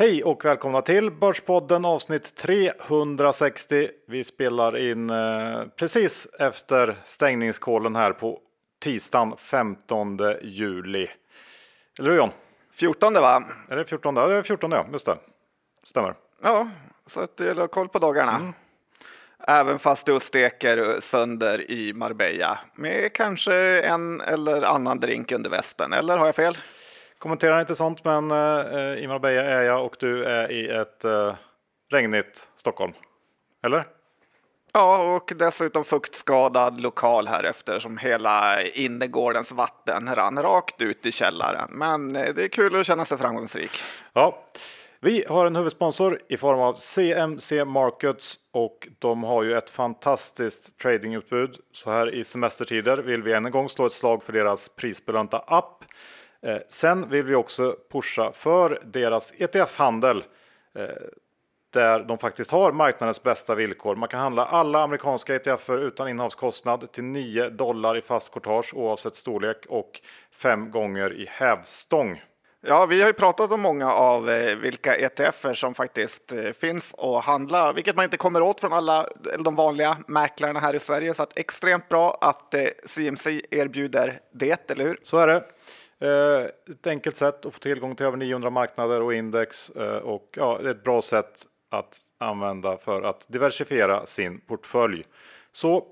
Hej 0.00 0.24
och 0.24 0.44
välkomna 0.44 0.82
till 0.82 1.10
Börspodden 1.10 1.84
avsnitt 1.84 2.34
360. 2.34 3.90
Vi 4.06 4.24
spelar 4.24 4.76
in 4.76 5.10
eh, 5.10 5.62
precis 5.76 6.28
efter 6.38 6.96
stängningskolen 7.04 7.96
här 7.96 8.12
på 8.12 8.38
tisdagen 8.82 9.34
15 9.36 10.18
juli. 10.42 11.08
Eller 11.98 12.10
hur 12.10 12.16
John? 12.16 12.30
14 12.72 13.14
va? 13.14 13.44
Är 13.68 13.76
det 13.76 13.84
14? 13.84 14.16
Ja, 14.16 14.26
det 14.26 14.34
är 14.34 14.42
14 14.42 14.72
ja, 14.72 14.86
just 14.92 15.06
det. 15.06 15.16
Stämmer. 15.84 16.14
Ja, 16.42 16.68
så 17.06 17.20
att 17.20 17.36
du 17.36 17.54
har 17.54 17.66
koll 17.66 17.88
på 17.88 17.98
dagarna. 17.98 18.36
Mm. 18.36 18.52
Även 19.46 19.78
fast 19.78 20.06
du 20.06 20.20
steker 20.20 21.00
sönder 21.00 21.70
i 21.70 21.92
Marbella 21.92 22.58
med 22.74 23.12
kanske 23.12 23.82
en 23.82 24.20
eller 24.20 24.62
annan 24.62 25.00
drink 25.00 25.32
under 25.32 25.50
västen, 25.50 25.92
eller 25.92 26.18
har 26.18 26.26
jag 26.26 26.34
fel? 26.34 26.56
Kommenterar 27.20 27.60
inte 27.60 27.74
sånt, 27.74 28.04
men 28.04 28.30
eh, 28.30 29.02
i 29.02 29.06
Marbella 29.08 29.42
är 29.42 29.62
jag 29.62 29.84
och 29.84 29.96
du 29.98 30.24
är 30.24 30.52
i 30.52 30.68
ett 30.68 31.04
eh, 31.04 31.34
regnigt 31.90 32.48
Stockholm. 32.56 32.92
Eller? 33.64 33.86
Ja, 34.72 35.16
och 35.16 35.32
dessutom 35.36 35.84
fuktskadad 35.84 36.80
lokal 36.80 37.28
här 37.28 37.44
eftersom 37.44 37.98
hela 37.98 38.62
innergårdens 38.62 39.52
vatten 39.52 40.14
rann 40.14 40.42
rakt 40.42 40.82
ut 40.82 41.06
i 41.06 41.12
källaren. 41.12 41.68
Men 41.70 42.16
eh, 42.16 42.34
det 42.34 42.44
är 42.44 42.48
kul 42.48 42.80
att 42.80 42.86
känna 42.86 43.04
sig 43.04 43.18
framgångsrik. 43.18 43.70
Ja, 44.12 44.44
vi 45.00 45.24
har 45.28 45.46
en 45.46 45.56
huvudsponsor 45.56 46.20
i 46.28 46.36
form 46.36 46.60
av 46.60 46.74
CMC 46.74 47.64
Markets 47.64 48.34
och 48.52 48.88
de 48.98 49.24
har 49.24 49.42
ju 49.42 49.56
ett 49.56 49.70
fantastiskt 49.70 50.78
tradingutbud. 50.78 51.56
Så 51.72 51.90
här 51.90 52.14
i 52.14 52.24
semestertider 52.24 52.96
vill 52.96 53.22
vi 53.22 53.32
än 53.32 53.46
en 53.46 53.52
gång 53.52 53.68
slå 53.68 53.86
ett 53.86 53.92
slag 53.92 54.22
för 54.22 54.32
deras 54.32 54.68
prisbelönta 54.68 55.38
app. 55.38 55.84
Eh, 56.46 56.58
sen 56.68 57.08
vill 57.08 57.24
vi 57.24 57.34
också 57.34 57.76
pusha 57.92 58.32
för 58.32 58.82
deras 58.84 59.32
ETF-handel 59.38 60.24
eh, 60.74 60.84
där 61.72 62.04
de 62.04 62.18
faktiskt 62.18 62.50
har 62.50 62.72
marknadens 62.72 63.22
bästa 63.22 63.54
villkor. 63.54 63.96
Man 63.96 64.08
kan 64.08 64.20
handla 64.20 64.46
alla 64.46 64.82
amerikanska 64.82 65.34
ETFer 65.34 65.78
utan 65.78 66.08
innehavskostnad 66.08 66.92
till 66.92 67.04
9 67.04 67.48
dollar 67.48 67.96
i 67.96 68.02
fast 68.02 68.32
courtage 68.32 68.74
oavsett 68.74 69.16
storlek 69.16 69.66
och 69.68 70.00
5 70.32 70.70
gånger 70.70 71.12
i 71.12 71.26
hävstång. 71.30 72.22
Ja, 72.62 72.86
vi 72.86 73.00
har 73.00 73.08
ju 73.08 73.12
pratat 73.12 73.52
om 73.52 73.60
många 73.60 73.92
av 73.92 74.30
eh, 74.30 74.56
vilka 74.56 74.96
ETFer 74.96 75.54
som 75.54 75.74
faktiskt 75.74 76.32
finns 76.60 76.94
att 76.98 77.24
handla, 77.24 77.72
vilket 77.72 77.96
man 77.96 78.04
inte 78.04 78.16
kommer 78.16 78.42
åt 78.42 78.60
från 78.60 78.72
alla 78.72 79.06
de 79.38 79.54
vanliga 79.54 79.96
mäklarna 80.06 80.60
här 80.60 80.74
i 80.74 80.78
Sverige. 80.78 81.14
Så 81.14 81.26
extremt 81.34 81.88
bra 81.88 82.18
att 82.20 82.54
CMC 82.86 83.42
erbjuder 83.50 84.20
det, 84.32 84.70
eller 84.70 84.84
hur? 84.84 84.98
Så 85.02 85.18
är 85.18 85.26
det. 85.26 85.44
Ett 86.70 86.86
enkelt 86.86 87.16
sätt 87.16 87.46
att 87.46 87.54
få 87.54 87.58
tillgång 87.58 87.94
till 87.94 88.06
över 88.06 88.16
900 88.16 88.50
marknader 88.50 89.02
och 89.02 89.14
index 89.14 89.68
och 90.02 90.28
ja, 90.36 90.58
det 90.62 90.68
är 90.68 90.70
ett 90.70 90.84
bra 90.84 91.02
sätt 91.02 91.42
att 91.70 91.98
använda 92.18 92.76
för 92.76 93.02
att 93.02 93.26
diversifiera 93.28 94.06
sin 94.06 94.40
portfölj. 94.40 95.04
Så 95.52 95.86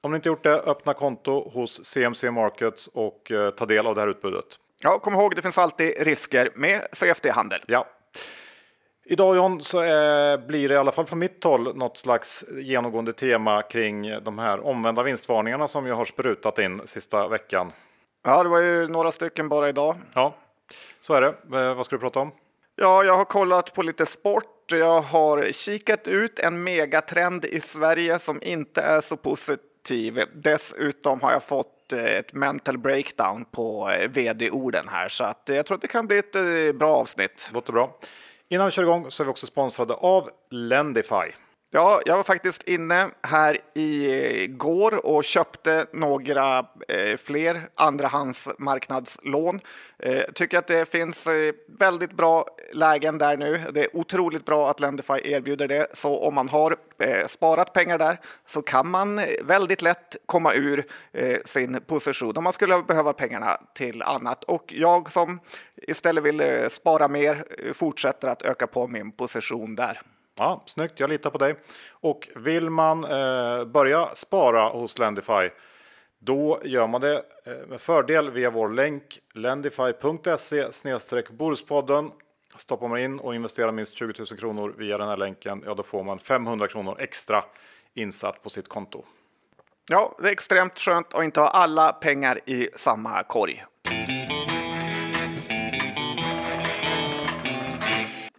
om 0.00 0.10
ni 0.10 0.16
inte 0.16 0.28
gjort 0.28 0.42
det, 0.42 0.60
öppna 0.60 0.94
konto 0.94 1.50
hos 1.50 1.84
CMC 1.84 2.30
Markets 2.30 2.86
och 2.86 3.32
ta 3.56 3.66
del 3.66 3.86
av 3.86 3.94
det 3.94 4.00
här 4.00 4.08
utbudet. 4.08 4.44
Ja, 4.82 4.98
kom 4.98 5.14
ihåg, 5.14 5.36
det 5.36 5.42
finns 5.42 5.58
alltid 5.58 5.94
risker 5.98 6.50
med 6.54 6.86
CFD-handel. 6.92 7.60
Ja. 7.66 7.86
Idag 9.04 9.36
John 9.36 9.62
så 9.62 9.80
är, 9.80 10.38
blir 10.38 10.68
det 10.68 10.74
i 10.74 10.78
alla 10.78 10.92
fall 10.92 11.06
från 11.06 11.18
mitt 11.18 11.44
håll 11.44 11.76
något 11.76 11.96
slags 11.96 12.44
genomgående 12.50 13.12
tema 13.12 13.62
kring 13.62 14.22
de 14.22 14.38
här 14.38 14.66
omvända 14.66 15.02
vinstvarningarna 15.02 15.68
som 15.68 15.86
jag 15.86 15.94
har 15.94 16.04
sprutat 16.04 16.58
in 16.58 16.82
sista 16.84 17.28
veckan. 17.28 17.72
Ja, 18.22 18.42
det 18.42 18.48
var 18.48 18.60
ju 18.60 18.88
några 18.88 19.12
stycken 19.12 19.48
bara 19.48 19.68
idag. 19.68 19.96
Ja, 20.14 20.34
så 21.00 21.14
är 21.14 21.20
det. 21.20 21.28
Eh, 21.58 21.74
vad 21.74 21.86
ska 21.86 21.96
du 21.96 22.00
prata 22.00 22.20
om? 22.20 22.30
Ja, 22.76 23.04
jag 23.04 23.16
har 23.16 23.24
kollat 23.24 23.74
på 23.74 23.82
lite 23.82 24.06
sport. 24.06 24.72
Jag 24.72 25.00
har 25.00 25.52
kikat 25.52 26.08
ut 26.08 26.38
en 26.38 26.62
megatrend 26.62 27.44
i 27.44 27.60
Sverige 27.60 28.18
som 28.18 28.42
inte 28.42 28.80
är 28.80 29.00
så 29.00 29.16
positiv. 29.16 30.18
Dessutom 30.34 31.20
har 31.20 31.32
jag 31.32 31.42
fått 31.42 31.82
Eh, 31.92 32.18
ett 32.18 32.32
mental 32.32 32.78
breakdown 32.78 33.44
på 33.44 33.90
eh, 33.90 34.08
vd-orden 34.08 34.88
här 34.88 35.08
så 35.08 35.24
att 35.24 35.42
jag 35.44 35.66
tror 35.66 35.74
att 35.74 35.82
det 35.82 35.88
kan 35.88 36.06
bli 36.06 36.18
ett 36.18 36.76
bra 36.76 36.96
avsnitt. 36.96 37.50
Låter 37.52 37.72
bra. 37.72 37.98
Innan 38.48 38.66
vi 38.66 38.70
kör 38.70 38.82
igång 38.82 39.10
så 39.10 39.22
är 39.22 39.24
vi 39.24 39.30
också 39.30 39.46
sponsrade 39.46 39.94
av 39.94 40.30
Lendify. 40.50 41.32
Ja, 41.74 42.00
jag 42.04 42.16
var 42.16 42.22
faktiskt 42.22 42.62
inne 42.62 43.08
här 43.22 43.58
i 43.74 44.46
går 44.46 45.06
och 45.06 45.24
köpte 45.24 45.86
några 45.92 46.58
eh, 46.88 47.16
fler 47.16 47.68
andrahandsmarknadslån. 47.74 49.60
Eh, 49.98 50.22
tycker 50.34 50.58
att 50.58 50.66
det 50.66 50.88
finns 50.88 51.26
eh, 51.26 51.54
väldigt 51.78 52.12
bra 52.12 52.46
lägen 52.72 53.18
där 53.18 53.36
nu. 53.36 53.60
Det 53.74 53.80
är 53.80 53.96
otroligt 53.96 54.44
bra 54.44 54.70
att 54.70 54.80
Lendify 54.80 55.20
erbjuder 55.24 55.68
det, 55.68 55.86
så 55.92 56.18
om 56.18 56.34
man 56.34 56.48
har 56.48 56.76
eh, 56.98 57.26
sparat 57.26 57.72
pengar 57.72 57.98
där 57.98 58.20
så 58.46 58.62
kan 58.62 58.88
man 58.88 59.18
eh, 59.18 59.26
väldigt 59.44 59.82
lätt 59.82 60.16
komma 60.26 60.54
ur 60.54 60.84
eh, 61.12 61.38
sin 61.44 61.80
position 61.86 62.36
om 62.36 62.44
man 62.44 62.52
skulle 62.52 62.82
behöva 62.82 63.12
pengarna 63.12 63.58
till 63.74 64.02
annat. 64.02 64.44
Och 64.44 64.64
jag 64.68 65.10
som 65.10 65.40
istället 65.76 66.24
vill 66.24 66.40
eh, 66.40 66.68
spara 66.68 67.08
mer 67.08 67.44
eh, 67.58 67.72
fortsätter 67.72 68.28
att 68.28 68.42
öka 68.42 68.66
på 68.66 68.88
min 68.88 69.12
position 69.12 69.76
där. 69.76 70.00
Ja, 70.34 70.62
snyggt, 70.66 71.00
jag 71.00 71.10
litar 71.10 71.30
på 71.30 71.38
dig. 71.38 71.54
Och 71.90 72.28
vill 72.36 72.70
man 72.70 73.04
eh, 73.04 73.64
börja 73.64 74.14
spara 74.14 74.68
hos 74.68 74.98
Lendify 74.98 75.50
då 76.24 76.60
gör 76.64 76.86
man 76.86 77.00
det 77.00 77.24
eh, 77.44 77.66
med 77.68 77.80
fördel 77.80 78.30
via 78.30 78.50
vår 78.50 78.68
länk 78.68 79.18
lendify.se 79.34 80.66
Borspodden. 81.30 82.10
Stoppar 82.56 82.88
man 82.88 82.98
in 82.98 83.18
och 83.18 83.34
investerar 83.34 83.72
minst 83.72 83.94
20 83.94 84.12
000 84.30 84.38
kronor 84.38 84.74
via 84.78 84.98
den 84.98 85.08
här 85.08 85.16
länken, 85.16 85.62
ja 85.66 85.74
då 85.74 85.82
får 85.82 86.02
man 86.02 86.18
500 86.18 86.68
kronor 86.68 86.96
extra 86.98 87.44
insatt 87.94 88.42
på 88.42 88.50
sitt 88.50 88.68
konto. 88.68 89.04
Ja, 89.88 90.16
det 90.18 90.28
är 90.28 90.32
extremt 90.32 90.78
skönt 90.78 91.14
att 91.14 91.24
inte 91.24 91.40
ha 91.40 91.48
alla 91.48 91.92
pengar 91.92 92.40
i 92.46 92.68
samma 92.76 93.22
korg. 93.22 93.64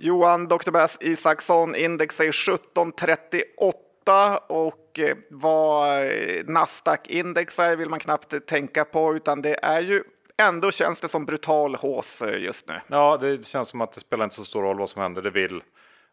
Johan 0.03 0.47
Dr. 0.47 0.71
Bass 0.71 0.97
Isaksson, 1.01 1.75
index 1.75 2.19
är 2.19 2.29
1738 2.29 4.37
och 4.47 4.99
eh, 4.99 5.17
vad 5.29 6.01
eh, 6.01 6.45
Nasdaq-index 6.45 7.61
är 7.61 7.75
vill 7.75 7.89
man 7.89 7.99
knappt 7.99 8.47
tänka 8.47 8.85
på 8.85 9.15
utan 9.15 9.41
det 9.41 9.63
är 9.63 9.81
ju 9.81 10.03
ändå 10.37 10.71
känns 10.71 10.99
det 10.99 11.07
som 11.07 11.25
brutal 11.25 11.75
hås 11.75 12.21
eh, 12.21 12.41
just 12.41 12.67
nu. 12.67 12.81
Ja, 12.87 13.17
det 13.21 13.45
känns 13.45 13.69
som 13.69 13.81
att 13.81 13.91
det 13.91 13.99
spelar 13.99 14.23
inte 14.23 14.35
så 14.35 14.43
stor 14.43 14.61
roll 14.61 14.79
vad 14.79 14.89
som 14.89 15.01
händer. 15.01 15.21
Det 15.21 15.29
vill 15.29 15.63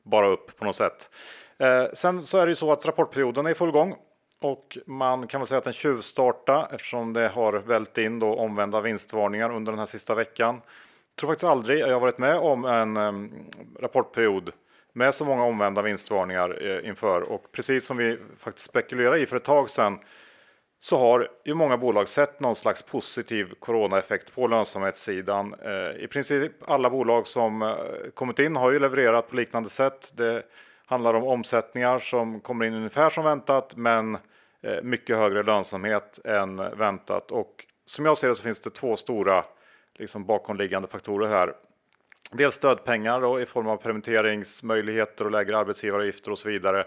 bara 0.03 0.29
upp 0.29 0.59
på 0.59 0.65
något 0.65 0.77
sätt. 0.77 1.11
Eh, 1.59 1.85
sen 1.95 2.23
så 2.23 2.39
är 2.39 2.47
det 2.47 2.51
ju 2.51 2.57
så 2.57 2.73
att 2.73 2.87
rapportperioden 2.87 3.47
är 3.47 3.51
i 3.51 3.55
full 3.55 3.71
gång 3.71 3.97
och 4.41 4.79
man 4.87 5.27
kan 5.27 5.41
väl 5.41 5.49
säga 5.49 5.59
att 5.59 5.65
den 5.65 5.73
tjuvstarta 5.73 6.69
eftersom 6.73 7.13
det 7.13 7.29
har 7.29 7.53
vält 7.53 7.99
in 7.99 8.19
då 8.19 8.35
omvända 8.35 8.81
vinstvarningar 8.81 9.51
under 9.51 9.73
den 9.73 9.79
här 9.79 9.87
sista 9.87 10.15
veckan 10.15 10.61
tror 11.21 11.31
faktiskt 11.31 11.51
aldrig 11.51 11.79
jag 11.79 11.93
har 11.93 12.01
varit 12.01 12.19
med 12.19 12.37
om 12.37 12.65
en 12.65 12.97
um, 12.97 13.33
rapportperiod 13.81 14.53
med 14.93 15.15
så 15.15 15.25
många 15.25 15.45
omvända 15.45 15.83
vinstvarningar 15.83 16.67
eh, 16.67 16.89
inför 16.89 17.21
och 17.23 17.53
precis 17.53 17.87
som 17.87 17.97
vi 17.97 18.19
faktiskt 18.39 18.67
spekulerade 18.67 19.21
i 19.21 19.27
för 19.27 19.37
ett 19.37 19.45
tag 19.45 19.71
sedan 19.71 19.99
så 20.81 20.99
har 20.99 21.29
ju 21.45 21.55
många 21.55 21.77
bolag 21.77 22.09
sett 22.09 22.41
någon 22.41 22.57
slags 22.57 22.83
positiv 22.83 23.55
coronaeffekt 23.59 24.35
på 24.35 24.47
lönsamhetssidan. 24.47 25.55
Eh, 25.65 26.05
I 26.05 26.09
princip 26.11 26.53
alla 26.67 26.91
bolag 26.91 27.27
som 27.27 27.63
eh, 27.63 27.75
kommit 28.15 28.39
in 28.39 28.57
har 28.57 28.71
ju 28.71 28.79
levererat 28.79 29.31
på 29.31 29.37
liknande 29.37 29.71
sätt. 29.71 30.13
Det 30.15 30.43
handlar 30.87 31.15
om 31.15 31.25
omsättningar 31.25 31.99
som 31.99 32.41
kommer 32.41 32.65
in 32.65 32.75
ungefär 32.75 33.11
som 33.11 33.25
väntat 33.25 33.77
men 33.77 34.15
eh, 34.63 34.83
mycket 34.83 35.17
högre 35.17 35.43
lönsamhet 35.43 36.21
än 36.25 36.57
väntat 36.57 37.31
och 37.31 37.67
som 37.85 38.07
jag 38.07 38.19
ser 38.19 38.29
det 38.29 38.35
så 38.35 38.43
finns 38.43 38.61
det 38.61 38.71
två 38.71 38.97
stora 38.97 39.45
liksom 40.01 40.25
bakomliggande 40.25 40.89
faktorer 40.89 41.29
här. 41.29 41.55
Dels 42.33 42.55
stödpengar 42.55 43.21
då, 43.21 43.41
i 43.41 43.47
form 43.47 43.69
av 43.69 43.77
permitteringsmöjligheter 43.77 45.25
och 45.25 45.31
lägre 45.31 45.59
arbetsgivaravgifter 45.59 46.31
och 46.31 46.39
så 46.39 46.49
vidare. 46.49 46.85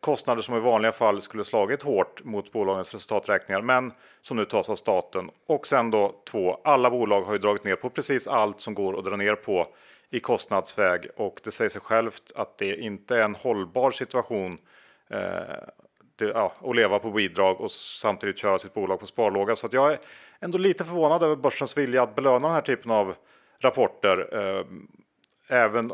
Kostnader 0.00 0.42
som 0.42 0.56
i 0.56 0.60
vanliga 0.60 0.92
fall 0.92 1.22
skulle 1.22 1.44
slagit 1.44 1.82
hårt 1.82 2.24
mot 2.24 2.52
bolagens 2.52 2.94
resultaträkningar 2.94 3.60
men 3.60 3.92
som 4.20 4.36
nu 4.36 4.44
tas 4.44 4.70
av 4.70 4.76
staten. 4.76 5.30
Och 5.46 5.66
sen 5.66 5.90
då 5.90 6.22
två, 6.30 6.60
alla 6.64 6.90
bolag 6.90 7.22
har 7.22 7.32
ju 7.32 7.38
dragit 7.38 7.64
ner 7.64 7.76
på 7.76 7.90
precis 7.90 8.28
allt 8.28 8.60
som 8.60 8.74
går 8.74 8.98
att 8.98 9.04
dra 9.04 9.16
ner 9.16 9.34
på 9.34 9.66
i 10.10 10.20
kostnadsväg 10.20 11.08
och 11.16 11.40
det 11.44 11.50
säger 11.50 11.70
sig 11.70 11.80
självt 11.80 12.32
att 12.34 12.58
det 12.58 12.76
inte 12.76 13.16
är 13.16 13.22
en 13.22 13.34
hållbar 13.34 13.90
situation 13.90 14.58
eh, 15.08 15.18
det, 16.16 16.24
ja, 16.24 16.52
att 16.64 16.76
leva 16.76 16.98
på 16.98 17.10
bidrag 17.10 17.60
och 17.60 17.70
samtidigt 17.70 18.38
köra 18.38 18.58
sitt 18.58 18.74
bolag 18.74 19.00
på 19.00 19.06
sparlåga. 19.06 19.56
Så 19.56 19.66
att 19.66 19.72
jag 19.72 19.92
är 19.92 19.98
ändå 20.40 20.58
lite 20.58 20.84
förvånad 20.84 21.22
över 21.22 21.36
börsens 21.36 21.76
vilja 21.76 22.02
att 22.02 22.14
belöna 22.14 22.48
den 22.48 22.54
här 22.54 22.60
typen 22.60 22.90
av 22.90 23.14
rapporter. 23.60 24.28
Eh, 24.32 24.64
även 25.48 25.92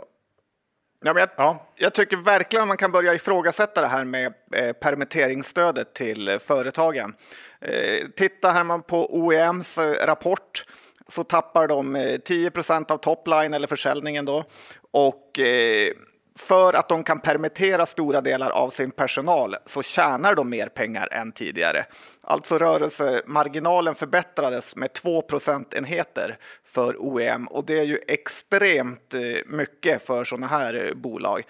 Ja, 1.04 1.12
men 1.12 1.20
jag, 1.20 1.28
ja. 1.36 1.66
jag, 1.76 1.94
tycker 1.94 2.16
verkligen 2.16 2.68
man 2.68 2.76
kan 2.76 2.92
börja 2.92 3.14
ifrågasätta 3.14 3.80
det 3.80 3.86
här 3.86 4.04
med 4.04 4.34
eh, 4.54 4.72
permitteringsstödet 4.72 5.94
till 5.94 6.38
företagen. 6.40 7.14
Eh, 7.60 8.08
titta 8.16 8.50
här 8.50 8.64
man 8.64 8.82
på 8.82 9.16
OEMs 9.16 9.78
eh, 9.78 10.06
rapport 10.06 10.64
så 11.08 11.24
tappar 11.24 11.68
de 11.68 12.18
10 12.24 12.50
eh, 12.68 12.76
av 12.88 12.96
topline 12.98 13.54
eller 13.54 13.66
försäljningen 13.66 14.24
då 14.24 14.44
Och 14.90 15.38
eh, 15.38 15.92
för 16.38 16.72
att 16.72 16.88
de 16.88 17.04
kan 17.04 17.20
permittera 17.20 17.86
stora 17.86 18.20
delar 18.20 18.50
av 18.50 18.70
sin 18.70 18.90
personal 18.90 19.56
så 19.66 19.82
tjänar 19.82 20.34
de 20.34 20.50
mer 20.50 20.66
pengar 20.66 21.08
än 21.12 21.32
tidigare. 21.32 21.86
Alltså 22.20 22.58
rörelsemarginalen 22.58 23.94
förbättrades 23.94 24.76
med 24.76 24.92
2 24.92 25.22
procentenheter 25.22 26.38
för 26.64 26.96
OEM 26.98 27.46
och 27.46 27.64
det 27.64 27.78
är 27.78 27.84
ju 27.84 27.98
extremt 28.08 29.14
eh, 29.14 29.20
mycket 29.46 30.06
för 30.06 30.24
sådana 30.24 30.46
här 30.46 30.86
eh, 30.86 30.94
bolag. 30.94 31.42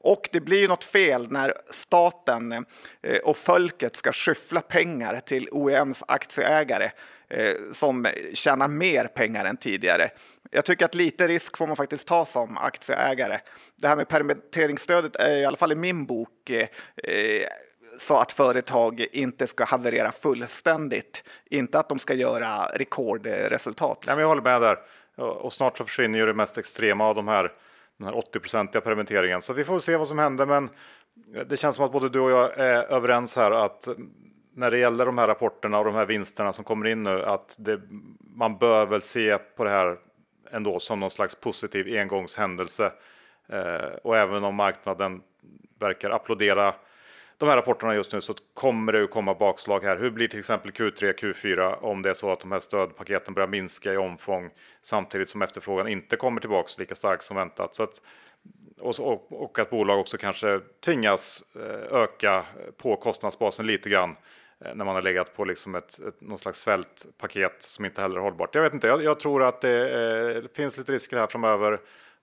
Och 0.00 0.28
det 0.32 0.40
blir 0.40 0.60
ju 0.60 0.68
något 0.68 0.84
fel 0.84 1.30
när 1.30 1.54
staten 1.70 2.52
eh, 2.52 3.18
och 3.24 3.36
folket 3.36 3.96
ska 3.96 4.12
skyffla 4.12 4.60
pengar 4.60 5.20
till 5.20 5.48
OEMs 5.52 6.04
aktieägare 6.08 6.90
som 7.72 8.06
tjänar 8.34 8.68
mer 8.68 9.04
pengar 9.04 9.44
än 9.44 9.56
tidigare. 9.56 10.10
Jag 10.56 10.64
tycker 10.64 10.84
att 10.84 10.94
lite 10.94 11.28
risk 11.28 11.56
får 11.56 11.66
man 11.66 11.76
faktiskt 11.76 12.08
ta 12.08 12.26
som 12.26 12.58
aktieägare. 12.58 13.38
Det 13.76 13.88
här 13.88 13.96
med 13.96 14.08
permitteringsstödet 14.08 15.16
är 15.16 15.36
i 15.36 15.44
alla 15.44 15.56
fall 15.56 15.72
i 15.72 15.74
min 15.74 16.06
bok 16.06 16.50
eh, 16.50 16.68
eh 17.04 17.46
så 17.98 18.16
att 18.16 18.32
företag 18.32 19.06
inte 19.12 19.46
ska 19.46 19.64
haverera 19.64 20.12
fullständigt. 20.12 21.24
Inte 21.50 21.78
att 21.78 21.88
de 21.88 21.98
ska 21.98 22.14
göra 22.14 22.66
rekordresultat. 22.74 24.04
Nej, 24.06 24.16
men 24.16 24.22
jag 24.22 24.28
håller 24.28 24.42
med 24.42 24.62
där. 24.62 24.78
Och 25.16 25.52
snart 25.52 25.78
så 25.78 25.84
försvinner 25.84 26.18
ju 26.18 26.26
det 26.26 26.34
mest 26.34 26.58
extrema 26.58 27.04
av 27.04 27.14
de 27.14 27.28
här 27.28 27.52
den 27.98 28.06
här 28.06 28.14
80-procentiga 28.14 28.80
permitteringen. 28.80 29.42
Så 29.42 29.52
vi 29.52 29.64
får 29.64 29.78
se 29.78 29.96
vad 29.96 30.08
som 30.08 30.18
händer. 30.18 30.46
Men 30.46 30.70
det 31.46 31.56
känns 31.56 31.76
som 31.76 31.84
att 31.84 31.92
både 31.92 32.08
du 32.08 32.20
och 32.20 32.30
jag 32.30 32.58
är 32.58 32.82
överens 32.82 33.36
här 33.36 33.50
att 33.50 33.88
när 34.54 34.70
det 34.70 34.78
gäller 34.78 35.06
de 35.06 35.18
här 35.18 35.28
rapporterna 35.28 35.78
och 35.78 35.84
de 35.84 35.94
här 35.94 36.06
vinsterna 36.06 36.52
som 36.52 36.64
kommer 36.64 36.86
in 36.86 37.02
nu 37.02 37.22
att 37.22 37.56
det, 37.58 37.80
man 38.36 38.58
bör 38.58 38.86
väl 38.86 39.02
se 39.02 39.38
på 39.38 39.64
det 39.64 39.70
här 39.70 39.96
ändå 40.52 40.78
som 40.78 41.00
någon 41.00 41.10
slags 41.10 41.34
positiv 41.34 41.98
engångshändelse. 41.98 42.92
Eh, 43.48 43.90
och 44.02 44.16
även 44.16 44.44
om 44.44 44.54
marknaden 44.54 45.22
verkar 45.78 46.10
applådera 46.10 46.74
de 47.38 47.48
här 47.48 47.56
rapporterna 47.56 47.94
just 47.94 48.12
nu 48.12 48.20
så 48.20 48.34
kommer 48.54 48.92
det 48.92 48.98
ju 48.98 49.06
komma 49.06 49.34
bakslag 49.34 49.84
här. 49.84 49.96
Hur 49.96 50.10
blir 50.10 50.28
till 50.28 50.38
exempel 50.38 50.70
Q3, 50.70 51.14
Q4 51.14 51.78
om 51.80 52.02
det 52.02 52.10
är 52.10 52.14
så 52.14 52.32
att 52.32 52.40
de 52.40 52.52
här 52.52 52.60
stödpaketen 52.60 53.34
börjar 53.34 53.48
minska 53.48 53.92
i 53.92 53.96
omfång 53.96 54.50
samtidigt 54.82 55.28
som 55.28 55.42
efterfrågan 55.42 55.88
inte 55.88 56.16
kommer 56.16 56.40
tillbaks 56.40 56.78
lika 56.78 56.94
starkt 56.94 57.22
som 57.22 57.36
väntat. 57.36 57.74
Så 57.74 57.82
att, 57.82 58.02
och, 58.80 59.32
och 59.32 59.58
att 59.58 59.70
bolag 59.70 60.00
också 60.00 60.18
kanske 60.18 60.60
tvingas 60.84 61.44
eh, 61.56 61.98
öka 62.02 62.44
på 62.76 62.96
kostnadsbasen 62.96 63.66
lite 63.66 63.90
grann 63.90 64.10
eh, 64.10 64.16
när 64.58 64.84
man 64.84 64.94
har 64.94 65.02
legat 65.02 65.36
på 65.36 65.44
liksom 65.44 65.74
ett, 65.74 65.98
ett, 65.98 66.20
någon 66.20 66.38
slags 66.38 66.60
svältpaket 66.60 67.62
som 67.62 67.84
inte 67.84 68.00
heller 68.00 68.16
är 68.16 68.20
hållbart. 68.20 68.54
Jag 68.54 68.62
vet 68.62 68.74
inte, 68.74 68.86
jag, 68.86 69.04
jag 69.04 69.20
tror 69.20 69.42
att 69.44 69.60
det 69.60 69.90
eh, 70.36 70.42
finns 70.54 70.78
lite 70.78 70.92
risker 70.92 71.16
här 71.16 71.26
framöver. 71.26 71.80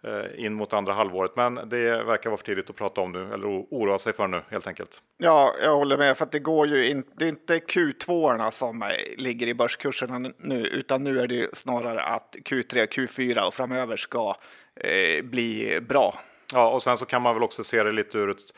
Eh, 0.07 0.45
in 0.45 0.53
mot 0.53 0.73
andra 0.73 0.93
halvåret. 0.93 1.35
Men 1.35 1.55
det 1.55 2.03
verkar 2.03 2.29
vara 2.29 2.37
för 2.37 2.45
tidigt 2.45 2.69
att 2.69 2.75
prata 2.75 3.01
om 3.01 3.11
nu 3.11 3.33
eller 3.33 3.47
oroa 3.47 3.99
sig 3.99 4.13
för 4.13 4.27
nu 4.27 4.41
helt 4.49 4.67
enkelt. 4.67 5.01
Ja, 5.17 5.55
jag 5.63 5.75
håller 5.75 5.97
med 5.97 6.17
för 6.17 6.25
att 6.25 6.31
det 6.31 6.39
går 6.39 6.67
ju 6.67 6.89
inte. 6.89 7.09
Det 7.17 7.25
är 7.25 7.29
inte 7.29 7.57
Q2 7.57 8.51
som 8.51 8.91
ligger 9.17 9.47
i 9.47 9.53
börskurserna 9.53 10.31
nu, 10.37 10.67
utan 10.67 11.03
nu 11.03 11.19
är 11.19 11.27
det 11.27 11.57
snarare 11.57 12.03
att 12.03 12.35
Q3, 12.45 12.87
Q4 12.87 13.41
och 13.41 13.53
framöver 13.53 13.97
ska 13.97 14.35
eh, 14.75 15.23
bli 15.23 15.79
bra. 15.81 16.13
Ja, 16.53 16.69
och 16.69 16.83
sen 16.83 16.97
så 16.97 17.05
kan 17.05 17.21
man 17.21 17.33
väl 17.33 17.43
också 17.43 17.63
se 17.63 17.83
det 17.83 17.91
lite 17.91 18.17
ur 18.17 18.29
ett 18.31 18.53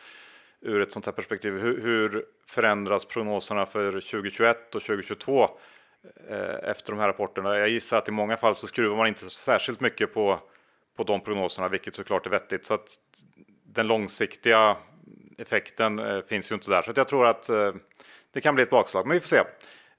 ur 0.66 0.82
ett 0.82 0.92
sånt 0.92 1.06
här 1.06 1.14
perspektiv. 1.14 1.60
Hur, 1.60 1.82
hur 1.82 2.26
förändras 2.48 3.06
prognoserna 3.06 3.66
för 3.66 3.92
2021 3.92 4.76
och 4.76 4.82
2022 4.82 5.50
eh, 6.30 6.70
efter 6.70 6.92
de 6.92 7.00
här 7.00 7.08
rapporterna? 7.08 7.58
Jag 7.58 7.70
gissar 7.70 7.98
att 7.98 8.08
i 8.08 8.12
många 8.12 8.38
fall 8.38 8.56
så 8.56 8.68
skruvar 8.68 8.98
man 8.98 9.08
inte 9.08 9.30
särskilt 9.30 9.82
mycket 9.82 10.14
på 10.14 10.40
på 10.96 11.04
de 11.04 11.22
prognoserna, 11.22 11.68
vilket 11.68 11.96
såklart 11.96 12.26
är 12.26 12.30
vettigt. 12.30 12.66
Så 12.66 12.74
att 12.74 12.96
den 13.64 13.88
långsiktiga 13.88 14.78
effekten 15.38 16.00
eh, 16.00 16.22
finns 16.22 16.52
ju 16.52 16.56
inte 16.56 16.70
där. 16.70 16.82
Så 16.82 16.92
jag 16.96 17.08
tror 17.08 17.28
att 17.28 17.50
eh, 17.50 17.74
det 18.34 18.42
kan 18.42 18.56
bli 18.56 18.64
ett 18.64 18.70
bakslag, 18.70 19.08
men 19.08 19.14
vi 19.14 19.20
får 19.20 19.28
se. 19.28 19.44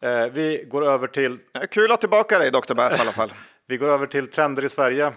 Eh, 0.00 0.26
vi 0.26 0.64
går 0.68 0.86
över 0.86 1.06
till... 1.06 1.38
Kul 1.70 1.84
att 1.84 1.90
ha 1.90 1.96
tillbaka 1.96 2.38
dig, 2.38 2.50
Dr. 2.50 2.74
Bass 2.74 2.98
i 2.98 3.00
alla 3.00 3.12
fall. 3.12 3.32
vi 3.66 3.76
går 3.76 3.88
över 3.88 4.06
till 4.06 4.26
trender 4.26 4.64
i 4.64 4.68
Sverige. 4.68 5.12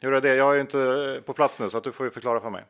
Hur 0.00 0.12
är 0.12 0.20
det? 0.20 0.34
Jag 0.34 0.50
är 0.50 0.54
ju 0.54 0.60
inte 0.60 1.22
på 1.26 1.32
plats 1.32 1.60
nu, 1.60 1.70
så 1.70 1.78
att 1.78 1.84
du 1.84 1.92
får 1.92 2.06
ju 2.06 2.10
förklara 2.10 2.40
för 2.40 2.50
mig. 2.50 2.64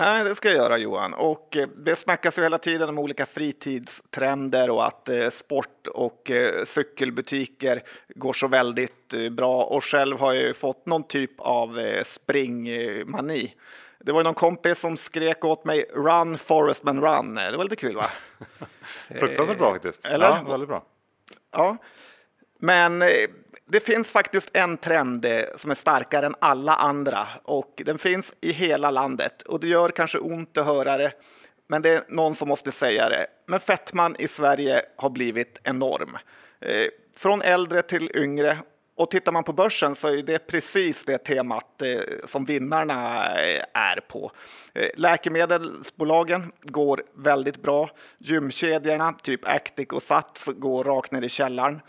Nej, 0.00 0.24
det 0.24 0.34
ska 0.34 0.48
jag 0.48 0.56
göra 0.56 0.78
Johan. 0.78 1.14
Och 1.14 1.56
eh, 1.56 1.68
det 1.76 1.96
snackas 1.96 2.38
ju 2.38 2.42
hela 2.42 2.58
tiden 2.58 2.88
om 2.88 2.98
olika 2.98 3.26
fritidstrender 3.26 4.70
och 4.70 4.86
att 4.86 5.08
eh, 5.08 5.28
sport 5.30 5.86
och 5.86 6.30
eh, 6.30 6.64
cykelbutiker 6.64 7.82
går 8.14 8.32
så 8.32 8.48
väldigt 8.48 9.14
bra. 9.30 9.64
Och 9.64 9.84
själv 9.84 10.18
har 10.18 10.32
jag 10.32 10.42
ju 10.42 10.54
fått 10.54 10.86
någon 10.86 11.02
typ 11.02 11.40
av 11.40 11.80
springmani. 12.04 13.54
Det 14.00 14.12
var 14.12 14.24
någon 14.24 14.34
kompis 14.34 14.78
som 14.78 14.96
skrek 14.96 15.44
åt 15.44 15.64
mig 15.64 15.84
Run 15.94 16.38
Forest 16.38 16.84
Man 16.84 17.00
Run. 17.00 17.34
Det 17.34 17.56
var 17.56 17.64
lite 17.64 17.76
kul 17.76 17.96
va? 17.96 18.06
Fruktansvärt 19.08 19.58
bra 19.58 19.72
faktiskt. 19.72 20.06
Eller? 20.06 20.26
Ja, 20.26 20.44
väldigt 20.48 20.68
bra. 20.68 20.84
Ja, 21.52 21.76
men 22.60 23.02
det 23.70 23.80
finns 23.80 24.12
faktiskt 24.12 24.50
en 24.52 24.76
trend 24.76 25.24
eh, 25.24 25.42
som 25.56 25.70
är 25.70 25.74
starkare 25.74 26.26
än 26.26 26.34
alla 26.38 26.74
andra 26.74 27.28
och 27.42 27.82
den 27.86 27.98
finns 27.98 28.34
i 28.40 28.52
hela 28.52 28.90
landet 28.90 29.42
och 29.42 29.60
det 29.60 29.68
gör 29.68 29.88
kanske 29.88 30.18
ont 30.18 30.58
att 30.58 30.66
höra 30.66 30.96
det, 30.96 31.12
men 31.68 31.82
det 31.82 31.90
är 31.90 32.02
någon 32.08 32.34
som 32.34 32.48
måste 32.48 32.72
säga 32.72 33.08
det. 33.08 33.26
Men 33.46 33.60
fetman 33.60 34.16
i 34.18 34.28
Sverige 34.28 34.82
har 34.96 35.10
blivit 35.10 35.60
enorm. 35.64 36.18
Eh, 36.60 36.86
från 37.16 37.42
äldre 37.42 37.82
till 37.82 38.10
yngre 38.14 38.58
och 38.96 39.10
tittar 39.10 39.32
man 39.32 39.44
på 39.44 39.52
börsen 39.52 39.94
så 39.94 40.08
är 40.08 40.22
det 40.22 40.38
precis 40.38 41.04
det 41.04 41.18
temat 41.18 41.82
eh, 41.82 42.00
som 42.24 42.44
vinnarna 42.44 43.24
är 43.72 44.00
på. 44.08 44.32
Läkemedelsbolagen 44.94 46.52
går 46.62 47.02
väldigt 47.14 47.62
bra. 47.62 47.90
Gymkedjorna, 48.18 49.12
typ 49.12 49.48
Actic 49.48 49.88
och 49.88 50.02
Sats, 50.02 50.44
går 50.46 50.84
rakt 50.84 51.12
ner 51.12 51.22
i 51.22 51.28
källaren. 51.28 51.80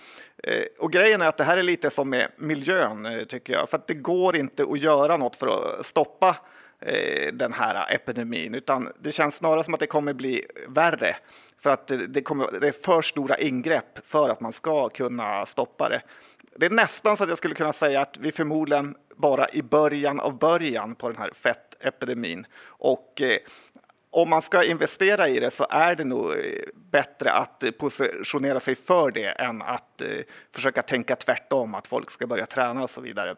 Eh, 0.43 0.63
och 0.79 0.91
grejen 0.91 1.21
är 1.21 1.27
att 1.27 1.37
det 1.37 1.43
här 1.43 1.57
är 1.57 1.63
lite 1.63 1.89
som 1.89 2.09
med 2.09 2.31
miljön, 2.37 3.05
eh, 3.05 3.23
tycker 3.23 3.53
jag. 3.53 3.69
För 3.69 3.77
att 3.77 3.87
det 3.87 3.93
går 3.93 4.35
inte 4.35 4.63
att 4.63 4.79
göra 4.79 5.17
något 5.17 5.35
för 5.35 5.47
att 5.79 5.85
stoppa 5.85 6.37
eh, 6.79 7.33
den 7.33 7.53
här 7.53 7.93
epidemin, 7.93 8.55
utan 8.55 8.89
det 8.99 9.11
känns 9.11 9.35
snarare 9.35 9.63
som 9.63 9.73
att 9.73 9.79
det 9.79 9.87
kommer 9.87 10.13
bli 10.13 10.45
värre. 10.67 11.15
För 11.61 11.69
att 11.69 11.91
det, 12.07 12.21
kommer, 12.21 12.59
det 12.59 12.67
är 12.67 12.71
för 12.71 13.01
stora 13.01 13.37
ingrepp 13.37 13.99
för 14.07 14.29
att 14.29 14.41
man 14.41 14.53
ska 14.53 14.89
kunna 14.89 15.45
stoppa 15.45 15.89
det. 15.89 16.01
Det 16.55 16.65
är 16.65 16.69
nästan 16.69 17.17
så 17.17 17.23
att 17.23 17.29
jag 17.29 17.37
skulle 17.37 17.55
kunna 17.55 17.73
säga 17.73 18.01
att 18.01 18.17
vi 18.19 18.31
förmodligen 18.31 18.95
bara 19.15 19.49
i 19.49 19.61
början 19.61 20.19
av 20.19 20.37
början 20.37 20.95
på 20.95 21.09
den 21.09 21.17
här 21.17 21.31
fettepidemin. 21.33 22.45
Och 22.61 23.21
om 24.11 24.29
man 24.29 24.41
ska 24.41 24.63
investera 24.63 25.27
i 25.29 25.39
det 25.39 25.51
så 25.51 25.67
är 25.69 25.95
det 25.95 26.03
nog 26.03 26.31
eh, 26.31 26.37
bättre 26.91 27.31
att 27.31 27.63
eh, 27.63 27.71
positionera 27.71 28.59
sig 28.59 28.75
för 28.75 29.11
det 29.11 29.27
än 29.27 29.61
att 29.61 30.01
eh, 30.01 30.07
försöka 30.55 30.81
tänka 30.81 31.15
tvärtom, 31.15 31.75
att 31.75 31.87
folk 31.87 32.11
ska 32.11 32.27
börja 32.27 32.45
träna 32.45 32.83
och 32.83 32.89
så 32.89 33.01
vidare. 33.01 33.35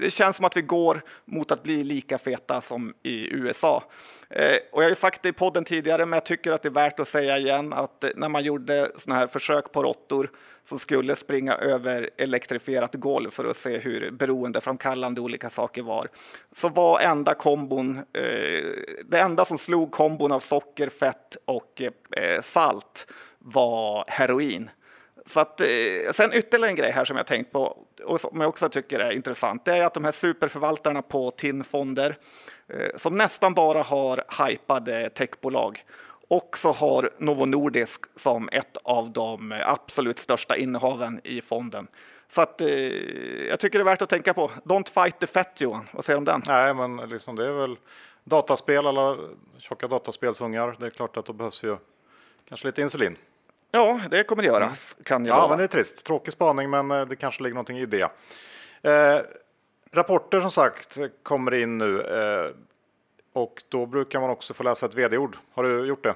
Det 0.00 0.12
känns 0.12 0.36
som 0.36 0.44
att 0.44 0.56
vi 0.56 0.62
går 0.62 1.02
mot 1.24 1.52
att 1.52 1.62
bli 1.62 1.84
lika 1.84 2.18
feta 2.18 2.60
som 2.60 2.94
i 3.02 3.34
USA. 3.34 3.84
Eh, 4.30 4.56
och 4.72 4.82
jag 4.82 4.86
har 4.86 4.90
ju 4.90 4.94
sagt 4.94 5.22
det 5.22 5.28
i 5.28 5.32
podden 5.32 5.64
tidigare, 5.64 6.06
men 6.06 6.16
jag 6.16 6.24
tycker 6.24 6.52
att 6.52 6.62
det 6.62 6.68
är 6.68 6.70
värt 6.70 7.00
att 7.00 7.08
säga 7.08 7.38
igen 7.38 7.72
att 7.72 8.04
eh, 8.04 8.10
när 8.16 8.28
man 8.28 8.44
gjorde 8.44 8.90
sådana 8.96 9.20
här 9.20 9.26
försök 9.26 9.72
på 9.72 9.82
råttor 9.82 10.30
som 10.64 10.78
skulle 10.78 11.16
springa 11.16 11.54
över 11.54 12.10
elektrifierat 12.16 12.94
golv 12.94 13.30
för 13.30 13.44
att 13.44 13.56
se 13.56 13.78
hur 13.78 14.10
beroendeframkallande 14.10 15.20
olika 15.20 15.50
saker 15.50 15.82
var, 15.82 16.08
så 16.52 16.68
var 16.68 17.00
enda 17.00 17.34
kombon, 17.34 17.98
eh, 17.98 18.64
det 19.04 19.20
enda 19.20 19.44
som 19.44 19.58
slog 19.58 19.90
kombon 19.90 20.32
av 20.32 20.40
socker, 20.40 20.88
fett 20.88 21.36
och 21.44 21.82
eh, 22.16 22.40
salt 22.42 23.06
var 23.38 24.04
heroin. 24.08 24.70
Så 25.26 25.40
att, 25.40 25.60
eh, 25.60 25.66
sen 26.12 26.32
ytterligare 26.32 26.70
en 26.70 26.76
grej 26.76 26.90
här 26.90 27.04
som 27.04 27.16
jag 27.16 27.26
tänkt 27.26 27.52
på 27.52 27.84
och 28.04 28.20
som 28.20 28.40
jag 28.40 28.48
också 28.48 28.68
tycker 28.68 29.00
är 29.00 29.10
intressant. 29.10 29.64
Det 29.64 29.76
är 29.76 29.86
att 29.86 29.94
de 29.94 30.04
här 30.04 30.12
superförvaltarna 30.12 31.02
på 31.02 31.30
TIN-fonder 31.30 32.16
eh, 32.68 32.96
som 32.96 33.16
nästan 33.16 33.54
bara 33.54 33.82
har 33.82 34.48
hypade 34.48 35.10
techbolag 35.10 35.84
också 36.28 36.70
har 36.70 37.10
Novo 37.18 37.46
Nordisk 37.46 38.00
som 38.16 38.48
ett 38.52 38.76
av 38.84 39.10
de 39.10 39.60
absolut 39.66 40.18
största 40.18 40.56
innehaven 40.56 41.20
i 41.24 41.40
fonden. 41.40 41.86
Så 42.28 42.40
att, 42.40 42.60
eh, 42.60 42.68
jag 43.48 43.60
tycker 43.60 43.78
det 43.78 43.82
är 43.82 43.84
värt 43.84 44.02
att 44.02 44.08
tänka 44.08 44.34
på. 44.34 44.50
Don't 44.64 45.04
fight 45.04 45.18
the 45.18 45.26
fat 45.26 45.60
Johan, 45.60 45.88
vad 45.92 46.04
säger 46.04 46.16
du 46.16 46.18
om 46.18 46.24
den? 46.24 46.42
Nej, 46.46 46.74
men 46.74 46.96
liksom 46.96 47.36
det 47.36 47.46
är 47.46 47.52
väl 47.52 47.76
dataspel, 48.24 48.86
alla 48.86 49.16
tjocka 49.58 49.88
dataspelsungar. 49.88 50.76
Det 50.78 50.86
är 50.86 50.90
klart 50.90 51.16
att 51.16 51.26
då 51.26 51.32
behövs 51.32 51.64
ju 51.64 51.76
kanske 52.48 52.66
lite 52.66 52.82
insulin. 52.82 53.16
Ja, 53.74 54.00
det 54.10 54.24
kommer 54.24 54.42
det 54.42 54.48
göras. 54.48 54.96
Kan 55.04 55.26
ja, 55.26 55.36
vara. 55.36 55.48
men 55.48 55.58
det 55.58 55.64
är 55.64 55.68
trist. 55.68 56.04
Tråkig 56.04 56.32
spaning, 56.32 56.70
men 56.70 56.90
eh, 56.90 57.06
det 57.06 57.16
kanske 57.16 57.42
ligger 57.42 57.54
någonting 57.54 57.78
i 57.78 57.86
det. 57.86 58.10
Eh, 58.82 59.20
rapporter 59.92 60.40
som 60.40 60.50
sagt 60.50 60.98
kommer 61.22 61.54
in 61.54 61.78
nu 61.78 62.00
eh, 62.00 62.50
och 63.32 63.62
då 63.68 63.86
brukar 63.86 64.20
man 64.20 64.30
också 64.30 64.54
få 64.54 64.62
läsa 64.62 64.86
ett 64.86 64.94
vd-ord. 64.94 65.36
Har 65.54 65.62
du 65.62 65.86
gjort 65.86 66.02
det? 66.02 66.14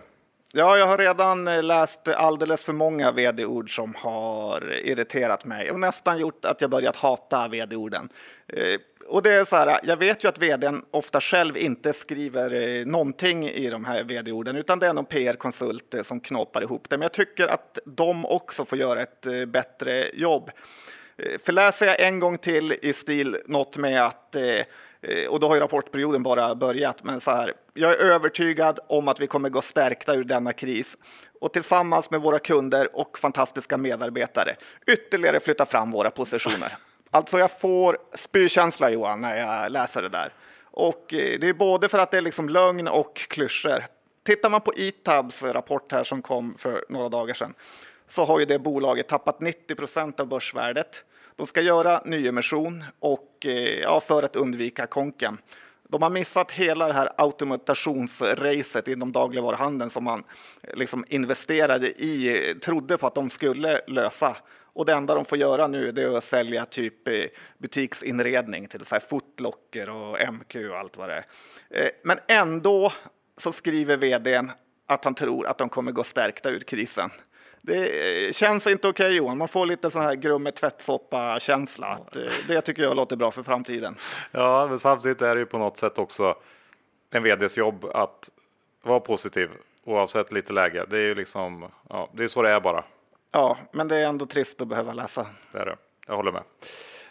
Ja, 0.53 0.79
jag 0.79 0.87
har 0.87 0.99
redan 0.99 1.49
eh, 1.49 1.63
läst 1.63 2.09
alldeles 2.09 2.63
för 2.63 2.73
många 2.73 3.13
vd-ord 3.13 3.75
som 3.77 3.95
har 3.95 4.75
irriterat 4.75 5.45
mig 5.45 5.71
och 5.71 5.81
nästan 5.81 6.19
gjort 6.19 6.45
att 6.45 6.61
jag 6.61 6.71
börjat 6.71 6.97
hata 6.97 7.49
vd-orden. 7.49 8.09
Eh, 8.47 8.81
och 9.09 9.23
det 9.23 9.33
är 9.33 9.45
så 9.45 9.57
här, 9.57 9.81
jag 9.83 9.97
vet 9.97 10.25
ju 10.25 10.29
att 10.29 10.39
vdn 10.39 10.83
ofta 10.91 11.21
själv 11.21 11.57
inte 11.57 11.93
skriver 11.93 12.55
eh, 12.55 12.87
någonting 12.87 13.49
i 13.49 13.71
de 13.71 13.85
här 13.85 14.05
vd-orden, 14.05 14.57
utan 14.57 14.79
det 14.79 14.87
är 14.87 14.95
någon 14.95 15.05
PR-konsult 15.05 15.95
eh, 15.95 16.03
som 16.03 16.21
knoppar 16.21 16.63
ihop 16.63 16.89
det. 16.89 16.99
Men 16.99 17.03
jag 17.03 17.13
tycker 17.13 17.49
att 17.49 17.79
de 17.85 18.27
också 18.27 18.65
får 18.65 18.79
göra 18.79 19.03
ett 19.03 19.27
eh, 19.27 19.45
bättre 19.45 20.11
jobb. 20.15 20.51
För 21.45 21.53
läser 21.53 21.87
jag 21.87 22.01
en 22.01 22.21
gång 22.21 22.39
till 22.39 22.75
i 22.83 22.93
stil 22.93 23.37
något 23.47 23.77
med 23.77 24.07
att 24.07 24.37
och 25.29 25.41
då 25.41 25.49
har 25.49 25.55
ju 25.55 25.61
rapportperioden 25.61 26.23
bara 26.23 26.55
börjat, 26.55 27.05
men 27.05 27.21
så 27.21 27.31
här. 27.31 27.53
Jag 27.75 27.91
är 27.91 27.97
övertygad 27.97 28.81
om 28.89 29.09
att 29.09 29.21
vi 29.21 29.27
kommer 29.27 29.49
gå 29.49 29.61
stärkta 29.61 30.15
ur 30.15 30.25
denna 30.25 30.53
kris 30.53 30.97
och 31.41 31.53
tillsammans 31.53 32.11
med 32.11 32.21
våra 32.21 32.39
kunder 32.39 32.97
och 32.97 33.19
fantastiska 33.19 33.77
medarbetare 33.77 34.57
ytterligare 34.87 35.41
flytta 35.41 35.67
fram 35.67 35.91
våra 35.91 36.11
positioner. 36.11 36.77
Alltså 37.11 37.39
jag 37.39 37.61
får 37.61 37.99
spykänsla 38.15 38.91
Johan 38.91 39.21
när 39.21 39.37
jag 39.37 39.73
läser 39.73 40.03
det 40.03 40.09
där. 40.09 40.33
Och 40.63 41.15
eh, 41.15 41.39
det 41.41 41.49
är 41.49 41.55
både 41.55 41.89
för 41.89 41.99
att 41.99 42.11
det 42.11 42.17
är 42.17 42.23
liksom 42.23 42.49
lögn 42.49 42.89
och 42.89 43.17
klyschor. 43.17 43.87
Tittar 44.27 44.51
man 44.51 44.61
på 44.61 44.73
Itabs 44.77 45.43
rapport 45.43 45.93
här 45.93 46.05
som 46.05 46.23
kom 46.23 46.55
för 46.59 46.85
några 46.89 47.09
dagar 47.09 47.35
sedan 47.35 47.55
så 48.09 48.25
har 48.25 48.39
ju 48.41 48.45
det 48.45 48.59
bolaget 48.59 49.09
tappat 49.09 49.41
90 49.41 49.75
procent 49.75 50.21
av 50.21 50.27
börsvärdet. 50.27 51.05
De 51.37 51.47
ska 51.47 51.61
göra 51.61 52.03
nyemission 52.05 52.85
och 52.99 53.47
eh, 53.47 53.81
ja, 53.81 54.01
för 54.01 54.23
att 54.23 54.37
undvika 54.37 54.87
konken. 54.87 55.39
De 55.89 56.03
har 56.03 56.11
missat 56.11 56.53
hela 56.53 56.87
det 56.87 56.93
här 56.93 57.13
automatationsracet 57.17 58.89
inom 58.89 59.13
dagligvaruhandeln 59.13 59.91
som 59.91 60.05
man 60.05 60.25
eh, 60.63 60.75
liksom 60.75 61.05
investerade 61.09 61.89
i, 61.89 62.55
trodde 62.63 62.99
på 62.99 63.07
att 63.07 63.15
de 63.15 63.31
skulle 63.31 63.81
lösa. 63.87 64.37
Och 64.79 64.87
det 64.87 64.93
enda 64.93 65.15
de 65.15 65.25
får 65.25 65.39
göra 65.39 65.67
nu 65.67 65.89
är 65.89 66.17
att 66.17 66.25
sälja 66.25 66.67
typ 66.67 67.09
eh, 67.09 67.25
butiksinredning 67.59 68.69
till 68.69 68.85
så 68.85 68.95
här 68.95 69.01
Footlocker 69.01 69.91
och 69.91 70.33
MQ 70.33 70.57
och 70.71 70.79
allt 70.79 70.97
vad 70.97 71.09
det 71.09 71.15
är. 71.15 71.25
Eh, 71.71 71.91
men 72.05 72.19
ändå 72.29 72.93
så 73.37 73.53
skriver 73.53 73.97
vdn 73.97 74.51
att 74.87 75.05
han 75.05 75.15
tror 75.15 75.47
att 75.47 75.59
de 75.59 75.69
kommer 75.69 75.93
gå 75.93 76.05
stärkta 76.05 76.51
ur 76.51 76.61
krisen. 76.61 77.11
Det 77.63 78.27
eh, 78.27 78.33
känns 78.33 78.67
inte 78.67 78.89
okej 78.89 79.07
okay, 79.07 79.17
Johan, 79.17 79.39
man 79.39 79.49
får 79.49 79.67
lite 79.67 79.91
sån 79.91 80.03
här 80.03 80.15
grumme 80.15 80.51
tvättsoppa-känsla. 80.51 81.99
Det 82.49 82.61
tycker 82.61 82.83
jag 82.83 82.97
låter 82.97 83.17
bra 83.17 83.31
för 83.31 83.43
framtiden. 83.43 83.97
Ja, 84.31 84.67
men 84.69 84.79
samtidigt 84.79 85.23
är 85.23 85.35
det 85.35 85.41
ju 85.41 85.47
på 85.47 85.59
något 85.59 85.77
sätt 85.77 85.99
också 85.99 86.35
en 87.11 87.23
vds 87.23 87.59
jobb 87.59 87.85
att 87.85 88.31
vara 88.83 89.01
positiv 89.01 89.51
oavsett 89.85 90.33
lite 90.33 90.53
läge. 90.53 90.85
Det 90.91 90.99
är 90.99 91.07
ju 91.07 91.15
liksom, 91.15 91.65
ja, 91.89 92.11
det 92.13 92.25
är 92.25 92.29
så 92.29 92.43
det 92.43 92.51
är 92.51 92.61
bara. 92.61 92.85
Ja, 93.33 93.59
men 93.73 93.89
det 93.89 93.97
är 93.97 94.07
ändå 94.07 94.27
trist 94.27 94.61
att 94.61 94.69
behöva 94.69 94.93
läsa. 94.93 95.27
Det 95.53 95.59
är 95.59 95.67
det. 95.67 95.77
Jag 96.07 96.17
håller 96.17 96.33
med. 96.33 96.43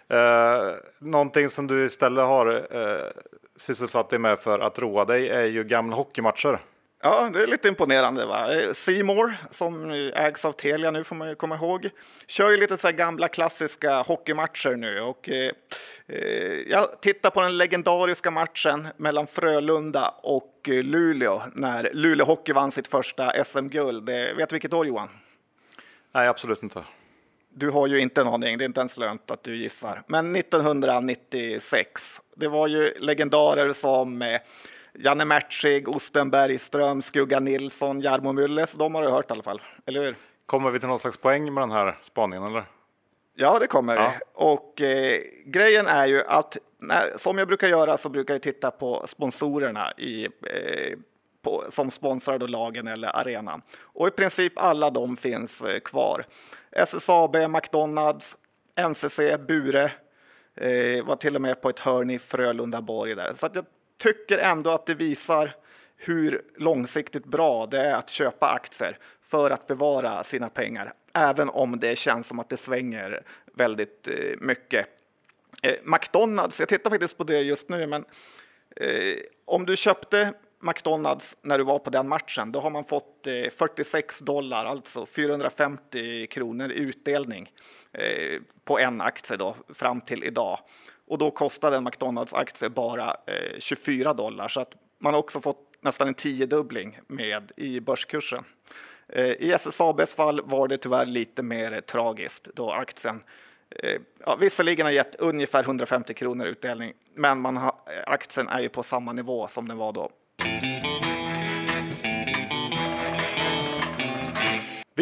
Eh, 0.10 0.76
någonting 1.00 1.50
som 1.50 1.68
du 1.68 1.86
istället 1.86 2.26
har 2.26 2.68
eh, 2.72 3.12
sysselsatt 3.56 4.10
dig 4.10 4.20
med 4.20 4.40
för 4.40 4.60
att 4.60 4.80
roa 4.80 5.06
dig 5.06 5.30
är 5.30 5.46
ju 5.46 5.64
gamla 5.64 5.96
hockeymatcher. 5.96 6.60
Ja, 7.04 7.30
det 7.34 7.44
är 7.44 7.48
lite 7.48 7.68
imponerande. 7.68 8.26
va? 8.26 8.48
Seymour, 8.74 9.38
som 9.52 9.92
ägs 10.16 10.46
av 10.46 10.52
Telia 10.52 10.92
nu 10.92 11.04
får 11.04 11.16
man 11.16 11.30
ju 11.30 11.36
komma 11.36 11.56
ihåg, 11.56 11.90
kör 12.28 12.52
ju 12.52 12.58
lite 12.58 12.78
så 12.78 12.92
gamla 12.92 13.28
klassiska 13.28 14.02
hockeymatcher 14.02 14.76
nu. 14.76 15.02
Och, 15.02 15.30
eh, 15.30 15.52
eh, 16.08 16.54
jag 16.68 17.02
tittar 17.02 17.30
på 17.30 17.42
den 17.42 17.58
legendariska 17.58 18.32
matchen 18.32 18.88
mellan 18.98 19.28
Frölunda 19.28 20.14
och 20.24 20.54
Luleå 20.68 21.42
när 21.54 21.90
Luleå 21.94 22.26
Hockey 22.26 22.54
vann 22.54 22.72
sitt 22.72 22.88
första 22.88 23.44
SM-guld. 23.46 24.10
Vet 24.10 24.50
du 24.50 24.54
vilket 24.54 24.74
år 24.74 24.88
Johan? 24.88 25.10
Nej, 26.18 26.28
absolut 26.28 26.64
inte. 26.64 26.84
Du 27.50 27.70
har 27.70 27.88
ju 27.88 28.00
inte 28.00 28.22
en 28.22 28.28
aning, 28.28 28.58
det 28.58 28.64
är 28.64 28.66
inte 28.66 28.80
ens 28.80 28.98
lönt 28.98 29.32
att 29.32 29.44
du 29.44 29.56
gissar. 29.56 30.04
Men 30.08 30.36
1996, 30.36 32.22
det 32.36 32.48
var 32.48 32.68
ju 32.68 32.94
legendarer 33.00 33.74
som 33.74 34.22
eh, 34.22 34.42
Janne 34.94 35.26
Mertzig, 35.26 35.90
Osten 35.90 36.30
Bergström, 36.30 37.02
Skugga 37.02 37.40
Nilsson, 37.40 38.02
Jarmo 38.02 38.32
Mylles. 38.32 38.74
De 38.74 38.96
har 38.96 39.04
du 39.04 39.10
hört 39.10 39.32
i 39.32 39.34
alla 39.34 39.44
fall, 39.44 39.62
eller 39.86 40.02
hur? 40.02 40.16
Kommer 40.46 40.72
vi 40.72 40.80
till 40.80 40.88
någon 40.88 41.00
slags 41.00 41.18
poäng 41.18 41.54
med 41.54 41.62
den 41.62 41.72
här 41.72 41.98
spaningen 42.02 42.48
eller? 42.48 42.64
Ja, 43.36 43.60
det 43.60 43.68
kommer 43.68 43.96
ja. 43.96 44.14
vi. 44.14 44.26
Och 44.34 44.82
eh, 44.82 45.22
grejen 45.46 45.88
är 45.88 46.08
ju 46.08 46.24
att 46.28 46.58
när, 46.80 47.18
som 47.18 47.38
jag 47.38 47.48
brukar 47.48 47.68
göra 47.68 47.98
så 47.98 48.10
brukar 48.10 48.34
jag 48.34 48.42
titta 48.42 48.72
på 48.72 49.04
sponsorerna 49.08 49.94
i 49.98 50.26
eh, 50.26 50.98
på, 51.48 51.66
som 51.70 51.92
sponsrar 51.92 52.40
då 52.40 52.48
lagen 52.48 52.88
eller 52.88 53.16
arenan. 53.16 53.62
Och 53.82 54.08
i 54.08 54.12
princip 54.12 54.54
alla 54.56 54.90
de 54.90 55.18
finns 55.18 55.62
eh, 55.62 55.80
kvar. 55.80 56.26
SSAB, 56.72 57.36
McDonalds, 57.50 58.38
NCC, 58.90 59.20
Bure, 59.48 59.92
eh, 60.56 61.06
var 61.06 61.16
till 61.16 61.36
och 61.36 61.42
med 61.42 61.62
på 61.62 61.70
ett 61.70 61.80
hörn 61.80 62.10
i 62.10 62.20
Frölundaborg 62.20 63.16
där. 63.16 63.34
Så 63.38 63.50
jag 63.54 63.66
tycker 64.04 64.38
ändå 64.38 64.70
att 64.70 64.86
det 64.86 64.94
visar 64.94 65.56
hur 65.98 66.42
långsiktigt 66.56 67.26
bra 67.26 67.66
det 67.66 67.82
är 67.82 67.96
att 67.96 68.10
köpa 68.10 68.50
aktier 68.50 68.98
för 69.22 69.52
att 69.52 69.68
bevara 69.68 70.24
sina 70.24 70.50
pengar, 70.50 70.94
även 71.14 71.50
om 71.50 71.80
det 71.80 71.98
känns 71.98 72.28
som 72.28 72.40
att 72.40 72.50
det 72.50 72.58
svänger 72.58 73.24
väldigt 73.54 74.08
eh, 74.08 74.38
mycket. 74.40 74.88
Eh, 75.62 75.76
McDonalds, 75.84 76.60
jag 76.60 76.70
tittar 76.70 76.90
faktiskt 76.90 77.18
på 77.18 77.24
det 77.24 77.42
just 77.42 77.70
nu, 77.70 77.88
men 77.88 78.06
eh, 78.76 79.16
om 79.46 79.66
du 79.66 79.76
köpte 79.76 80.34
McDonalds 80.68 81.38
när 81.42 81.58
du 81.58 81.64
var 81.64 81.80
på 81.80 81.90
den 81.90 82.08
matchen, 82.10 82.52
då 82.52 82.60
har 82.60 82.70
man 82.70 82.84
fått 82.84 83.28
eh, 83.28 83.50
46 83.58 84.20
dollar, 84.20 84.66
alltså 84.66 85.06
450 85.06 86.28
kronor 86.28 86.72
i 86.72 86.80
utdelning 86.80 87.52
eh, 87.94 88.42
på 88.66 88.80
en 88.80 89.02
aktie 89.02 89.38
då, 89.38 89.56
fram 89.74 90.02
till 90.02 90.24
idag. 90.24 90.60
Och 91.08 91.18
då 91.18 91.32
kostade 91.32 91.78
en 91.78 91.84
McDonalds-aktie 91.88 92.70
bara 92.70 93.16
eh, 93.28 93.60
24 93.60 94.14
dollar, 94.14 94.48
så 94.48 94.62
att 94.62 94.74
man 95.00 95.14
har 95.14 95.20
också 95.20 95.42
fått 95.42 95.64
nästan 95.82 96.08
en 96.08 96.14
tiodubbling 96.14 97.00
med 97.08 97.52
i 97.58 97.80
börskursen. 97.80 98.44
Eh, 99.10 99.32
I 99.32 99.52
SSABs 99.52 100.16
fall 100.16 100.42
var 100.44 100.68
det 100.68 100.78
tyvärr 100.78 101.06
lite 101.06 101.44
mer 101.44 101.82
tragiskt 101.82 102.48
då 102.54 102.72
aktien 102.72 103.24
ja, 104.26 104.36
visserligen 104.36 104.86
har 104.86 104.94
gett 104.94 105.16
ungefär 105.16 105.64
150 105.64 106.14
kronor 106.14 106.46
utdelning, 106.46 106.94
men 107.16 107.40
man 107.42 107.58
har, 107.58 107.76
aktien 108.06 108.48
är 108.48 108.60
ju 108.60 108.70
på 108.70 108.84
samma 108.84 109.14
nivå 109.14 109.48
som 109.48 109.68
den 109.68 109.78
var 109.78 109.94
då 109.94 110.10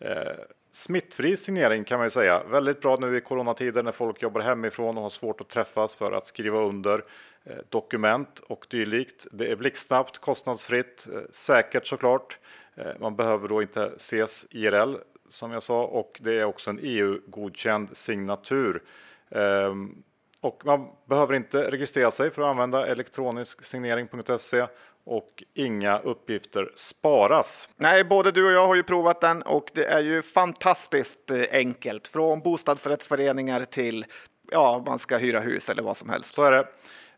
Eh, 0.00 0.32
smittfri 0.72 1.36
signering 1.36 1.84
kan 1.84 1.98
man 1.98 2.06
ju 2.06 2.10
säga. 2.10 2.44
Väldigt 2.44 2.80
bra 2.80 2.96
nu 3.00 3.16
i 3.16 3.20
coronatider 3.20 3.82
när 3.82 3.92
folk 3.92 4.22
jobbar 4.22 4.40
hemifrån 4.40 4.96
och 4.96 5.02
har 5.02 5.10
svårt 5.10 5.40
att 5.40 5.48
träffas 5.48 5.94
för 5.94 6.12
att 6.12 6.26
skriva 6.26 6.58
under 6.58 7.04
eh, 7.44 7.56
dokument 7.68 8.40
och 8.48 8.66
dylikt. 8.70 9.26
Det 9.32 9.46
är 9.46 9.56
blixtsnabbt, 9.56 10.18
kostnadsfritt, 10.18 11.08
eh, 11.12 11.20
säkert 11.30 11.86
såklart. 11.86 12.38
Eh, 12.74 12.92
man 13.00 13.16
behöver 13.16 13.48
då 13.48 13.62
inte 13.62 13.92
ses 13.96 14.46
IRL 14.50 14.94
som 15.30 15.52
jag 15.52 15.62
sa 15.62 15.84
och 15.84 16.20
det 16.20 16.38
är 16.38 16.44
också 16.44 16.70
en 16.70 16.78
EU-godkänd 16.82 17.96
signatur. 17.96 18.82
Ehm, 19.30 20.02
och 20.40 20.62
man 20.64 20.88
behöver 21.04 21.34
inte 21.34 21.70
registrera 21.70 22.10
sig 22.10 22.30
för 22.30 22.42
att 22.42 22.48
använda 22.48 22.86
elektronisk 22.86 23.64
signering.se 23.64 24.66
och 25.04 25.44
inga 25.54 25.98
uppgifter 25.98 26.72
sparas. 26.74 27.68
Nej, 27.76 28.04
både 28.04 28.30
du 28.30 28.46
och 28.46 28.52
jag 28.52 28.66
har 28.66 28.74
ju 28.74 28.82
provat 28.82 29.20
den 29.20 29.42
och 29.42 29.70
det 29.74 29.84
är 29.84 30.00
ju 30.00 30.22
fantastiskt 30.22 31.30
eh, 31.30 31.44
enkelt 31.52 32.08
från 32.08 32.40
bostadsrättsföreningar 32.40 33.64
till 33.64 34.06
ja, 34.50 34.82
man 34.86 34.98
ska 34.98 35.16
hyra 35.16 35.40
hus 35.40 35.68
eller 35.68 35.82
vad 35.82 35.96
som 35.96 36.10
helst. 36.10 36.34
Så 36.34 36.44
är 36.44 36.52
det. 36.52 36.66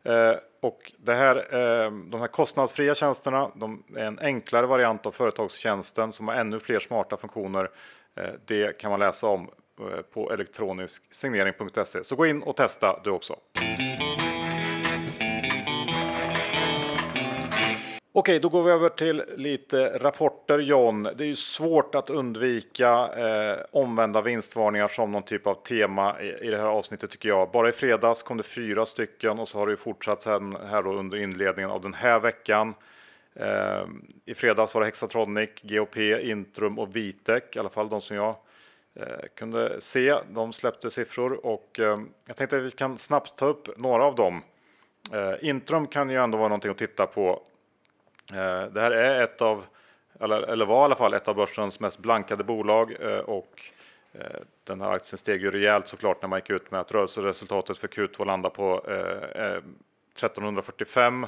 Eh, 0.04 0.36
och 0.60 0.92
det 0.98 1.14
här, 1.14 1.36
eh, 1.36 1.90
de 1.90 2.20
här 2.20 2.28
kostnadsfria 2.28 2.94
tjänsterna 2.94 3.50
de 3.54 3.82
är 3.96 4.04
en 4.04 4.18
enklare 4.18 4.66
variant 4.66 5.06
av 5.06 5.12
företagstjänsten 5.12 6.12
som 6.12 6.28
har 6.28 6.34
ännu 6.34 6.60
fler 6.60 6.78
smarta 6.78 7.16
funktioner. 7.16 7.70
Eh, 8.16 8.30
det 8.46 8.78
kan 8.78 8.90
man 8.90 9.00
läsa 9.00 9.26
om 9.26 9.50
eh, 9.80 10.02
på 10.02 10.32
elektronisk 10.32 11.02
Så 12.04 12.16
gå 12.16 12.26
in 12.26 12.42
och 12.42 12.56
testa 12.56 13.00
du 13.04 13.10
också. 13.10 13.36
Okej, 18.14 18.40
då 18.40 18.48
går 18.48 18.62
vi 18.62 18.70
över 18.70 18.88
till 18.88 19.22
lite 19.36 19.98
rapporter 19.98 20.58
John. 20.58 21.02
Det 21.02 21.24
är 21.24 21.28
ju 21.28 21.34
svårt 21.34 21.94
att 21.94 22.10
undvika 22.10 23.08
eh, 23.16 23.58
omvända 23.70 24.22
vinstvarningar 24.22 24.88
som 24.88 25.12
någon 25.12 25.22
typ 25.22 25.46
av 25.46 25.54
tema 25.54 26.22
i, 26.22 26.28
i, 26.28 26.50
det 26.50 26.56
här 26.56 26.64
avsnittet 26.64 27.10
tycker 27.10 27.28
jag. 27.28 27.50
Bara 27.50 27.68
i 27.68 27.72
fredags 27.72 28.22
kom 28.22 28.36
det 28.36 28.42
fyra 28.42 28.86
stycken 28.86 29.38
och 29.38 29.48
så 29.48 29.58
har 29.58 29.66
det 29.66 29.72
ju 29.72 29.76
fortsatt 29.76 30.22
sen 30.22 30.56
här 30.70 30.82
då 30.82 30.92
under 30.92 31.18
inledningen 31.18 31.70
av 31.70 31.80
den 31.80 31.94
här 31.94 32.20
veckan. 32.20 32.74
Eh, 33.34 33.86
I 34.24 34.34
fredags 34.34 34.74
var 34.74 34.80
det 34.80 34.86
Hexatronic, 34.86 35.50
GOP, 35.62 35.96
Intrum 35.96 36.78
och 36.78 36.96
Vitec, 36.96 37.42
i 37.52 37.58
alla 37.58 37.68
fall 37.68 37.88
de 37.88 38.00
som 38.00 38.16
jag 38.16 38.36
eh, 38.94 39.06
kunde 39.34 39.80
se. 39.80 40.14
De 40.30 40.52
släppte 40.52 40.90
siffror 40.90 41.46
och 41.46 41.80
eh, 41.80 42.00
jag 42.26 42.36
tänkte 42.36 42.56
att 42.56 42.62
vi 42.62 42.70
kan 42.70 42.98
snabbt 42.98 43.36
ta 43.36 43.46
upp 43.46 43.78
några 43.78 44.04
av 44.04 44.14
dem. 44.14 44.42
Eh, 45.12 45.48
Intrum 45.48 45.86
kan 45.86 46.10
ju 46.10 46.16
ändå 46.16 46.38
vara 46.38 46.48
någonting 46.48 46.70
att 46.70 46.78
titta 46.78 47.06
på 47.06 47.42
Eh, 48.30 48.66
det 48.72 48.80
här 48.80 48.90
är 48.90 49.24
ett 49.24 49.42
av, 49.42 49.64
eller 50.20 50.66
var 50.66 50.80
i 50.80 50.84
alla 50.84 50.96
fall 50.96 51.14
ett 51.14 51.28
av 51.28 51.34
börsens 51.34 51.80
mest 51.80 51.98
blankade 51.98 52.44
bolag 52.44 52.96
eh, 53.00 53.18
och 53.18 53.62
eh, 54.12 54.40
den 54.64 54.80
här 54.80 54.90
aktien 54.90 55.18
steg 55.18 55.42
ju 55.42 55.50
rejält 55.50 55.88
såklart 55.88 56.22
när 56.22 56.28
man 56.28 56.38
gick 56.38 56.50
ut 56.50 56.70
med 56.70 56.80
att 56.80 56.92
rörelseresultatet 56.92 57.78
för 57.78 57.88
Q2 57.88 58.26
landar 58.26 58.50
på 58.50 58.84
eh, 58.88 59.42
eh, 59.44 59.56
1345 60.14 61.26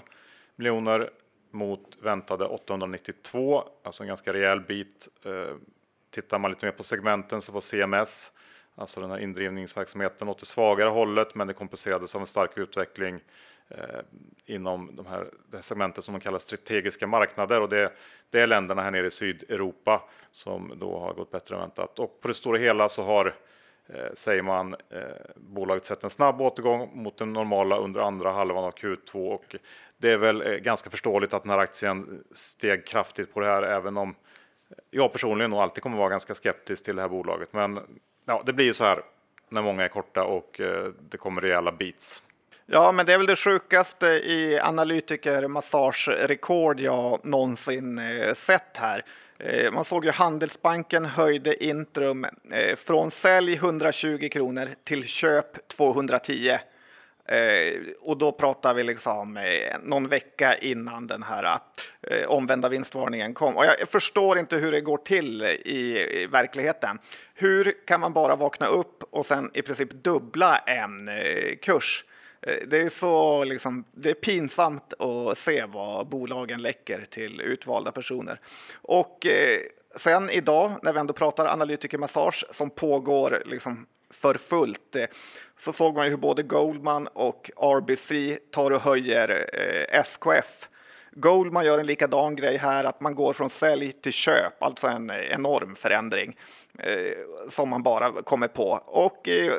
miljoner 0.56 1.10
mot 1.54 1.98
väntade 2.02 2.44
892, 2.44 3.64
alltså 3.82 4.02
en 4.02 4.06
ganska 4.06 4.32
rejäl 4.32 4.60
bit. 4.60 5.08
Eh, 5.24 5.56
tittar 6.10 6.38
man 6.38 6.50
lite 6.50 6.66
mer 6.66 6.72
på 6.72 6.82
segmenten 6.82 7.42
så 7.42 7.52
var 7.52 7.60
CMS, 7.60 8.32
alltså 8.74 9.00
den 9.00 9.10
här 9.10 9.18
indrivningsverksamheten, 9.18 10.28
åt 10.28 10.38
det 10.38 10.46
svagare 10.46 10.88
hållet, 10.88 11.34
men 11.34 11.46
det 11.46 11.54
kompenserades 11.54 12.14
av 12.14 12.20
en 12.20 12.26
stark 12.26 12.58
utveckling 12.58 13.20
Eh, 13.68 14.00
inom 14.46 14.96
de 14.96 15.06
här, 15.06 15.30
det 15.50 15.56
här 15.56 15.62
segmentet 15.62 16.04
som 16.04 16.14
de 16.14 16.20
kallar 16.20 16.38
strategiska 16.38 17.06
marknader 17.06 17.60
och 17.60 17.68
det, 17.68 17.92
det, 18.30 18.40
är 18.40 18.46
länderna 18.46 18.82
här 18.82 18.90
nere 18.90 19.06
i 19.06 19.10
Sydeuropa 19.10 20.02
som 20.32 20.72
då 20.76 20.98
har 20.98 21.14
gått 21.14 21.30
bättre 21.30 21.54
än 21.54 21.60
väntat. 21.60 21.98
Och 21.98 22.20
på 22.20 22.28
det 22.28 22.34
stora 22.34 22.58
hela 22.58 22.88
så 22.88 23.02
har, 23.02 23.34
eh, 23.86 24.12
säger 24.14 24.42
man, 24.42 24.74
eh, 24.74 25.00
bolaget 25.36 25.86
sett 25.86 26.04
en 26.04 26.10
snabb 26.10 26.40
återgång 26.40 26.90
mot 27.02 27.16
den 27.16 27.32
normala 27.32 27.76
under 27.76 28.00
andra 28.00 28.32
halvan 28.32 28.64
av 28.64 28.72
Q2 28.72 29.28
och 29.28 29.56
det 30.04 30.10
är 30.10 30.16
väl 30.16 30.42
eh, 30.42 30.52
ganska 30.52 30.90
förståeligt 30.90 31.34
att 31.34 31.42
den 31.42 31.50
här 31.50 31.58
aktien 31.58 32.24
steg 32.32 32.86
kraftigt 32.86 33.34
på 33.34 33.40
det 33.40 33.46
här, 33.46 33.62
även 33.62 33.96
om 33.96 34.14
jag 34.90 35.12
personligen 35.12 35.50
nog 35.50 35.60
alltid 35.60 35.82
kommer 35.82 35.98
vara 35.98 36.08
ganska 36.08 36.34
skeptisk 36.34 36.84
till 36.84 36.96
det 36.96 37.02
här 37.02 37.08
bolaget. 37.08 37.52
Men 37.52 37.80
ja, 38.26 38.42
det 38.46 38.52
blir 38.52 38.64
ju 38.64 38.74
så 38.74 38.84
här 38.84 39.02
när 39.48 39.62
många 39.62 39.84
är 39.84 39.88
korta 39.88 40.24
och 40.24 40.60
eh, 40.60 40.86
det 41.10 41.16
kommer 41.16 41.40
rejäla 41.40 41.72
beats. 41.72 42.22
Ja, 42.66 42.92
men 42.92 43.06
det 43.06 43.12
är 43.12 43.18
väl 43.18 43.26
det 43.26 43.36
sjukaste 43.36 44.06
i 44.06 44.60
analytikermassagerekord 44.62 46.80
jag 46.80 47.24
någonsin 47.24 47.98
eh, 47.98 48.34
sett 48.34 48.76
här. 48.76 49.04
Eh, 49.38 49.72
man 49.72 49.84
såg 49.84 50.04
ju 50.04 50.10
Handelsbanken 50.10 51.04
höjde 51.04 51.64
Intrum 51.64 52.26
eh, 52.50 52.76
från 52.76 53.10
sälj 53.10 53.54
120 53.54 54.28
kronor 54.32 54.68
till 54.84 55.04
köp 55.04 55.68
210. 55.68 56.58
Eh, 57.28 57.80
och 58.00 58.18
då 58.18 58.32
pratar 58.32 58.74
vi 58.74 58.84
liksom 58.84 59.36
eh, 59.36 59.76
någon 59.82 60.08
vecka 60.08 60.56
innan 60.58 61.06
den 61.06 61.22
här 61.22 61.58
eh, 62.02 62.26
omvända 62.28 62.68
vinstvarningen 62.68 63.34
kom. 63.34 63.56
Och 63.56 63.64
jag 63.64 63.88
förstår 63.88 64.38
inte 64.38 64.56
hur 64.56 64.72
det 64.72 64.80
går 64.80 64.98
till 64.98 65.42
i 65.42 66.26
verkligheten. 66.30 66.98
Hur 67.34 67.86
kan 67.86 68.00
man 68.00 68.12
bara 68.12 68.36
vakna 68.36 68.66
upp 68.66 69.02
och 69.10 69.26
sen 69.26 69.50
i 69.54 69.62
princip 69.62 69.90
dubbla 69.92 70.58
en 70.58 71.10
kurs? 71.62 72.04
Eh, 72.46 72.66
det 72.66 72.78
är 72.78 72.88
så 72.88 73.44
liksom, 73.44 73.84
det 73.92 74.10
är 74.10 74.14
pinsamt 74.14 74.94
att 75.00 75.38
se 75.38 75.64
vad 75.68 76.06
bolagen 76.06 76.62
läcker 76.62 77.04
till 77.10 77.40
utvalda 77.40 77.92
personer. 77.92 78.40
Och 78.82 79.26
eh, 79.26 79.60
sen 79.96 80.30
idag, 80.30 80.72
när 80.82 80.92
vi 80.92 80.98
ändå 80.98 81.12
pratar 81.12 81.46
analytikermassage 81.46 82.44
som 82.50 82.70
pågår 82.70 83.42
liksom 83.46 83.86
för 84.10 84.34
fullt, 84.34 84.96
eh, 84.96 85.04
så 85.58 85.72
såg 85.72 85.94
man 85.94 86.04
ju 86.04 86.10
hur 86.10 86.16
både 86.16 86.42
Goldman 86.42 87.06
och 87.06 87.50
RBC 87.56 88.38
tar 88.50 88.70
och 88.70 88.80
höjer 88.80 89.46
eh, 89.52 90.00
SKF. 90.00 90.68
Goldman 91.12 91.64
gör 91.64 91.78
en 91.78 91.86
likadan 91.86 92.36
grej 92.36 92.56
här, 92.56 92.84
att 92.84 93.00
man 93.00 93.14
går 93.14 93.32
från 93.32 93.50
sälj 93.50 93.92
till 93.92 94.12
köp, 94.12 94.62
alltså 94.62 94.86
en 94.86 95.10
enorm 95.10 95.74
förändring 95.74 96.36
eh, 96.78 96.94
som 97.48 97.68
man 97.68 97.82
bara 97.82 98.22
kommer 98.22 98.48
på. 98.48 98.82
Och 98.86 99.28
eh, 99.28 99.52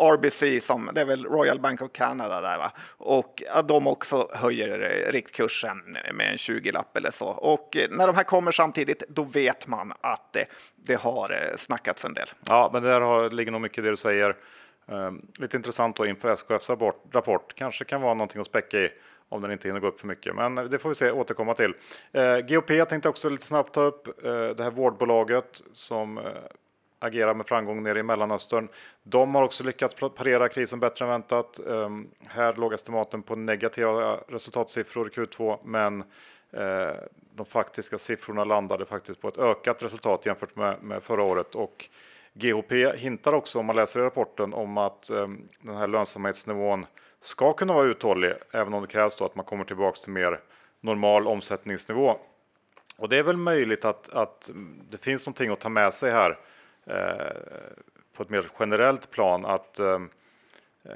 RBC, 0.00 0.60
som, 0.60 0.90
det 0.94 1.00
är 1.00 1.04
väl 1.04 1.24
Royal 1.24 1.60
Bank 1.60 1.82
of 1.82 1.92
Canada 1.92 2.40
där 2.40 2.58
va? 2.58 2.72
Och 2.88 3.42
att 3.50 3.68
de 3.68 3.86
också 3.86 4.28
höjer 4.32 4.80
eh, 4.80 5.12
riktkursen 5.12 5.78
med 6.14 6.30
en 6.30 6.36
20-lapp 6.36 6.96
eller 6.96 7.10
så. 7.10 7.26
Och 7.26 7.76
eh, 7.76 7.88
när 7.90 8.06
de 8.06 8.16
här 8.16 8.24
kommer 8.24 8.52
samtidigt, 8.52 9.02
då 9.08 9.22
vet 9.22 9.66
man 9.66 9.92
att 10.00 10.32
det, 10.32 10.46
det 10.76 11.00
har 11.00 11.30
eh, 11.30 11.56
snackats 11.56 12.04
en 12.04 12.14
del. 12.14 12.28
Ja, 12.46 12.70
men 12.72 12.82
där 12.82 13.00
har, 13.00 13.30
ligger 13.30 13.52
nog 13.52 13.60
mycket 13.60 13.78
i 13.78 13.80
det 13.80 13.90
du 13.90 13.96
säger. 13.96 14.36
Ehm, 14.86 15.26
lite 15.36 15.56
intressant 15.56 15.96
då 15.96 16.06
inför 16.06 16.28
SKFs 16.28 16.70
rapport, 16.70 17.02
rapport. 17.12 17.54
Kanske 17.54 17.84
kan 17.84 18.02
vara 18.02 18.14
någonting 18.14 18.40
att 18.40 18.46
späcka 18.46 18.78
i 18.78 18.92
om 19.28 19.42
den 19.42 19.52
inte 19.52 19.68
hinner 19.68 19.80
gå 19.80 19.86
upp 19.86 20.00
för 20.00 20.06
mycket. 20.06 20.34
Men 20.34 20.54
det 20.54 20.78
får 20.78 20.88
vi 20.88 20.94
se, 20.94 21.10
återkomma 21.10 21.54
till. 21.54 21.74
Eh, 22.12 22.38
GOP 22.38 22.88
tänkte 22.88 23.08
också 23.08 23.28
lite 23.28 23.46
snabbt 23.46 23.74
ta 23.74 23.80
upp 23.80 24.24
eh, 24.24 24.32
det 24.32 24.62
här 24.62 24.70
vårdbolaget 24.70 25.62
som 25.72 26.18
eh, 26.18 26.24
agerar 26.98 27.34
med 27.34 27.46
framgång 27.46 27.82
nere 27.82 27.98
i 27.98 28.02
Mellanöstern. 28.02 28.68
De 29.02 29.34
har 29.34 29.42
också 29.42 29.64
lyckats 29.64 29.94
parera 29.94 30.48
krisen 30.48 30.80
bättre 30.80 31.04
än 31.04 31.10
väntat. 31.10 31.60
Um, 31.64 32.10
här 32.28 32.54
låg 32.54 32.72
estimaten 32.72 33.22
på 33.22 33.36
negativa 33.36 34.12
eh, 34.12 34.18
resultatsiffror 34.28 35.06
i 35.06 35.10
Q2, 35.10 35.58
men 35.64 36.00
uh, 36.00 36.94
de 37.34 37.46
faktiska 37.46 37.98
siffrorna 37.98 38.44
landade 38.44 38.86
faktiskt 38.86 39.20
på 39.20 39.28
ett 39.28 39.38
ökat 39.38 39.82
resultat 39.82 40.26
jämfört 40.26 40.56
med, 40.56 40.82
med 40.82 41.02
förra 41.02 41.22
året. 41.22 41.54
Och 41.54 41.88
GHP 42.34 42.96
hintar 42.96 43.32
också, 43.32 43.58
om 43.58 43.66
man 43.66 43.76
läser 43.76 44.00
i 44.00 44.02
rapporten, 44.02 44.54
om 44.54 44.78
att 44.78 45.10
ehm, 45.10 45.48
den 45.60 45.76
här 45.76 45.88
lönsamhetsnivån 45.88 46.86
ska 47.20 47.52
kunna 47.52 47.72
vara 47.72 47.86
uthållig, 47.86 48.32
även 48.52 48.74
om 48.74 48.82
det 48.82 48.88
krävs 48.88 49.16
då 49.16 49.24
att 49.24 49.34
man 49.34 49.44
kommer 49.44 49.64
tillbaks 49.64 50.00
till 50.00 50.12
mer 50.12 50.40
normal 50.80 51.26
omsättningsnivå. 51.26 52.16
Och 52.96 53.08
det 53.08 53.18
är 53.18 53.22
väl 53.22 53.36
möjligt 53.36 53.84
att, 53.84 54.08
att 54.08 54.50
det 54.90 54.98
finns 54.98 55.26
någonting 55.26 55.50
att 55.50 55.60
ta 55.60 55.68
med 55.68 55.94
sig 55.94 56.10
här 56.10 56.38
Eh, 56.86 57.36
på 58.16 58.22
ett 58.22 58.30
mer 58.30 58.44
generellt 58.58 59.10
plan 59.10 59.44
att 59.44 59.78
ehm, 59.78 60.10
eh, 60.84 60.92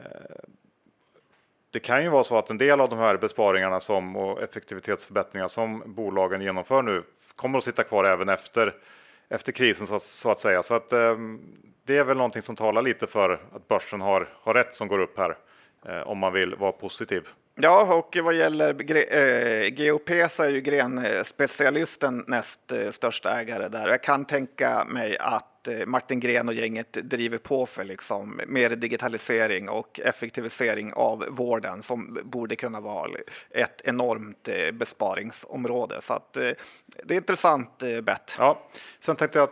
det 1.71 1.81
kan 1.81 2.03
ju 2.03 2.09
vara 2.09 2.25
så 2.25 2.39
att 2.39 2.51
en 2.51 2.59
del 2.59 2.81
av 2.81 2.89
de 2.89 2.99
här 2.99 3.17
besparingarna 3.17 3.81
som, 3.81 4.17
och 4.17 4.43
effektivitetsförbättringar 4.43 5.49
som 5.49 5.83
bolagen 5.87 6.41
genomför 6.41 6.83
nu 6.83 7.03
kommer 7.37 7.59
att 7.59 7.65
sitta 7.65 7.85
kvar 7.85 8.05
även 8.05 8.29
efter, 8.29 8.75
efter 9.31 9.53
krisen 9.53 9.87
så, 9.87 10.01
så 10.01 10.31
att 10.31 10.41
säga. 10.41 10.63
Så 10.63 10.75
att, 10.75 10.93
ehm, 10.93 11.41
det 11.85 11.99
är 11.99 12.05
väl 12.05 12.17
någonting 12.17 12.43
som 12.43 12.57
talar 12.57 12.83
lite 12.83 13.07
för 13.07 13.41
att 13.53 13.69
börsen 13.69 14.01
har, 14.01 14.29
har 14.43 14.55
rätt 14.55 14.75
som 14.75 14.89
går 14.89 14.99
upp 14.99 15.19
här 15.19 15.37
eh, 15.87 16.09
om 16.09 16.19
man 16.19 16.33
vill 16.33 16.55
vara 16.55 16.73
positiv. 16.73 17.29
Ja, 17.61 17.95
och 17.95 18.17
vad 18.25 18.35
gäller 18.35 18.69
eh, 18.69 19.71
GOP 19.71 20.11
så 20.31 20.43
är 20.43 20.49
ju 20.49 20.61
Gren-specialisten 20.61 22.25
näst 22.27 22.73
eh, 22.73 22.91
största 22.91 23.41
ägare 23.41 23.69
där. 23.69 23.89
Jag 23.89 24.03
kan 24.03 24.25
tänka 24.25 24.85
mig 24.85 25.19
att 25.19 25.58
Eh, 25.69 25.87
Martin 25.87 26.21
Gren 26.21 26.49
och 26.49 26.55
gänget 26.55 26.93
driver 26.93 27.39
på 27.39 27.67
för 27.67 27.85
liksom 27.85 28.41
mer 28.47 28.71
digitalisering 28.71 29.69
och 29.69 30.01
effektivisering 30.01 30.93
av 30.93 31.25
vården 31.29 31.83
som 31.83 32.19
borde 32.25 32.57
kunna 32.57 32.81
vara 32.81 33.11
ett 33.51 33.81
enormt 33.85 34.49
eh, 34.49 34.73
besparingsområde. 34.73 36.03
Så 36.03 36.15
att, 36.15 36.37
eh, 36.37 36.51
det 37.05 37.15
är 37.15 37.17
intressant 37.17 37.83
bett. 38.03 38.37
Ja, 38.39 38.69
sen 38.99 39.17
tänkte 39.17 39.39
jag 39.39 39.49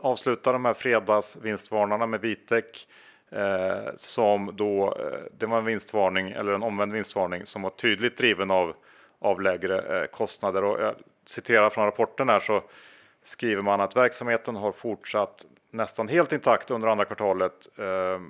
avsluta 0.00 0.52
de 0.52 0.64
här 0.64 0.74
fredagsvinstvarnarna 0.74 2.06
med 2.06 2.20
Vitek. 2.20 2.86
Eh, 3.32 3.94
som 3.96 4.56
då, 4.56 4.96
det 5.38 5.46
var 5.46 5.58
en 5.58 5.64
vinstvarning 5.64 6.30
eller 6.30 6.52
en 6.52 6.62
omvänd 6.62 6.92
vinstvarning 6.92 7.46
som 7.46 7.62
var 7.62 7.70
tydligt 7.70 8.16
driven 8.16 8.50
av, 8.50 8.74
av 9.18 9.40
lägre 9.40 10.00
eh, 10.00 10.06
kostnader. 10.06 10.64
Och 10.64 10.80
jag 10.80 10.94
citerar 11.26 11.70
från 11.70 11.84
rapporten 11.84 12.28
här 12.28 12.38
så 12.38 12.62
skriver 13.22 13.62
man 13.62 13.80
att 13.80 13.96
verksamheten 13.96 14.56
har 14.56 14.72
fortsatt 14.72 15.46
nästan 15.70 16.08
helt 16.08 16.32
intakt 16.32 16.70
under 16.70 16.88
andra 16.88 17.04
kvartalet. 17.04 17.78
Eh, 17.78 18.20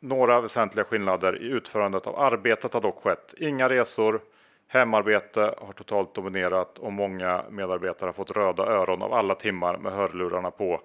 några 0.00 0.40
väsentliga 0.40 0.84
skillnader 0.84 1.42
i 1.42 1.46
utförandet 1.46 2.06
av 2.06 2.18
arbetet 2.20 2.74
har 2.74 2.80
dock 2.80 3.02
skett. 3.02 3.34
Inga 3.38 3.68
resor, 3.68 4.20
hemarbete 4.68 5.54
har 5.58 5.72
totalt 5.72 6.14
dominerat 6.14 6.78
och 6.78 6.92
många 6.92 7.44
medarbetare 7.50 8.08
har 8.08 8.12
fått 8.12 8.30
röda 8.30 8.66
öron 8.66 9.02
av 9.02 9.12
alla 9.12 9.34
timmar 9.34 9.78
med 9.78 9.92
hörlurarna 9.92 10.50
på 10.50 10.80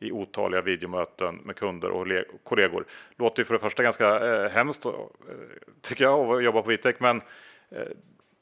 i 0.00 0.12
otaliga 0.12 0.60
videomöten 0.60 1.34
med 1.34 1.56
kunder 1.56 1.90
och 1.90 2.06
kollegor. 2.44 2.84
Låter 3.16 3.40
ju 3.40 3.44
för 3.44 3.54
det 3.54 3.60
första 3.60 3.82
ganska 3.82 4.26
eh, 4.26 4.50
hemskt 4.50 4.84
eh, 4.84 4.92
tycker 5.80 6.04
jag 6.04 6.30
att 6.30 6.44
jobba 6.44 6.62
på 6.62 6.68
Vitec, 6.68 6.96
men 6.98 7.22
eh, 7.70 7.82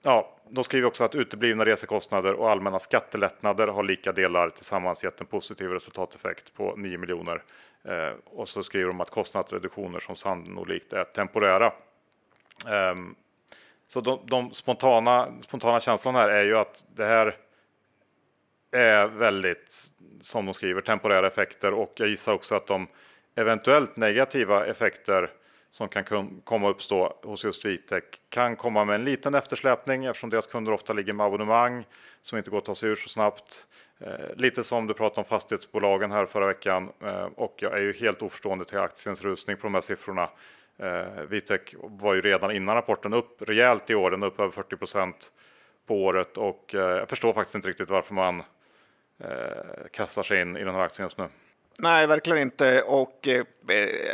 ja, 0.07 0.37
de 0.49 0.65
skriver 0.65 0.89
också 0.89 1.05
att 1.05 1.15
uteblivna 1.15 1.65
resekostnader 1.65 2.35
och 2.35 2.51
allmänna 2.51 2.79
skattelättnader 2.79 3.69
har 3.69 3.83
lika 3.83 4.13
delar 4.13 4.51
tillsammans 4.51 5.05
gett 5.05 5.21
en 5.21 5.27
positiv 5.27 5.71
resultateffekt 5.71 6.55
på 6.55 6.75
9 6.77 6.99
miljoner. 6.99 7.43
Eh, 7.85 8.13
och 8.25 8.49
så 8.49 8.63
skriver 8.63 8.87
de 8.87 9.01
att 9.01 9.11
kostnadsreduktioner 9.11 10.01
som 10.01 10.17
sannolikt 10.17 10.93
är 10.93 11.05
temporära. 11.05 11.67
Eh, 12.67 12.95
så 13.87 14.01
de, 14.01 14.21
de, 14.25 14.53
spontana, 14.53 15.29
spontana 15.41 15.81
känslan 15.81 16.15
här 16.15 16.29
är 16.29 16.45
ju 16.45 16.57
att 16.59 16.87
det 16.95 17.07
här 17.07 17.37
är 18.71 19.07
väldigt, 19.07 19.85
som 20.21 20.45
de 20.47 20.55
skriver, 20.55 20.81
temporära 20.81 21.27
effekter 21.27 21.73
och 21.73 21.93
jag 21.97 22.09
gissar 22.09 22.33
också 22.33 22.55
att 22.55 22.67
de 22.67 22.89
eventuellt 23.35 23.97
negativa 23.97 24.67
effekter 24.67 25.31
som 25.77 25.89
kan 25.89 26.41
komma 26.45 26.69
uppstå 26.69 27.17
hos 27.23 27.45
just 27.45 27.65
Vitec 27.65 28.05
kan 28.29 28.57
komma 28.57 28.85
med 28.85 28.95
en 28.95 29.05
liten 29.05 29.35
eftersläpning 29.35 30.05
eftersom 30.05 30.31
deras 30.31 30.47
kunder 30.47 30.73
ofta 30.73 30.93
ligger 30.93 31.13
med 31.13 31.27
abonnemang 31.27 31.85
som 32.23 32.39
inte 32.39 32.51
går 32.51 32.59
att 32.59 32.65
ta 32.65 32.75
sig 32.75 32.89
ur 32.89 32.95
så 32.95 33.09
snabbt. 33.09 33.67
Eh, 33.99 34.37
lite 34.37 34.65
som 34.65 34.87
du 34.87 34.95
pratade 34.95 35.21
om 35.21 35.25
fastighetsbolagen 35.25 36.11
här 36.11 36.27
förra 36.27 36.47
veckan 36.47 36.93
eh, 37.03 37.29
och 37.37 37.55
jag 37.59 37.73
är 37.73 37.83
ju 37.83 37.93
helt 37.93 38.23
oförstående 38.23 38.65
till 38.65 38.79
aktiens 38.79 39.23
rusning 39.23 39.57
på 39.57 39.63
de 39.63 39.75
här 39.75 39.81
siffrorna. 39.81 40.31
Eh, 40.79 41.23
Vitec 41.29 41.61
var 41.75 42.15
ju 42.15 42.21
redan 42.21 42.51
innan 42.51 42.75
rapporten 42.75 43.13
upp 43.13 43.43
rejält 43.43 43.91
i 43.91 43.95
år, 43.95 44.11
den 44.11 44.23
upp 44.23 44.41
över 44.41 44.51
40 44.51 44.77
procent 44.77 45.33
på 45.87 46.05
året 46.05 46.39
och 46.39 46.75
eh, 46.75 46.81
jag 46.81 47.09
förstår 47.09 47.33
faktiskt 47.33 47.55
inte 47.55 47.69
riktigt 47.69 47.91
varför 47.91 48.15
man 48.15 48.43
eh, 49.19 49.87
kastar 49.93 50.23
sig 50.23 50.41
in 50.41 50.57
i 50.57 50.65
den 50.65 50.75
här 50.75 50.83
aktien 50.83 51.07
just 51.07 51.19
nu. 51.19 51.29
Nej, 51.79 52.07
verkligen 52.07 52.43
inte. 52.43 52.83
Och 52.83 53.29
eh, 53.29 53.45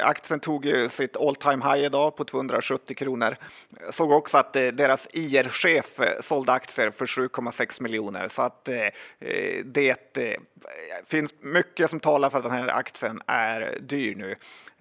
aktien 0.03 0.41
tog 0.41 0.65
ju 0.65 0.89
sitt 0.89 1.17
all 1.17 1.37
time 1.37 1.65
high 1.65 1.85
idag 1.85 2.17
på 2.17 2.25
270 2.25 2.95
kronor. 2.97 3.37
Såg 3.91 4.11
också 4.11 4.39
att 4.39 4.57
eh, 4.57 4.67
deras 4.67 5.09
IR-chef 5.13 6.01
eh, 6.01 6.21
sålde 6.21 6.53
aktier 6.53 6.91
för 6.91 7.07
7,6 7.07 7.83
miljoner 7.83 8.29
så 8.29 8.43
att 8.43 8.69
eh, 8.69 8.77
eh, 9.21 9.65
det 9.65 10.19
eh, 10.19 10.41
finns 11.07 11.35
mycket 11.41 11.91
som 11.91 12.01
talar 12.01 12.31
för 12.31 12.39
att 12.39 12.45
den 12.45 12.53
här 12.53 12.69
aktien 12.69 13.23
är 13.27 13.79
dyr 13.81 14.15
nu. 14.15 14.37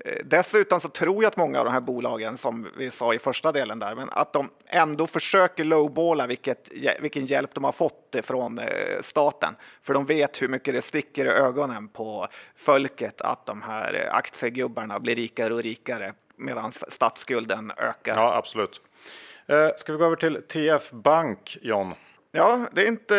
Eh, 0.06 0.18
dessutom 0.26 0.80
så 0.80 0.90
tror 0.90 1.24
jag 1.24 1.30
att 1.30 1.38
många 1.38 1.60
av 1.60 1.66
de 1.66 1.72
här 1.72 1.82
bolagen 1.82 2.38
som 2.38 2.68
vi 2.78 2.90
sa 2.90 3.14
i 3.14 3.20
första 3.20 3.52
delen 3.52 3.80
där, 3.80 3.96
men 3.96 4.10
att 4.10 4.34
de 4.34 4.50
ändå 4.68 5.08
försöker 5.08 5.64
lowballa 5.64 6.28
vilket, 6.28 6.70
vilken 7.00 7.26
hjälp 7.26 7.54
de 7.54 7.64
har 7.64 7.72
fått 7.72 8.16
från 8.24 8.60
staten. 9.02 9.56
För 9.82 9.94
de 9.94 10.06
vet 10.06 10.42
hur 10.42 10.48
mycket 10.48 10.74
det 10.74 10.82
sticker 10.82 11.26
i 11.26 11.30
ögonen 11.30 11.88
på 11.88 12.28
folket 12.72 13.22
att 13.22 13.46
de 13.46 13.62
här 13.62 14.10
aktiegubbarna 14.12 15.00
blir 15.00 15.16
rikare 15.16 15.54
och 15.54 15.64
rikare 15.64 16.14
medan 16.36 16.72
statsskulden 16.72 17.72
ökar. 17.78 18.16
Ja, 18.16 18.36
absolut. 18.36 18.82
Eh, 19.48 19.70
ska 19.78 19.92
vi 19.92 19.98
gå 19.98 20.06
över 20.06 20.16
till 20.16 20.42
TF 20.48 20.92
Bank, 20.92 21.58
John? 21.62 21.94
Ja, 22.32 22.68
det 22.72 22.82
är 22.82 22.88
inte, 22.88 23.16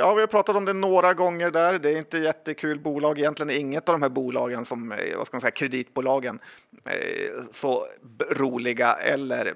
ja, 0.00 0.14
vi 0.14 0.20
har 0.20 0.26
pratat 0.26 0.56
om 0.56 0.64
det 0.64 0.72
några 0.72 1.14
gånger 1.14 1.50
där. 1.50 1.78
Det 1.78 1.92
är 1.92 1.98
inte 1.98 2.18
jättekul 2.18 2.80
bolag. 2.80 3.18
Egentligen 3.18 3.50
inget 3.50 3.88
av 3.88 3.92
de 3.92 4.02
här 4.02 4.08
bolagen 4.08 4.64
som, 4.64 4.92
eh, 4.92 5.16
vad 5.16 5.26
ska 5.26 5.34
man 5.34 5.40
säga, 5.40 5.50
kreditbolagen 5.50 6.38
eh, 6.84 7.42
så 7.52 7.86
roliga 8.30 8.94
eller 8.94 9.54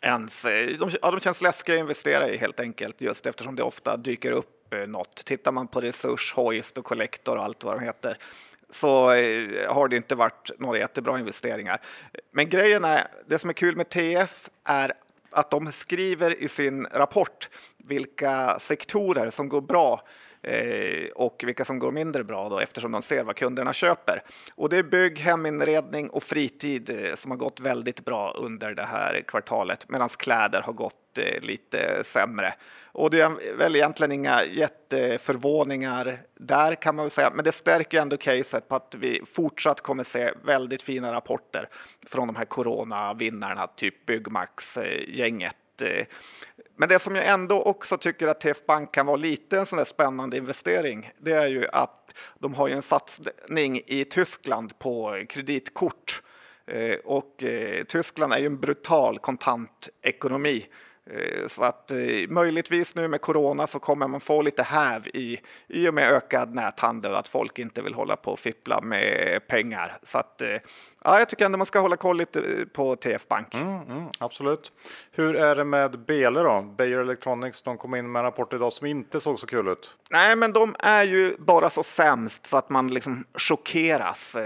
ens, 0.00 0.42
de, 0.42 0.90
ja, 1.02 1.10
de 1.10 1.20
känns 1.20 1.42
läskiga 1.42 1.76
att 1.76 1.80
investera 1.80 2.28
i 2.28 2.36
helt 2.36 2.60
enkelt 2.60 3.00
just 3.00 3.26
eftersom 3.26 3.56
det 3.56 3.62
ofta 3.62 3.96
dyker 3.96 4.32
upp 4.32 4.74
något. 4.86 5.16
Tittar 5.16 5.52
man 5.52 5.68
på 5.68 5.80
Resurs, 5.80 6.32
Hoist 6.32 6.78
och 6.78 6.84
Collector 6.84 7.36
och 7.36 7.44
allt 7.44 7.64
vad 7.64 7.74
de 7.80 7.84
heter 7.84 8.18
så 8.70 9.12
eh, 9.12 9.74
har 9.74 9.88
det 9.88 9.96
inte 9.96 10.14
varit 10.14 10.50
några 10.58 10.78
jättebra 10.78 11.18
investeringar. 11.18 11.80
Men 12.32 12.48
grejen 12.48 12.84
är, 12.84 13.06
det 13.26 13.38
som 13.38 13.50
är 13.50 13.54
kul 13.54 13.76
med 13.76 13.88
TF 13.88 14.50
är 14.64 14.92
att 15.30 15.50
de 15.50 15.72
skriver 15.72 16.42
i 16.42 16.48
sin 16.48 16.86
rapport 16.92 17.48
vilka 17.76 18.58
sektorer 18.58 19.30
som 19.30 19.48
går 19.48 19.60
bra 19.60 20.02
eh, 20.42 21.08
och 21.14 21.42
vilka 21.46 21.64
som 21.64 21.78
går 21.78 21.92
mindre 21.92 22.24
bra 22.24 22.48
då, 22.48 22.58
eftersom 22.60 22.92
de 22.92 23.02
ser 23.02 23.24
vad 23.24 23.36
kunderna 23.36 23.72
köper. 23.72 24.22
Och 24.54 24.68
det 24.68 24.78
är 24.78 24.82
bygg, 24.82 25.18
heminredning 25.18 26.08
och 26.10 26.22
fritid 26.22 26.90
eh, 26.90 27.14
som 27.14 27.30
har 27.30 27.38
gått 27.38 27.60
väldigt 27.60 28.04
bra 28.04 28.32
under 28.38 28.74
det 28.74 28.86
här 28.86 29.24
kvartalet 29.28 29.88
medan 29.88 30.08
kläder 30.08 30.62
har 30.62 30.72
gått 30.72 31.18
lite 31.40 32.04
sämre. 32.04 32.54
Och 32.94 33.10
det 33.10 33.20
är 33.20 33.56
väl 33.56 33.76
egentligen 33.76 34.12
inga 34.12 34.44
jätteförvåningar 34.44 36.22
där 36.34 36.74
kan 36.74 36.96
man 36.96 37.04
väl 37.04 37.10
säga, 37.10 37.30
men 37.34 37.44
det 37.44 37.52
stärker 37.52 38.00
ändå 38.00 38.16
caset 38.16 38.68
på 38.68 38.76
att 38.76 38.94
vi 38.98 39.22
fortsatt 39.26 39.80
kommer 39.80 40.04
se 40.04 40.30
väldigt 40.44 40.82
fina 40.82 41.12
rapporter 41.12 41.68
från 42.06 42.26
de 42.26 42.36
här 42.36 42.44
coronavinnarna, 42.44 43.66
typ 43.66 44.06
Byggmax-gänget. 44.06 45.56
Men 46.76 46.88
det 46.88 46.98
som 46.98 47.16
jag 47.16 47.26
ändå 47.26 47.62
också 47.62 47.98
tycker 47.98 48.28
att 48.28 48.40
TF 48.40 48.66
Bank 48.66 48.94
kan 48.94 49.06
vara 49.06 49.16
lite 49.16 49.58
en 49.58 49.66
sån 49.66 49.76
där 49.76 49.84
spännande 49.84 50.36
investering, 50.36 51.10
det 51.18 51.32
är 51.32 51.48
ju 51.48 51.66
att 51.72 52.14
de 52.38 52.54
har 52.54 52.68
ju 52.68 52.74
en 52.74 52.82
satsning 52.82 53.80
i 53.86 54.04
Tyskland 54.04 54.78
på 54.78 55.24
kreditkort. 55.28 56.22
Eh, 56.66 56.96
och 57.04 57.42
eh, 57.42 57.84
Tyskland 57.84 58.32
är 58.32 58.38
ju 58.38 58.46
en 58.46 58.60
brutal 58.60 59.18
kontantekonomi 59.18 60.66
Eh, 61.10 61.46
så 61.46 61.62
att 61.62 61.90
eh, 61.90 61.98
möjligtvis 62.28 62.94
nu 62.94 63.08
med 63.08 63.20
corona 63.20 63.66
så 63.66 63.78
kommer 63.78 64.08
man 64.08 64.20
få 64.20 64.42
lite 64.42 64.62
häv 64.62 65.06
i, 65.06 65.38
i 65.68 65.88
och 65.88 65.94
med 65.94 66.12
ökad 66.12 66.54
näthandel, 66.54 67.14
att 67.14 67.28
folk 67.28 67.58
inte 67.58 67.82
vill 67.82 67.94
hålla 67.94 68.16
på 68.16 68.32
och 68.32 68.38
fippla 68.38 68.80
med 68.80 69.40
pengar. 69.46 69.98
Så 70.02 70.18
att 70.18 70.40
eh, 70.40 70.56
Ja, 71.06 71.18
jag 71.18 71.28
tycker 71.28 71.44
ändå 71.44 71.58
man 71.58 71.66
ska 71.66 71.78
hålla 71.78 71.96
koll 71.96 72.16
lite 72.16 72.66
på 72.72 72.96
TF 72.96 73.28
Bank. 73.28 73.54
Mm, 73.54 73.82
mm, 73.82 74.08
absolut. 74.18 74.72
Hur 75.10 75.36
är 75.36 75.56
det 75.56 75.64
med 75.64 75.98
Bele 75.98 76.40
då? 76.40 76.62
Beijer 76.62 76.98
Electronics, 76.98 77.62
de 77.62 77.78
kom 77.78 77.94
in 77.94 78.12
med 78.12 78.20
en 78.20 78.24
rapport 78.24 78.52
idag 78.52 78.72
som 78.72 78.86
inte 78.86 79.20
såg 79.20 79.40
så 79.40 79.46
kul 79.46 79.68
ut. 79.68 79.94
Nej, 80.10 80.36
men 80.36 80.52
de 80.52 80.76
är 80.78 81.02
ju 81.02 81.36
bara 81.38 81.70
så 81.70 81.82
sämst 81.82 82.46
så 82.46 82.56
att 82.56 82.70
man 82.70 82.88
liksom 82.88 83.24
chockeras. 83.38 84.36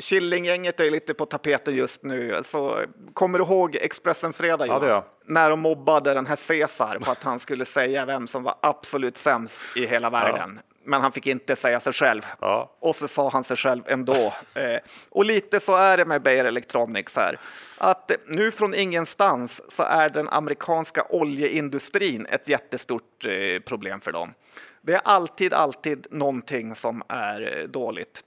Killinggänget 0.00 0.80
är 0.80 0.90
lite 0.90 1.14
på 1.14 1.26
tapeten 1.26 1.74
just 1.74 2.04
nu. 2.04 2.40
Så 2.42 2.84
kommer 3.14 3.38
du 3.38 3.44
ihåg 3.44 3.76
Expressen 3.76 4.32
Fredag? 4.32 4.66
Ja, 4.66 4.78
det 4.78 4.90
är 4.90 5.02
När 5.26 5.50
de 5.50 5.60
mobbade 5.60 6.14
den 6.14 6.26
här 6.26 6.36
Cesar 6.36 6.98
på 6.98 7.10
att 7.10 7.22
han 7.22 7.40
skulle 7.40 7.64
säga 7.64 8.06
vem 8.06 8.26
som 8.26 8.42
var 8.42 8.54
absolut 8.62 9.16
sämst 9.16 9.60
i 9.76 9.86
hela 9.86 10.10
världen. 10.10 10.52
Ja 10.56 10.71
men 10.84 11.00
han 11.00 11.12
fick 11.12 11.26
inte 11.26 11.56
säga 11.56 11.80
sig 11.80 11.92
själv. 11.92 12.26
Ja. 12.40 12.76
Och 12.80 12.96
så 12.96 13.08
sa 13.08 13.30
han 13.30 13.44
sig 13.44 13.56
själv 13.56 13.82
ändå. 13.86 14.14
eh, 14.54 14.78
och 15.08 15.24
lite 15.24 15.60
så 15.60 15.76
är 15.76 15.96
det 15.96 16.04
med 16.04 16.22
Beijer 16.22 16.44
Electronics 16.44 17.16
här. 17.16 17.38
Att 17.78 18.10
nu 18.26 18.50
från 18.50 18.74
ingenstans 18.74 19.62
så 19.68 19.82
är 19.82 20.10
den 20.10 20.28
amerikanska 20.28 21.06
oljeindustrin 21.08 22.26
ett 22.26 22.48
jättestort 22.48 23.26
eh, 23.26 23.60
problem 23.60 24.00
för 24.00 24.12
dem. 24.12 24.34
Det 24.82 24.94
är 24.94 25.00
alltid, 25.04 25.54
alltid 25.54 26.06
någonting 26.10 26.74
som 26.74 27.02
är 27.08 27.58
eh, 27.58 27.68
dåligt. 27.68 28.24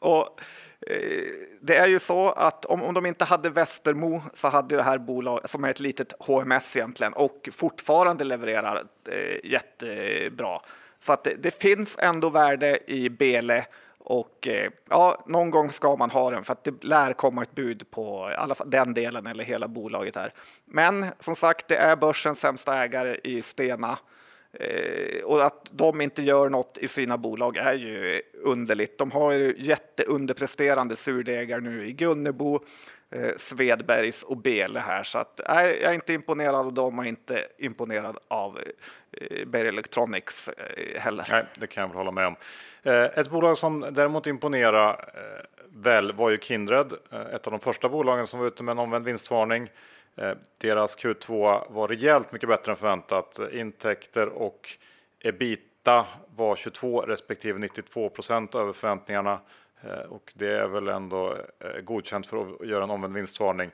Och 0.00 0.40
eh, 0.86 1.22
det 1.60 1.76
är 1.76 1.86
ju 1.86 1.98
så 1.98 2.30
att 2.30 2.64
om, 2.64 2.82
om 2.82 2.94
de 2.94 3.06
inte 3.06 3.24
hade 3.24 3.50
Västermo 3.50 4.22
så 4.34 4.48
hade 4.48 4.76
det 4.76 4.82
här 4.82 4.98
bolaget, 4.98 5.50
som 5.50 5.64
är 5.64 5.70
ett 5.70 5.80
litet 5.80 6.12
HMS 6.18 6.76
egentligen 6.76 7.12
och 7.12 7.48
fortfarande 7.52 8.24
levererar 8.24 8.84
eh, 9.08 9.50
jättebra 9.50 10.60
så 11.04 11.12
att 11.12 11.24
det, 11.24 11.34
det, 11.34 11.50
finns 11.50 11.96
ändå 12.00 12.30
värde 12.30 12.78
i 12.86 13.08
Bele 13.08 13.66
och 13.98 14.48
eh, 14.48 14.70
ja, 14.90 15.24
någon 15.26 15.50
gång 15.50 15.70
ska 15.70 15.96
man 15.96 16.10
ha 16.10 16.30
den 16.30 16.44
för 16.44 16.52
att 16.52 16.64
det 16.64 16.84
lär 16.84 17.12
komma 17.12 17.42
ett 17.42 17.54
bud 17.54 17.90
på 17.90 18.30
i 18.32 18.34
alla 18.34 18.54
fall 18.54 18.70
den 18.70 18.94
delen 18.94 19.26
eller 19.26 19.44
hela 19.44 19.68
bolaget 19.68 20.16
här. 20.16 20.32
Men 20.64 21.06
som 21.20 21.36
sagt, 21.36 21.68
det 21.68 21.76
är 21.76 21.96
börsens 21.96 22.40
sämsta 22.40 22.84
ägare 22.84 23.16
i 23.24 23.42
Stena 23.42 23.98
eh, 24.52 25.24
och 25.24 25.44
att 25.44 25.68
de 25.70 26.00
inte 26.00 26.22
gör 26.22 26.48
något 26.48 26.78
i 26.78 26.88
sina 26.88 27.18
bolag 27.18 27.56
är 27.56 27.74
ju 27.74 28.22
underligt. 28.42 28.98
De 28.98 29.10
har 29.10 29.32
ju 29.32 29.54
jätteunderpresterande 29.58 30.96
surdegar 30.96 31.60
nu 31.60 31.86
i 31.86 31.92
Gunnebo 31.92 32.60
eh, 33.14 33.30
Svedbergs 33.36 34.22
och 34.22 34.36
Bele 34.36 34.80
här. 34.80 35.02
Så 35.02 35.18
att, 35.18 35.40
nej, 35.48 35.78
jag 35.82 35.90
är 35.90 35.94
inte 35.94 36.12
imponerad 36.12 36.54
av 36.54 36.72
dem 36.72 36.98
och 36.98 37.06
inte 37.06 37.44
imponerad 37.58 38.18
av 38.28 38.60
eh, 39.12 39.46
Beijer 39.46 39.68
Electronics 39.68 40.48
eh, 40.48 41.00
heller. 41.00 41.26
Nej, 41.30 41.44
det 41.54 41.66
kan 41.66 41.80
jag 41.80 41.88
väl 41.88 41.96
hålla 41.96 42.10
med 42.10 42.26
om. 42.26 42.36
Eh, 42.82 43.04
ett 43.04 43.30
bolag 43.30 43.58
som 43.58 43.86
däremot 43.90 44.26
imponerar 44.26 44.90
eh, 45.14 45.44
väl 45.68 46.12
var 46.12 46.30
ju 46.30 46.38
Kindred, 46.38 46.92
eh, 47.12 47.20
ett 47.20 47.46
av 47.46 47.50
de 47.50 47.60
första 47.60 47.88
bolagen 47.88 48.26
som 48.26 48.40
var 48.40 48.46
ute 48.46 48.62
med 48.62 48.72
en 48.72 48.78
omvänd 48.78 49.04
vinstvarning. 49.04 49.70
Eh, 50.16 50.32
deras 50.58 50.98
Q2 50.98 51.62
var 51.72 51.88
rejält 51.88 52.32
mycket 52.32 52.48
bättre 52.48 52.72
än 52.72 52.76
förväntat. 52.76 53.40
Intäkter 53.52 54.28
och 54.28 54.68
ebita 55.20 56.06
var 56.36 56.56
22 56.56 57.00
respektive 57.00 57.58
92 57.58 58.08
procent 58.08 58.54
över 58.54 58.72
förväntningarna. 58.72 59.40
Eh, 59.86 60.10
och 60.10 60.32
det 60.34 60.48
är 60.48 60.66
väl 60.66 60.88
ändå 60.88 61.36
eh, 61.58 61.80
godkänt 61.80 62.26
för 62.26 62.42
att 62.42 62.66
göra 62.66 62.84
en 62.84 62.90
omvänd 62.90 63.14
vinstvarning. 63.14 63.70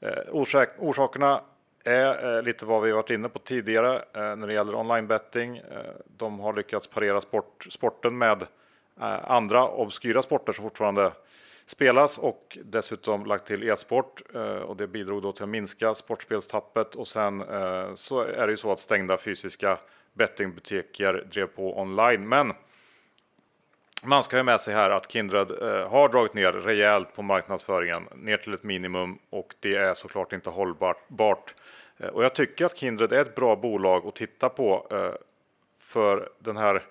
Eh, 0.00 0.12
orsak, 0.30 0.68
orsakerna 0.78 1.40
är 1.84 2.42
lite 2.42 2.66
vad 2.66 2.82
vi 2.82 2.92
varit 2.92 3.10
inne 3.10 3.28
på 3.28 3.38
tidigare 3.38 4.04
när 4.14 4.46
det 4.46 4.52
gäller 4.52 4.74
online 4.74 5.06
betting. 5.06 5.62
De 6.06 6.40
har 6.40 6.52
lyckats 6.52 6.86
parera 6.86 7.20
sport, 7.20 7.66
sporten 7.70 8.18
med 8.18 8.46
andra 9.22 9.68
obskyra 9.68 10.22
sporter 10.22 10.52
som 10.52 10.62
fortfarande 10.62 11.12
spelas 11.66 12.18
och 12.18 12.58
dessutom 12.64 13.26
lagt 13.26 13.46
till 13.46 13.62
e-sport 13.62 14.22
och 14.66 14.76
det 14.76 14.86
bidrog 14.86 15.22
då 15.22 15.32
till 15.32 15.42
att 15.42 15.48
minska 15.48 15.94
sportspelstappet 15.94 16.94
och 16.94 17.08
sen 17.08 17.44
så 17.94 18.20
är 18.20 18.46
det 18.46 18.50
ju 18.50 18.56
så 18.56 18.72
att 18.72 18.80
stängda 18.80 19.18
fysiska 19.18 19.78
bettingbutiker 20.12 21.26
drev 21.30 21.46
på 21.46 21.80
online. 21.80 22.28
Men 22.28 22.52
man 24.06 24.22
ska 24.22 24.36
ha 24.36 24.42
med 24.42 24.60
sig 24.60 24.74
här 24.74 24.90
att 24.90 25.12
Kindred 25.12 25.50
eh, 25.50 25.90
har 25.90 26.08
dragit 26.08 26.34
ner 26.34 26.52
rejält 26.52 27.14
på 27.14 27.22
marknadsföringen 27.22 28.08
ner 28.14 28.36
till 28.36 28.54
ett 28.54 28.62
minimum 28.62 29.18
och 29.30 29.54
det 29.60 29.76
är 29.76 29.94
såklart 29.94 30.32
inte 30.32 30.50
hållbart. 30.50 31.54
Eh, 31.98 32.08
och 32.08 32.24
jag 32.24 32.34
tycker 32.34 32.64
att 32.64 32.76
Kindred 32.76 33.12
är 33.12 33.20
ett 33.20 33.34
bra 33.34 33.56
bolag 33.56 34.06
att 34.06 34.14
titta 34.14 34.48
på 34.48 34.86
eh, 34.90 35.26
för 35.78 36.28
den 36.38 36.56
här 36.56 36.82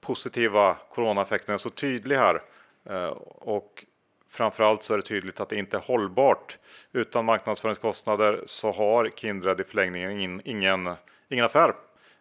positiva 0.00 0.76
coronaeffekten 0.90 1.54
är 1.54 1.58
så 1.58 1.70
tydlig 1.70 2.16
här 2.16 2.42
eh, 2.84 3.06
och 3.28 3.84
framförallt 4.28 4.82
så 4.82 4.92
är 4.92 4.96
det 4.96 5.02
tydligt 5.02 5.40
att 5.40 5.48
det 5.48 5.56
inte 5.56 5.76
är 5.76 5.80
hållbart. 5.80 6.58
Utan 6.92 7.24
marknadsföringskostnader 7.24 8.42
så 8.46 8.72
har 8.72 9.10
Kindred 9.16 9.60
i 9.60 9.64
förlängningen 9.64 10.40
ingen, 10.44 10.94
ingen 11.28 11.44
affär. 11.44 11.74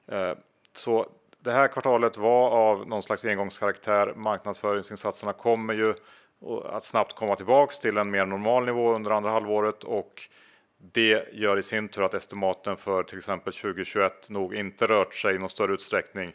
Eh, 0.07 0.33
så 0.73 1.07
det 1.39 1.51
här 1.51 1.67
kvartalet 1.67 2.17
var 2.17 2.49
av 2.49 2.87
någon 2.87 3.03
slags 3.03 3.25
engångskaraktär. 3.25 4.13
Marknadsföringsinsatserna 4.15 5.33
kommer 5.33 5.73
ju 5.73 5.93
att 6.65 6.83
snabbt 6.83 7.15
komma 7.15 7.35
tillbaks 7.35 7.79
till 7.79 7.97
en 7.97 8.11
mer 8.11 8.25
normal 8.25 8.65
nivå 8.65 8.95
under 8.95 9.11
andra 9.11 9.31
halvåret 9.31 9.83
och 9.83 10.29
det 10.77 11.33
gör 11.33 11.57
i 11.57 11.63
sin 11.63 11.89
tur 11.89 12.03
att 12.03 12.13
estimaten 12.13 12.77
för 12.77 13.03
till 13.03 13.17
exempel 13.17 13.53
2021 13.53 14.29
nog 14.29 14.55
inte 14.55 14.85
rört 14.85 15.13
sig 15.13 15.35
i 15.35 15.37
någon 15.37 15.49
större 15.49 15.73
utsträckning 15.73 16.33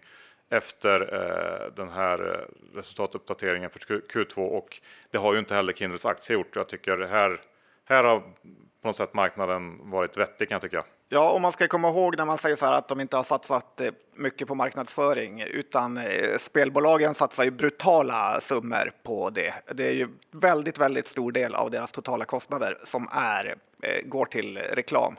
efter 0.51 1.15
eh, 1.15 1.75
den 1.75 1.89
här 1.89 2.35
eh, 2.35 2.77
resultatuppdateringen 2.77 3.71
för 3.71 3.81
Q2 3.81 4.39
och 4.39 4.81
det 5.11 5.19
har 5.19 5.33
ju 5.33 5.39
inte 5.39 5.55
heller 5.55 5.73
Kindreds 5.73 6.07
aktie 6.07 6.37
gjort. 6.37 6.57
Jag 6.57 6.69
tycker 6.69 6.99
här, 6.99 7.41
här 7.85 8.05
har 8.05 8.21
på 8.21 8.89
något 8.89 8.97
sätt 8.97 9.15
marknaden 9.15 9.91
varit 9.91 10.17
vettig 10.17 10.49
kan 10.49 10.55
jag 10.55 10.63
tycka. 10.63 10.85
Ja, 11.09 11.31
och 11.31 11.41
man 11.41 11.53
ska 11.53 11.69
komma 11.69 11.89
ihåg 11.89 12.17
när 12.17 12.25
man 12.25 12.39
säger 12.39 12.57
så 12.57 12.67
här 12.67 12.73
att 12.73 12.89
de 12.89 13.01
inte 13.01 13.17
har 13.17 13.25
satsat 13.25 13.81
eh, 13.81 13.91
mycket 14.15 14.49
på 14.49 14.55
marknadsföring, 14.55 15.41
utan 15.41 15.97
eh, 15.97 16.39
spelbolagen 16.39 17.15
satsar 17.15 17.45
ju 17.45 17.51
brutala 17.51 18.41
summor 18.41 18.93
på 19.03 19.31
det. 19.31 19.55
Det 19.75 19.87
är 19.87 19.93
ju 19.93 20.09
väldigt, 20.31 20.79
väldigt 20.79 21.09
stor 21.09 21.33
del 21.33 21.55
av 21.55 21.71
deras 21.71 21.93
totala 21.93 22.25
kostnader 22.25 22.79
som 22.85 23.09
är, 23.13 23.57
eh, 23.83 24.09
går 24.09 24.27
till 24.27 24.59
reklam. 24.59 25.17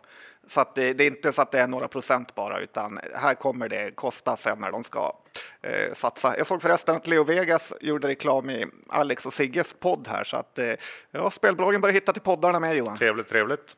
Så 0.47 0.61
att 0.61 0.75
det, 0.75 0.93
det, 0.93 1.03
är 1.03 1.07
inte 1.07 1.33
så 1.33 1.41
att 1.41 1.51
det 1.51 1.59
är 1.59 1.67
några 1.67 1.87
procent 1.87 2.35
bara, 2.35 2.59
utan 2.59 2.99
här 3.13 3.33
kommer 3.33 3.69
det 3.69 3.91
kosta 3.95 4.37
sen 4.37 4.59
när 4.59 4.71
de 4.71 4.83
ska 4.83 5.13
eh, 5.61 5.93
satsa. 5.93 6.37
Jag 6.37 6.47
såg 6.47 6.61
förresten 6.61 6.95
att 6.95 7.07
Leo 7.07 7.23
Vegas 7.23 7.73
gjorde 7.81 8.07
reklam 8.07 8.49
i 8.49 8.65
Alex 8.89 9.25
och 9.25 9.33
Sigges 9.33 9.73
podd 9.73 10.07
här, 10.07 10.23
så 10.23 10.37
att 10.37 10.59
eh, 10.59 10.73
ja, 11.11 11.31
spelbolagen 11.31 11.81
börjar 11.81 11.93
hitta 11.93 12.13
till 12.13 12.21
poddarna 12.21 12.59
med 12.59 12.75
Johan. 12.75 12.97
Trevligt, 12.97 13.27
trevligt. 13.27 13.75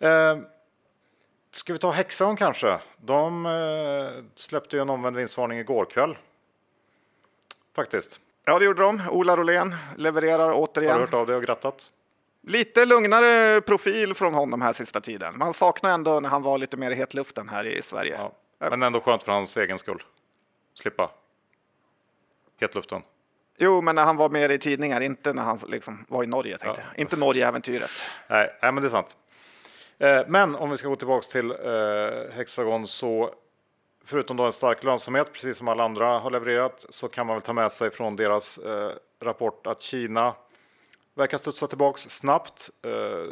Eh, 0.00 0.38
ska 1.58 1.72
vi 1.72 1.78
ta 1.78 1.90
Hexagon 1.90 2.36
kanske? 2.36 2.80
De 2.96 3.46
eh, 3.46 4.24
släppte 4.34 4.76
ju 4.76 4.82
en 4.82 4.90
omvänd 4.90 5.16
vinstvarning 5.16 5.58
igår 5.58 5.84
kväll. 5.84 6.16
Faktiskt. 7.76 8.20
Ja, 8.44 8.58
det 8.58 8.64
gjorde 8.64 8.82
de. 8.82 9.02
Ola 9.10 9.36
Rolén 9.36 9.74
levererar 9.96 10.52
återigen. 10.54 10.92
Har 10.92 10.98
du 10.98 11.04
hört 11.06 11.14
av 11.14 11.26
dig 11.26 11.36
och 11.36 11.42
grattat? 11.42 11.90
Lite 12.46 12.84
lugnare 12.84 13.60
profil 13.60 14.14
från 14.14 14.34
honom 14.34 14.62
här 14.62 14.72
sista 14.72 15.00
tiden. 15.00 15.38
Man 15.38 15.54
saknar 15.54 15.90
ändå 15.90 16.20
när 16.20 16.28
han 16.28 16.42
var 16.42 16.58
lite 16.58 16.76
mer 16.76 16.90
i 16.90 16.94
hetluften 16.94 17.48
här 17.48 17.66
i 17.66 17.82
Sverige. 17.82 18.20
Ja, 18.58 18.70
men 18.70 18.82
ändå 18.82 19.00
skönt 19.00 19.22
för 19.22 19.32
hans 19.32 19.56
egen 19.56 19.78
skull. 19.78 20.02
Slippa 20.74 21.10
hetluften. 22.60 23.02
Jo, 23.58 23.80
men 23.80 23.94
när 23.94 24.04
han 24.04 24.16
var 24.16 24.28
mer 24.28 24.48
i 24.48 24.58
tidningar, 24.58 25.00
inte 25.00 25.32
när 25.32 25.42
han 25.42 25.58
liksom 25.68 26.04
var 26.08 26.24
i 26.24 26.26
Norge. 26.26 26.58
Tänkte 26.58 26.82
ja. 26.86 27.02
Inte 27.02 27.16
Norge-äventyret. 27.16 27.90
Nej, 28.28 28.58
nej, 28.62 28.72
men 28.72 28.82
det 28.82 28.88
är 28.88 28.90
sant. 28.90 29.16
Eh, 29.98 30.22
men 30.26 30.54
om 30.54 30.70
vi 30.70 30.76
ska 30.76 30.88
gå 30.88 30.96
tillbaka 30.96 31.28
till 31.28 31.50
eh, 31.50 32.32
Hexagon 32.32 32.86
så 32.86 33.34
förutom 34.04 34.36
då 34.36 34.44
en 34.44 34.52
stark 34.52 34.84
lönsamhet, 34.84 35.32
precis 35.32 35.58
som 35.58 35.68
alla 35.68 35.84
andra 35.84 36.18
har 36.18 36.30
levererat, 36.30 36.86
så 36.88 37.08
kan 37.08 37.26
man 37.26 37.36
väl 37.36 37.42
ta 37.42 37.52
med 37.52 37.72
sig 37.72 37.90
från 37.90 38.16
deras 38.16 38.58
eh, 38.58 38.92
rapport 39.20 39.66
att 39.66 39.80
Kina 39.80 40.34
verkar 41.14 41.38
studsa 41.38 41.66
tillbaka 41.66 41.98
snabbt. 41.98 42.70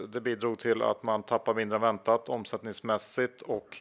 Det 0.08 0.20
bidrog 0.20 0.58
till 0.58 0.82
att 0.82 1.02
man 1.02 1.22
tappar 1.22 1.54
mindre 1.54 1.76
än 1.76 1.82
väntat 1.82 2.28
omsättningsmässigt 2.28 3.42
och 3.42 3.80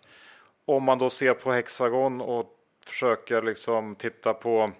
om 0.66 0.84
man 0.84 0.98
då 0.98 1.10
ser 1.10 1.34
på 1.34 1.52
Hexagon 1.52 2.22
och 2.22 2.46
försöker 2.86 3.42
liksom 3.42 3.96
titta 3.96 4.34
på 4.34 4.72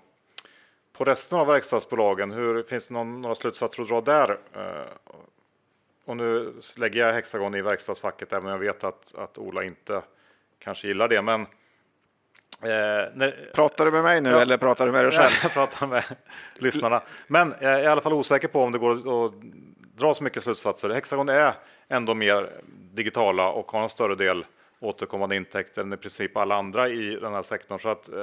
på 0.98 1.04
resten 1.04 1.40
av 1.40 1.48
verkstadsbolagen, 1.48 2.32
hur 2.32 2.64
finns 2.64 2.88
det 2.88 2.94
någon, 2.94 3.22
några 3.22 3.36
slutsatser 3.36 3.84
att 3.84 3.90
dra 3.90 4.02
där? 4.02 4.40
Och 6.06 6.18
nu 6.18 6.54
lägger 6.78 7.06
jag 7.06 7.14
Hexagon 7.14 7.56
i 7.56 7.62
verkstadsfacket, 7.62 8.34
även 8.34 8.46
om 8.46 8.52
jag 8.52 8.60
vet 8.60 8.84
att, 8.84 9.16
att 9.16 9.38
Ola 9.38 9.64
inte 9.64 10.02
kanske 10.60 10.88
gillar 10.88 11.08
det. 11.08 11.22
Men, 11.22 11.42
eh, 11.42 11.48
när, 13.14 13.50
pratar 13.54 13.86
du 13.86 13.92
med 13.92 14.04
mig 14.04 14.22
nu 14.22 14.30
ja, 14.30 14.42
eller 14.42 14.58
pratar 14.58 14.86
du 14.86 14.92
med 14.92 15.06
dig 15.06 15.12
själv? 15.12 15.32
Jag 15.44 15.54
pratar 15.54 15.88
med 15.88 16.04
lyssnarna. 16.56 17.04
Men 17.28 17.54
jag 17.62 17.72
är 17.74 17.84
i 17.84 17.88
alla 17.88 18.02
fall 18.02 18.14
osäker 18.14 18.48
på 18.48 18.62
om 18.64 18.72
det 18.72 18.78
går 18.78 19.26
att 19.26 19.32
dra 19.96 20.14
så 20.14 20.24
mycket 20.24 20.44
slutsatser. 20.44 20.90
Hexagon 20.90 21.30
är 21.30 21.54
ändå 21.88 22.14
mer 22.14 22.52
digitala 22.94 23.50
och 23.50 23.72
har 23.72 23.84
en 23.84 23.90
större 23.90 24.16
del 24.16 24.46
återkommande 24.80 25.36
intäkter 25.36 25.82
än 25.82 25.94
i 25.94 25.98
princip 25.98 26.38
alla 26.38 26.56
andra 26.56 26.90
i 26.90 27.16
den 27.16 27.34
här 27.34 27.42
sektorn. 27.42 27.80
Så 27.80 27.90
att, 27.90 28.10
eh, 28.10 28.18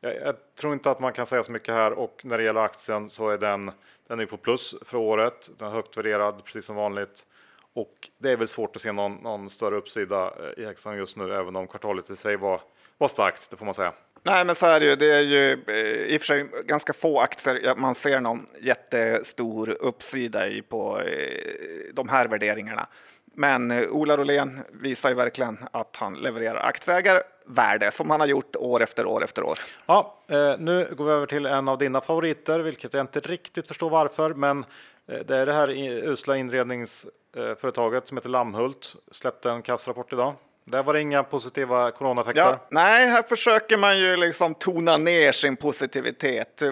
jag, 0.00 0.16
jag, 0.16 0.34
tror 0.60 0.72
inte 0.72 0.90
att 0.90 1.00
man 1.00 1.12
kan 1.12 1.26
säga 1.26 1.42
så 1.42 1.52
mycket 1.52 1.74
här 1.74 1.92
och 1.92 2.20
när 2.24 2.38
det 2.38 2.44
gäller 2.44 2.60
aktien 2.60 3.10
så 3.10 3.28
är 3.28 3.38
den, 3.38 3.70
den 4.10 4.20
är 4.20 4.26
på 4.26 4.36
plus 4.36 4.74
för 4.82 4.98
året. 4.98 5.50
Den 5.58 5.68
är 5.68 5.72
högt 5.72 5.96
värderad 5.96 6.44
precis 6.44 6.64
som 6.64 6.76
vanligt 6.76 7.26
och 7.72 8.08
det 8.18 8.30
är 8.30 8.36
väl 8.36 8.48
svårt 8.48 8.76
att 8.76 8.82
se 8.82 8.92
någon, 8.92 9.14
någon 9.14 9.50
större 9.50 9.76
uppsida 9.76 10.26
eh, 10.26 10.62
i 10.62 10.66
häxan 10.66 10.96
just 10.96 11.16
nu, 11.16 11.34
även 11.34 11.56
om 11.56 11.66
kvartalet 11.66 12.10
i 12.10 12.16
sig 12.16 12.36
var, 12.36 12.60
var 12.98 13.08
starkt, 13.08 13.50
det 13.50 13.56
får 13.56 13.64
man 13.64 13.74
säga. 13.74 13.92
Nej, 14.22 14.44
men 14.44 14.54
så 14.54 14.66
är 14.66 14.80
det 14.80 14.86
ju. 14.86 14.96
Det 14.96 15.14
är 15.14 15.22
ju 15.22 15.52
eh, 15.66 16.14
i 16.14 16.16
och 16.16 16.20
för 16.20 16.26
sig 16.26 16.46
ganska 16.64 16.92
få 16.92 17.20
aktier 17.20 17.74
man 17.76 17.94
ser 17.94 18.20
någon 18.20 18.46
jättestor 18.60 19.70
uppsida 19.80 20.48
i 20.48 20.62
på 20.62 21.00
eh, 21.00 21.94
de 21.94 22.08
här 22.08 22.28
värderingarna. 22.28 22.86
Men 23.34 23.72
Ola 23.90 24.16
Rolén 24.16 24.60
visar 24.70 25.08
ju 25.08 25.14
verkligen 25.14 25.58
att 25.72 25.96
han 25.96 26.14
levererar 26.14 26.60
aktieägarvärde 26.60 27.90
som 27.90 28.10
han 28.10 28.20
har 28.20 28.26
gjort 28.26 28.56
år 28.56 28.82
efter 28.82 29.06
år 29.06 29.24
efter 29.24 29.42
år. 29.42 29.58
Ja, 29.86 30.24
nu 30.58 30.94
går 30.96 31.04
vi 31.04 31.12
över 31.12 31.26
till 31.26 31.46
en 31.46 31.68
av 31.68 31.78
dina 31.78 32.00
favoriter, 32.00 32.60
vilket 32.60 32.94
jag 32.94 33.00
inte 33.00 33.20
riktigt 33.20 33.68
förstår 33.68 33.90
varför, 33.90 34.34
men 34.34 34.64
det 35.06 35.36
är 35.36 35.46
det 35.46 35.52
här 35.52 35.70
usla 36.08 36.36
inredningsföretaget 36.36 38.08
som 38.08 38.16
heter 38.16 38.28
Lammhult. 38.28 38.96
Släppte 39.12 39.50
en 39.50 39.62
kassrapport 39.62 40.12
idag. 40.12 40.34
Där 40.64 40.82
var 40.82 40.92
det 40.92 41.00
inga 41.00 41.22
positiva 41.22 41.90
coronaeffekter. 41.90 42.40
Ja, 42.40 42.66
nej, 42.70 43.06
här 43.06 43.22
försöker 43.22 43.76
man 43.76 43.98
ju 43.98 44.16
liksom 44.16 44.54
tona 44.54 44.96
ner 44.96 45.32
sin 45.32 45.56
positivitet. 45.56 46.62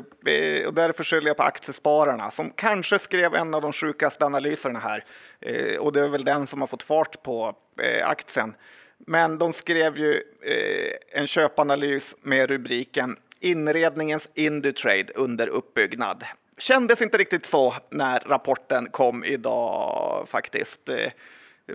Och 0.66 0.74
därför 0.74 1.04
skyller 1.04 1.26
jag 1.26 1.36
på 1.36 1.42
aktiespararna 1.42 2.30
som 2.30 2.50
kanske 2.50 2.98
skrev 2.98 3.34
en 3.34 3.54
av 3.54 3.62
de 3.62 3.72
sjukaste 3.72 4.26
analyserna 4.26 4.78
här. 4.78 5.04
Eh, 5.40 5.78
och 5.78 5.92
det 5.92 6.00
är 6.00 6.08
väl 6.08 6.24
den 6.24 6.46
som 6.46 6.60
har 6.60 6.68
fått 6.68 6.82
fart 6.82 7.22
på 7.22 7.54
eh, 7.82 8.08
aktien. 8.08 8.54
Men 8.98 9.38
de 9.38 9.52
skrev 9.52 9.98
ju 9.98 10.12
eh, 10.42 11.20
en 11.20 11.26
köpanalys 11.26 12.16
med 12.22 12.50
rubriken 12.50 13.16
Inredningens 13.40 14.28
Indutrade 14.34 15.12
under 15.14 15.48
uppbyggnad. 15.48 16.24
Kändes 16.58 17.02
inte 17.02 17.18
riktigt 17.18 17.46
så 17.46 17.74
när 17.90 18.20
rapporten 18.20 18.86
kom 18.90 19.24
idag 19.24 20.28
faktiskt. 20.28 20.90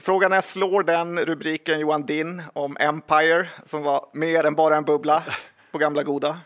Frågan 0.02 0.34
är, 0.34 0.42
slår 0.42 0.84
den 0.84 1.20
rubriken 1.20 1.80
Johan 1.80 2.06
Din 2.06 2.42
om 2.54 2.78
Empire 2.80 3.48
som 3.66 3.84
var 3.84 4.10
mer 4.14 4.44
än 4.44 4.56
bara 4.56 4.76
en 4.76 4.84
bubbla 4.84 5.24
på 5.72 5.78
gamla 5.78 6.04
goda? 6.04 6.40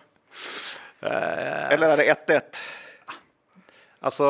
Eller 1.01 1.89
är 1.89 1.97
det 1.97 2.15
1-1? 2.27 2.41
Alltså, 3.99 4.23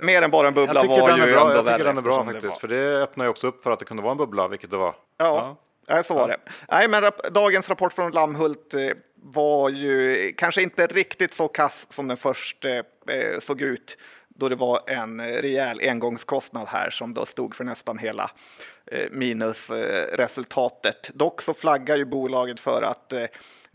mer 0.00 0.22
än 0.22 0.30
bara 0.30 0.48
en 0.48 0.54
bubbla 0.54 0.80
jag 0.82 0.88
var 0.88 1.08
den 1.08 1.16
ju 1.16 1.22
är 1.22 1.32
bra, 1.32 1.54
Jag 1.54 1.66
tycker 1.66 1.84
den 1.84 1.98
är 1.98 2.02
bra 2.02 2.24
faktiskt, 2.24 2.42
det 2.54 2.60
för 2.60 2.68
det 2.68 3.02
öppnar 3.02 3.24
ju 3.24 3.28
också 3.28 3.46
upp 3.46 3.62
för 3.62 3.70
att 3.70 3.78
det 3.78 3.84
kunde 3.84 4.02
vara 4.02 4.12
en 4.12 4.18
bubbla, 4.18 4.48
vilket 4.48 4.70
det 4.70 4.76
var. 4.76 4.94
Ja, 5.18 5.56
ja. 5.86 6.02
så 6.02 6.14
var 6.14 6.28
det. 6.28 6.36
Nej, 6.68 6.88
men 6.88 7.10
dagens 7.30 7.68
rapport 7.68 7.92
från 7.92 8.12
Lammhult 8.12 8.74
eh, 8.74 8.80
var 9.14 9.68
ju 9.68 10.32
kanske 10.36 10.62
inte 10.62 10.86
riktigt 10.86 11.34
så 11.34 11.48
kass 11.48 11.86
som 11.90 12.08
den 12.08 12.16
först 12.16 12.64
eh, 12.64 13.38
såg 13.40 13.62
ut. 13.62 13.96
Då 14.34 14.48
det 14.48 14.56
var 14.56 14.80
en 14.86 15.20
rejäl 15.20 15.80
engångskostnad 15.82 16.66
här 16.68 16.90
som 16.90 17.14
då 17.14 17.26
stod 17.26 17.54
för 17.54 17.64
nästan 17.64 17.98
hela 17.98 18.30
eh, 18.86 19.10
minusresultatet. 19.10 21.10
Dock 21.14 21.42
så 21.42 21.54
flaggar 21.54 21.96
ju 21.96 22.04
bolaget 22.04 22.60
för 22.60 22.82
att 22.82 23.12
eh, 23.12 23.24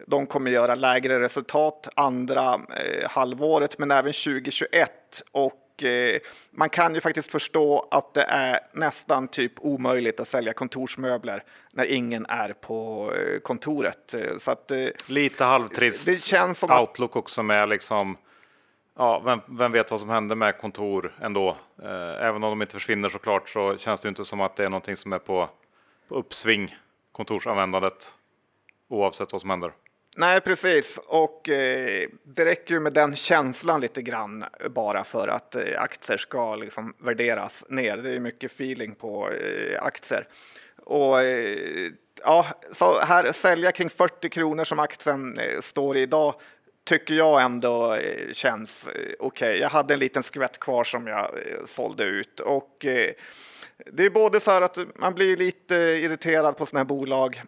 de 0.07 0.27
kommer 0.27 0.51
göra 0.51 0.75
lägre 0.75 1.19
resultat 1.19 1.89
andra 1.95 2.53
eh, 2.53 3.09
halvåret, 3.09 3.79
men 3.79 3.91
även 3.91 4.13
2021 4.13 4.91
och 5.31 5.65
man 6.51 6.69
kan 6.69 6.95
ju 6.95 7.01
faktiskt 7.01 7.31
förstå 7.31 7.87
att 7.91 8.13
det 8.13 8.21
är 8.21 8.59
nästan 8.73 9.27
typ 9.27 9.53
omöjligt 9.57 10.19
att 10.19 10.27
sälja 10.27 10.53
kontorsmöbler 10.53 11.43
när 11.73 11.85
ingen 11.85 12.25
är 12.25 12.53
på 12.53 13.13
kontoret. 13.43 14.15
Så 14.39 14.51
att, 14.51 14.71
Lite 15.05 15.43
halvtrist 15.43 16.05
det 16.05 16.21
känns 16.21 16.59
som 16.59 16.71
outlook 16.71 17.15
också 17.15 17.43
med 17.43 17.69
liksom 17.69 18.17
ja, 18.99 19.21
vem, 19.25 19.41
vem, 19.45 19.71
vet 19.71 19.91
vad 19.91 19.99
som 19.99 20.09
händer 20.09 20.35
med 20.35 20.57
kontor 20.57 21.13
ändå? 21.21 21.57
Eh, 21.83 22.25
även 22.25 22.43
om 22.43 22.49
de 22.49 22.61
inte 22.61 22.73
försvinner 22.73 23.09
såklart 23.09 23.49
så 23.49 23.77
känns 23.77 24.01
det 24.01 24.09
inte 24.09 24.25
som 24.25 24.41
att 24.41 24.55
det 24.55 24.65
är 24.65 24.69
någonting 24.69 24.97
som 24.97 25.13
är 25.13 25.19
på, 25.19 25.49
på 26.07 26.15
uppsving, 26.15 26.75
kontorsanvändandet, 27.11 28.13
oavsett 28.89 29.31
vad 29.31 29.41
som 29.41 29.49
händer. 29.49 29.71
Nej, 30.17 30.41
precis. 30.41 30.99
Och 31.07 31.49
eh, 31.49 32.09
det 32.23 32.45
räcker 32.45 32.73
ju 32.73 32.79
med 32.79 32.93
den 32.93 33.15
känslan 33.15 33.81
lite 33.81 34.01
grann 34.01 34.45
bara 34.69 35.03
för 35.03 35.27
att 35.27 35.55
eh, 35.55 35.81
aktier 35.81 36.17
ska 36.17 36.55
liksom 36.55 36.93
värderas 36.97 37.65
ner. 37.69 37.97
Det 37.97 38.15
är 38.15 38.19
mycket 38.19 38.51
feeling 38.51 38.95
på 38.95 39.29
eh, 39.29 39.83
aktier. 39.83 40.27
Och 40.85 41.21
eh, 41.21 41.91
ja, 42.23 42.45
så 42.71 42.99
här 42.99 43.31
sälja 43.31 43.71
kring 43.71 43.89
40 43.89 44.29
kronor 44.29 44.63
som 44.63 44.79
aktien 44.79 45.37
eh, 45.37 45.61
står 45.61 45.97
i 45.97 46.01
idag 46.01 46.35
tycker 46.89 47.13
jag 47.13 47.41
ändå 47.41 47.93
eh, 47.93 48.31
känns 48.31 48.87
eh, 48.87 48.93
okej. 48.93 49.17
Okay. 49.19 49.57
Jag 49.57 49.69
hade 49.69 49.93
en 49.93 49.99
liten 49.99 50.23
skvätt 50.23 50.59
kvar 50.59 50.83
som 50.83 51.07
jag 51.07 51.19
eh, 51.19 51.65
sålde 51.65 52.03
ut 52.03 52.39
och 52.39 52.77
det 53.91 54.05
är 54.05 54.09
både 54.09 54.39
så 54.39 54.51
här 54.51 54.61
att 54.61 54.77
man 54.95 55.13
blir 55.13 55.37
lite 55.37 55.75
irriterad 55.75 56.57
på 56.57 56.65
sådana 56.65 56.79
här 56.79 56.87
bolag 56.87 57.41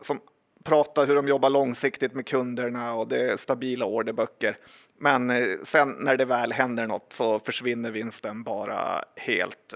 som 0.00 0.20
pratar 0.64 1.06
hur 1.06 1.14
de 1.14 1.28
jobbar 1.28 1.50
långsiktigt 1.50 2.14
med 2.14 2.26
kunderna 2.26 2.94
och 2.94 3.08
det 3.08 3.30
är 3.30 3.36
stabila 3.36 3.86
orderböcker. 3.86 4.56
Men 5.00 5.32
sen 5.64 5.96
när 5.98 6.16
det 6.16 6.24
väl 6.24 6.52
händer 6.52 6.86
något 6.86 7.12
så 7.12 7.38
försvinner 7.38 7.90
vinsten 7.90 8.42
bara 8.42 9.04
helt. 9.16 9.74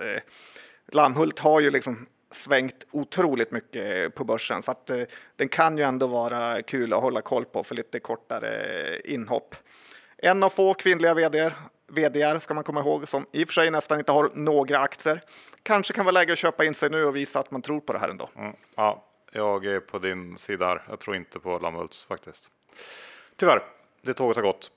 Lammhult 0.93 1.39
har 1.39 1.61
ju 1.61 1.71
liksom 1.71 2.07
svängt 2.35 2.87
otroligt 2.91 3.51
mycket 3.51 4.15
på 4.15 4.25
börsen 4.25 4.63
så 4.63 4.71
att 4.71 4.91
eh, 4.91 5.03
den 5.37 5.49
kan 5.49 5.79
ju 5.79 5.85
ändå 5.85 6.07
vara 6.07 6.63
kul 6.63 6.93
att 6.93 7.01
hålla 7.01 7.21
koll 7.21 7.45
på 7.45 7.65
för 7.65 7.75
lite 7.75 8.01
kortare 8.01 8.51
eh, 8.51 9.15
inhopp. 9.15 9.55
En 10.19 10.43
av 10.43 10.49
få 10.49 10.75
kvinnliga 10.75 11.15
vd 11.15 11.51
vdar 11.89 12.39
ska 12.39 12.55
man 12.55 12.65
komma 12.65 12.81
ihåg 12.81 13.09
som 13.09 13.27
i 13.33 13.45
och 13.45 13.49
för 13.49 13.53
sig 13.53 13.71
nästan 13.71 13.99
inte 13.99 14.13
har 14.13 14.31
några 14.35 14.79
aktier. 14.79 15.23
Kanske 15.63 15.95
kan 15.95 16.05
vara 16.05 16.13
läge 16.13 16.33
att 16.33 16.39
köpa 16.39 16.65
in 16.65 16.75
sig 16.75 16.91
nu 16.91 17.05
och 17.05 17.17
visa 17.17 17.41
att 17.41 17.51
man 17.51 17.63
tror 17.63 17.81
på 17.81 17.93
det 17.93 17.99
här 17.99 18.09
ändå. 18.09 18.31
Mm, 18.37 18.57
ja, 18.77 19.05
jag 19.33 19.65
är 19.67 19.81
på 19.81 19.99
din 19.99 20.39
sida 20.39 20.67
här. 20.67 20.83
Jag 20.89 21.01
tror 21.01 21.17
inte 21.17 21.41
på 21.41 21.59
Lammhults 21.59 22.05
faktiskt. 22.05 22.51
Tyvärr, 23.37 23.63
det 24.03 24.15
tåget 24.15 24.37
har 24.37 24.43
gått. 24.43 24.71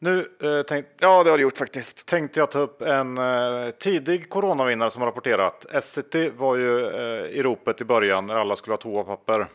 Nu 0.00 0.28
eh, 0.42 0.62
tänk, 0.68 0.86
ja, 1.00 1.24
det 1.24 1.30
har 1.30 1.38
det 1.38 1.42
gjort 1.42 1.58
faktiskt. 1.58 2.06
tänkte 2.06 2.40
jag 2.40 2.50
ta 2.50 2.58
upp 2.58 2.82
en 2.82 3.18
eh, 3.18 3.70
tidig 3.70 4.28
coronavinnare 4.28 4.90
som 4.90 5.02
har 5.02 5.06
rapporterat. 5.08 5.64
Essity 5.64 6.30
var 6.30 6.56
ju 6.56 6.86
eh, 6.86 7.26
i 7.26 7.42
ropet 7.42 7.80
i 7.80 7.84
början 7.84 8.26
när 8.26 8.36
alla 8.36 8.56
skulle 8.56 8.72
ha 8.72 8.78
toapapper. 8.78 9.46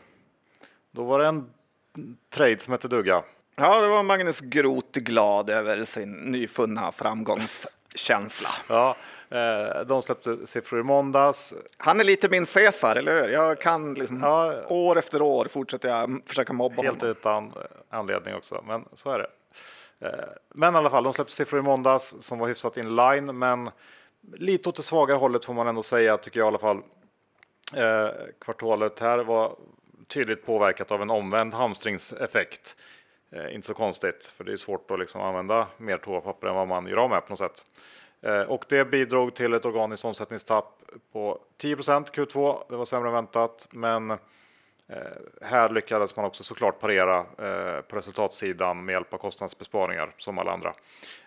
Då 0.90 1.04
var 1.04 1.18
det 1.18 1.26
en 1.26 1.50
trade 2.34 2.58
som 2.58 2.72
hette 2.72 2.88
duga. 2.88 3.22
Ja, 3.56 3.80
det 3.80 3.88
var 3.88 4.02
Magnus 4.02 4.40
Groth 4.40 4.98
glad 4.98 5.50
över 5.50 5.84
sin 5.84 6.12
nyfunna 6.12 6.92
framgångskänsla. 6.92 8.48
ja, 8.68 8.96
eh, 9.30 9.86
de 9.86 10.02
släppte 10.02 10.46
siffror 10.46 10.80
i 10.80 10.82
måndags. 10.82 11.54
Han 11.76 12.00
är 12.00 12.04
lite 12.04 12.28
min 12.28 12.46
Caesar, 12.46 12.96
eller 12.96 13.22
hur? 13.22 13.28
Jag 13.28 13.60
kan 13.60 13.94
liksom, 13.94 14.20
ja, 14.22 14.54
år 14.68 14.98
efter 14.98 15.22
år 15.22 15.46
fortsätter 15.50 15.88
jag 15.88 16.20
försöka 16.26 16.52
mobba 16.52 16.82
helt 16.82 16.86
honom. 16.86 17.06
Helt 17.06 17.18
utan 17.18 17.52
anledning 17.90 18.34
också, 18.34 18.64
men 18.66 18.84
så 18.94 19.10
är 19.10 19.18
det. 19.18 19.26
Eh, 20.00 20.10
men 20.48 20.74
i 20.74 20.76
alla 20.76 20.90
fall, 20.90 21.04
de 21.04 21.12
släppte 21.12 21.34
siffror 21.34 21.60
i 21.60 21.62
måndags 21.62 22.16
som 22.20 22.38
var 22.38 22.48
hyfsat 22.48 22.76
in 22.76 22.96
line, 22.96 23.38
men 23.38 23.70
lite 24.32 24.68
åt 24.68 24.76
det 24.76 24.82
svagare 24.82 25.16
hållet 25.16 25.44
får 25.44 25.54
man 25.54 25.68
ändå 25.68 25.82
säga, 25.82 26.16
tycker 26.16 26.40
jag 26.40 26.46
i 26.46 26.48
alla 26.48 26.58
fall. 26.58 26.82
Eh, 27.76 28.08
kvartalet 28.40 29.00
här 29.00 29.18
var 29.18 29.56
tydligt 30.08 30.46
påverkat 30.46 30.90
av 30.90 31.02
en 31.02 31.10
omvänd 31.10 31.54
hamstringseffekt. 31.54 32.76
Eh, 33.32 33.54
inte 33.54 33.66
så 33.66 33.74
konstigt, 33.74 34.26
för 34.36 34.44
det 34.44 34.52
är 34.52 34.56
svårt 34.56 34.90
att 34.90 34.98
liksom 34.98 35.20
använda 35.20 35.66
mer 35.76 35.98
toapapper 35.98 36.46
än 36.46 36.54
vad 36.54 36.68
man 36.68 36.86
gör 36.86 36.96
av 36.96 37.10
med 37.10 37.26
på 37.26 37.30
något 37.30 37.38
sätt. 37.38 37.64
Och 38.48 38.64
det 38.68 38.84
bidrog 38.84 39.34
till 39.34 39.54
ett 39.54 39.64
organiskt 39.64 40.04
omsättningstapp 40.04 40.82
på 41.12 41.38
10% 41.58 42.10
Q2. 42.12 42.62
Det 42.68 42.76
var 42.76 42.84
sämre 42.84 43.08
än 43.08 43.14
väntat, 43.14 43.68
men 43.70 44.18
Eh, 44.88 45.46
här 45.48 45.68
lyckades 45.68 46.16
man 46.16 46.24
också 46.24 46.44
såklart 46.44 46.80
parera 46.80 47.18
eh, 47.18 47.80
på 47.80 47.96
resultatsidan 47.96 48.84
med 48.84 48.92
hjälp 48.92 49.14
av 49.14 49.18
kostnadsbesparingar 49.18 50.14
som 50.16 50.38
alla 50.38 50.52
andra. 50.52 50.74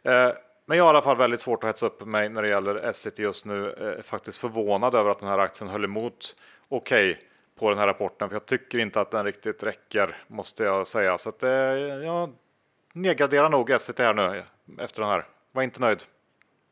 Eh, 0.03 0.31
men 0.65 0.77
jag 0.77 0.85
har 0.85 0.93
i 0.93 0.95
alla 0.95 1.01
fall 1.01 1.17
väldigt 1.17 1.39
svårt 1.39 1.63
att 1.63 1.69
hetsa 1.69 1.85
upp 1.85 2.05
mig 2.05 2.29
när 2.29 2.41
det 2.41 2.49
gäller 2.49 2.75
Essity 2.75 3.23
just 3.23 3.45
nu. 3.45 3.71
Eh, 3.71 4.03
faktiskt 4.03 4.37
förvånad 4.37 4.95
över 4.95 5.11
att 5.11 5.19
den 5.19 5.29
här 5.29 5.39
aktien 5.39 5.69
höll 5.69 5.83
emot 5.83 6.35
okej 6.69 7.11
okay 7.11 7.23
på 7.59 7.69
den 7.69 7.79
här 7.79 7.87
rapporten, 7.87 8.29
för 8.29 8.35
jag 8.35 8.45
tycker 8.45 8.79
inte 8.79 9.01
att 9.01 9.11
den 9.11 9.25
riktigt 9.25 9.63
räcker, 9.63 10.23
måste 10.27 10.63
jag 10.63 10.87
säga. 10.87 11.17
Så 11.17 11.29
att 11.29 11.43
eh, 11.43 11.49
jag 11.49 12.33
nedgraderar 12.93 13.49
nog 13.49 13.69
Essity 13.69 14.03
här 14.03 14.13
nu 14.13 14.43
efter 14.79 15.01
den 15.01 15.09
här. 15.09 15.25
Var 15.51 15.63
inte 15.63 15.81
nöjd. 15.81 16.03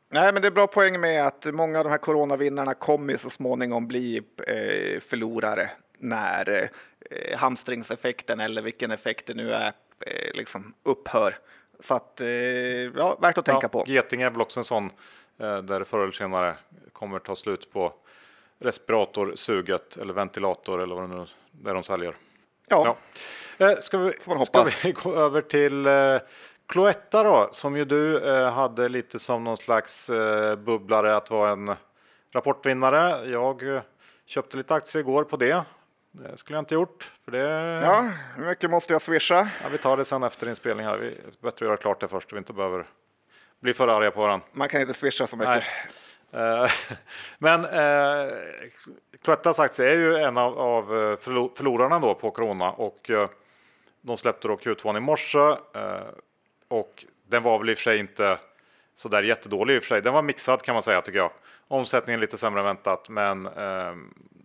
Nej, 0.08 0.32
men 0.32 0.42
det 0.42 0.48
är 0.48 0.52
bra 0.52 0.66
poäng 0.66 1.00
med 1.00 1.26
att 1.26 1.44
många 1.44 1.78
av 1.78 1.84
de 1.84 1.90
här 1.90 1.98
coronavinnarna 1.98 2.74
kommer 2.74 3.16
så 3.16 3.30
småningom 3.30 3.88
bli 3.88 4.16
eh, 4.46 5.00
förlorare 5.00 5.70
när 5.98 6.70
eh, 7.10 7.38
hamstringseffekten 7.38 8.40
eller 8.40 8.62
vilken 8.62 8.90
effekt 8.90 9.26
det 9.26 9.34
nu 9.34 9.52
är 9.52 9.72
eh, 10.00 10.34
liksom 10.34 10.74
upphör. 10.82 11.38
Så 11.80 11.94
att, 11.94 12.20
eh, 12.20 12.28
ja, 12.28 13.18
värt 13.20 13.38
att 13.38 13.44
tänka 13.44 13.60
ja, 13.62 13.68
på. 13.68 13.84
Geting 13.86 14.22
är 14.22 14.30
väl 14.30 14.40
också 14.40 14.60
en 14.60 14.64
sån 14.64 14.90
eh, 15.38 15.58
där 15.58 15.84
förr 15.84 16.02
eller 16.02 16.12
senare 16.12 16.56
kommer 16.92 17.18
ta 17.18 17.36
slut 17.36 17.72
på 17.72 17.92
respiratorsuget 18.58 19.96
eller 19.96 20.14
ventilator 20.14 20.82
eller 20.82 20.94
vad 20.94 21.10
det 21.10 21.16
nu 21.16 21.70
är 21.70 21.74
de 21.74 21.82
säljer. 21.82 22.14
Ja, 22.68 22.96
ja. 23.58 23.66
Eh, 23.66 23.78
ska, 23.78 23.98
vi, 23.98 24.12
ska 24.44 24.66
vi 24.82 24.92
gå 25.02 25.14
över 25.14 25.40
till 25.40 25.86
eh, 25.86 26.18
Cloetta 26.66 27.22
då, 27.22 27.48
som 27.52 27.76
ju 27.76 27.84
du 27.84 28.28
eh, 28.28 28.50
hade 28.50 28.88
lite 28.88 29.18
som 29.18 29.44
någon 29.44 29.56
slags 29.56 30.10
eh, 30.10 30.56
bubblare 30.56 31.16
att 31.16 31.30
vara 31.30 31.50
en 31.50 31.74
rapportvinnare. 32.32 33.28
Jag 33.30 33.82
köpte 34.26 34.56
lite 34.56 34.74
aktier 34.74 35.00
igår 35.00 35.24
på 35.24 35.36
det. 35.36 35.64
Det 36.22 36.36
skulle 36.36 36.56
jag 36.56 36.62
inte 36.62 36.74
gjort. 36.74 37.12
För 37.24 37.30
det... 37.30 37.38
Ja, 37.84 38.10
hur 38.36 38.46
mycket 38.46 38.70
måste 38.70 38.92
jag 38.92 39.02
swisha? 39.02 39.48
Ja, 39.62 39.68
vi 39.72 39.78
tar 39.78 39.96
det 39.96 40.04
sen 40.04 40.22
efter 40.22 40.48
inspelning 40.48 40.86
här. 40.86 40.98
Vi 40.98 41.06
är 41.06 41.12
bättre 41.40 41.48
att 41.48 41.60
göra 41.60 41.76
klart 41.76 42.00
det 42.00 42.08
först. 42.08 42.32
Vi 42.32 42.38
inte 42.38 42.52
behöver 42.52 42.86
bli 43.60 43.74
för 43.74 43.88
arga 43.88 44.10
på 44.10 44.20
varandra. 44.20 44.46
Man 44.52 44.68
kan 44.68 44.80
inte 44.80 44.94
swisha 44.94 45.26
så 45.26 45.36
mycket. 45.36 45.64
Nej. 46.30 46.70
Men 47.38 47.64
eh, 47.64 48.32
Cloettas 49.22 49.58
aktie 49.58 49.90
är 49.90 49.96
ju 49.96 50.16
en 50.16 50.36
av, 50.36 50.58
av 50.58 50.82
eh, 50.82 51.16
förlorarna 51.54 51.98
då 51.98 52.14
på 52.14 52.30
corona 52.30 52.70
och 52.70 53.10
eh, 53.10 53.28
de 54.00 54.16
släppte 54.16 54.48
då 54.48 54.56
Q2 54.56 54.96
i 54.96 55.00
morse 55.00 55.38
eh, 55.38 56.00
och 56.68 57.04
den 57.28 57.42
var 57.42 57.58
väl 57.58 57.70
i 57.70 57.74
och 57.74 57.78
för 57.78 57.82
sig 57.82 57.98
inte 57.98 58.38
så 58.96 59.08
där 59.08 59.22
jättedålig 59.22 59.74
i 59.74 59.78
och 59.78 59.82
för 59.82 59.88
sig. 59.88 60.02
Den 60.02 60.12
var 60.12 60.22
mixad 60.22 60.62
kan 60.62 60.74
man 60.74 60.82
säga 60.82 61.00
tycker 61.00 61.18
jag. 61.18 61.30
Omsättningen 61.68 62.20
lite 62.20 62.38
sämre 62.38 62.60
än 62.60 62.66
väntat, 62.66 63.08
men 63.08 63.46
eh, 63.46 63.94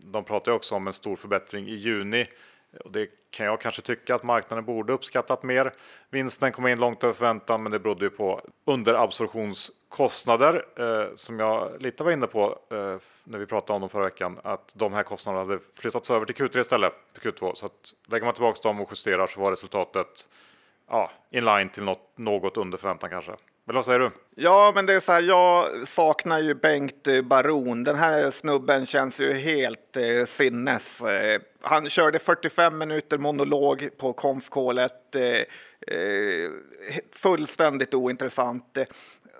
de 0.03 0.23
pratar 0.23 0.51
ju 0.51 0.55
också 0.55 0.75
om 0.75 0.87
en 0.87 0.93
stor 0.93 1.15
förbättring 1.15 1.67
i 1.67 1.75
juni. 1.75 2.27
Och 2.79 2.91
det 2.91 3.09
kan 3.31 3.45
jag 3.45 3.61
kanske 3.61 3.81
tycka 3.81 4.15
att 4.15 4.23
marknaden 4.23 4.65
borde 4.65 4.93
uppskattat 4.93 5.43
mer. 5.43 5.73
Vinsten 6.09 6.51
kom 6.51 6.67
in 6.67 6.79
långt 6.79 7.03
över 7.03 7.13
förväntan, 7.13 7.63
men 7.63 7.71
det 7.71 7.79
berodde 7.79 8.05
ju 8.05 8.09
på 8.09 8.41
underabsorptionskostnader 8.65 10.65
eh, 10.75 11.15
som 11.15 11.39
jag 11.39 11.81
lite 11.81 12.03
var 12.03 12.11
inne 12.11 12.27
på 12.27 12.59
eh, 12.71 12.97
när 13.23 13.37
vi 13.37 13.45
pratade 13.45 13.75
om 13.75 13.81
dem 13.81 13.89
förra 13.89 14.03
veckan. 14.03 14.39
Att 14.43 14.73
de 14.75 14.93
här 14.93 15.03
kostnaderna 15.03 15.45
hade 15.45 15.59
flyttats 15.73 16.11
över 16.11 16.25
till 16.25 16.35
Q3 16.35 16.59
istället 16.59 16.93
för 17.13 17.31
Q2. 17.31 17.55
Så 17.55 17.65
att 17.65 17.93
lägger 18.07 18.25
man 18.25 18.33
tillbaka 18.33 18.59
dem 18.63 18.81
och 18.81 18.91
justerar 18.91 19.27
så 19.27 19.41
var 19.41 19.51
resultatet 19.51 20.29
ja, 20.89 21.11
in 21.29 21.45
line 21.45 21.69
till 21.69 21.83
något, 21.83 22.11
något 22.15 22.57
under 22.57 22.77
förväntan 22.77 23.09
kanske. 23.09 23.31
Eller 23.67 23.77
vad 23.77 23.85
säger 23.85 23.99
du? 23.99 24.11
Ja, 24.35 24.71
men 24.75 24.85
det 24.85 24.93
är 24.93 24.99
så 24.99 25.11
här, 25.11 25.21
jag 25.21 25.87
saknar 25.87 26.39
ju 26.39 26.55
Bengt 26.55 27.07
eh, 27.07 27.21
Baron. 27.21 27.83
Den 27.83 27.95
här 27.95 28.31
snubben 28.31 28.85
känns 28.85 29.19
ju 29.19 29.33
helt 29.33 29.97
eh, 29.97 30.25
sinnes. 30.25 31.01
Eh, 31.01 31.41
han 31.61 31.89
körde 31.89 32.19
45 32.19 32.77
minuter 32.77 33.17
monolog 33.17 33.89
på 33.97 34.13
konfkålet. 34.13 35.15
Eh, 35.15 35.23
eh, 35.97 36.49
fullständigt 37.11 37.93
ointressant. 37.93 38.77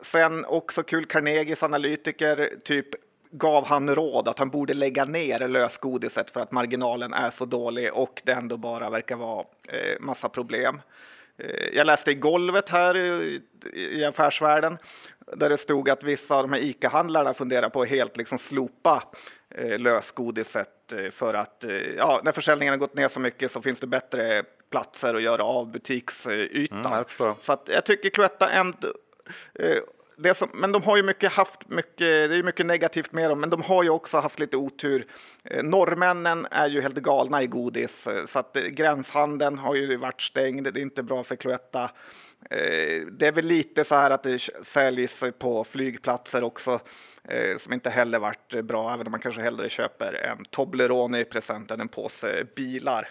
Sen 0.02 0.46
också 0.46 0.84
kul, 0.84 1.06
Carnegies 1.06 1.64
analytiker 1.64 2.50
typ 2.64 2.88
gav 3.32 3.66
han 3.66 3.96
råd 3.96 4.28
att 4.28 4.40
han 4.40 4.50
borde 4.50 4.74
lägga 4.74 5.06
ner 5.06 5.48
lösgodiset 5.48 6.32
för 6.32 6.40
att 6.40 6.52
marginalen 6.52 7.14
är 7.14 7.30
så 7.30 7.46
dålig 7.46 7.94
och 7.94 8.22
det 8.26 8.32
ändå 8.32 8.58
bara 8.58 8.90
verkar 8.90 9.16
vara 9.16 9.46
eh, 9.68 10.00
massa 10.00 10.30
problem. 10.30 10.82
Eh, 11.38 11.70
jag 11.74 11.88
läste 11.88 12.12
i 12.12 12.16
golvet 12.16 12.70
här 12.70 12.98
i 13.74 14.06
affärsvärlden 14.08 14.78
där 15.34 15.50
det 15.50 15.58
stod 15.58 15.90
att 15.90 16.04
vissa 16.04 16.36
av 16.36 16.42
de 16.42 16.54
här 16.54 16.60
ICA-handlarna 16.60 17.34
funderar 17.34 17.70
på 17.70 17.82
att 17.82 17.88
helt 17.88 18.18
liksom 18.18 18.38
slopa 18.38 19.04
eh, 19.56 19.80
lösgodiset 19.80 20.94
eh, 20.94 21.10
för 21.10 21.34
att 21.34 21.66
ja, 21.98 22.22
när 22.24 22.32
försäljningen 22.32 22.72
har 22.74 22.80
gått 22.80 22.96
ner 22.96 23.08
så 23.08 23.20
mycket 23.20 23.52
så 23.52 23.62
finns 23.62 23.80
det 23.80 23.88
bättre 23.88 24.44
platser 24.72 25.16
att 25.16 25.22
göra 25.22 25.44
av 25.44 25.72
butiksytan. 25.72 26.86
Mm, 26.86 27.06
jag 27.20 27.36
så 27.40 27.54
att 27.54 27.70
jag 27.74 27.86
tycker 27.86 28.10
Cloetta 28.10 28.50
ändå 28.50 28.88
det 30.22 30.34
som, 30.34 30.50
men 30.54 30.72
de 30.72 30.84
har 30.84 30.98
ju 30.98 31.04
mycket 31.04 31.32
haft 31.32 31.70
mycket, 31.70 31.98
det 31.98 32.36
är 32.36 32.44
mycket 32.44 32.66
negativt 32.66 33.12
med 33.12 33.30
dem, 33.30 33.40
men 33.40 33.50
de 33.50 33.62
har 33.62 33.84
ju 33.84 33.90
också 33.90 34.18
haft 34.18 34.40
lite 34.40 34.58
otur. 34.58 35.06
Eh, 35.44 35.64
norrmännen 35.64 36.48
är 36.52 36.68
ju 36.68 36.82
helt 36.82 36.96
galna 36.96 37.44
i 37.44 37.48
godis, 37.48 38.08
eh, 38.08 38.26
så 38.26 38.40
att 38.40 38.58
eh, 38.58 38.64
gränshandeln 38.64 39.58
har 39.58 39.76
ju 39.76 39.98
varit 39.98 40.22
stängd. 40.22 40.74
Det 40.74 40.80
är 40.80 40.82
inte 40.82 41.04
bra 41.04 41.24
för 41.24 41.36
Cloetta. 41.36 41.84
Eh, 42.50 43.02
det 43.12 43.28
är 43.28 43.32
väl 43.32 43.46
lite 43.46 43.84
så 43.84 43.96
här 43.96 44.12
att 44.12 44.24
det 44.24 44.40
säljs 44.64 45.24
på 45.40 45.64
flygplatser 45.64 46.44
också, 46.44 46.80
som 47.58 47.74
inte 47.74 47.90
heller 47.90 48.20
varit 48.20 48.64
bra, 48.64 48.94
även 48.94 49.08
om 49.08 49.12
man 49.12 49.20
kanske 49.20 49.42
hellre 49.42 49.70
köper 49.70 50.14
en 50.14 50.46
Toblerone 50.46 51.20
i 51.20 51.26
present 51.26 51.72
än 51.72 51.82
en 51.82 51.88
påse 51.88 52.46
bilar. 52.56 53.10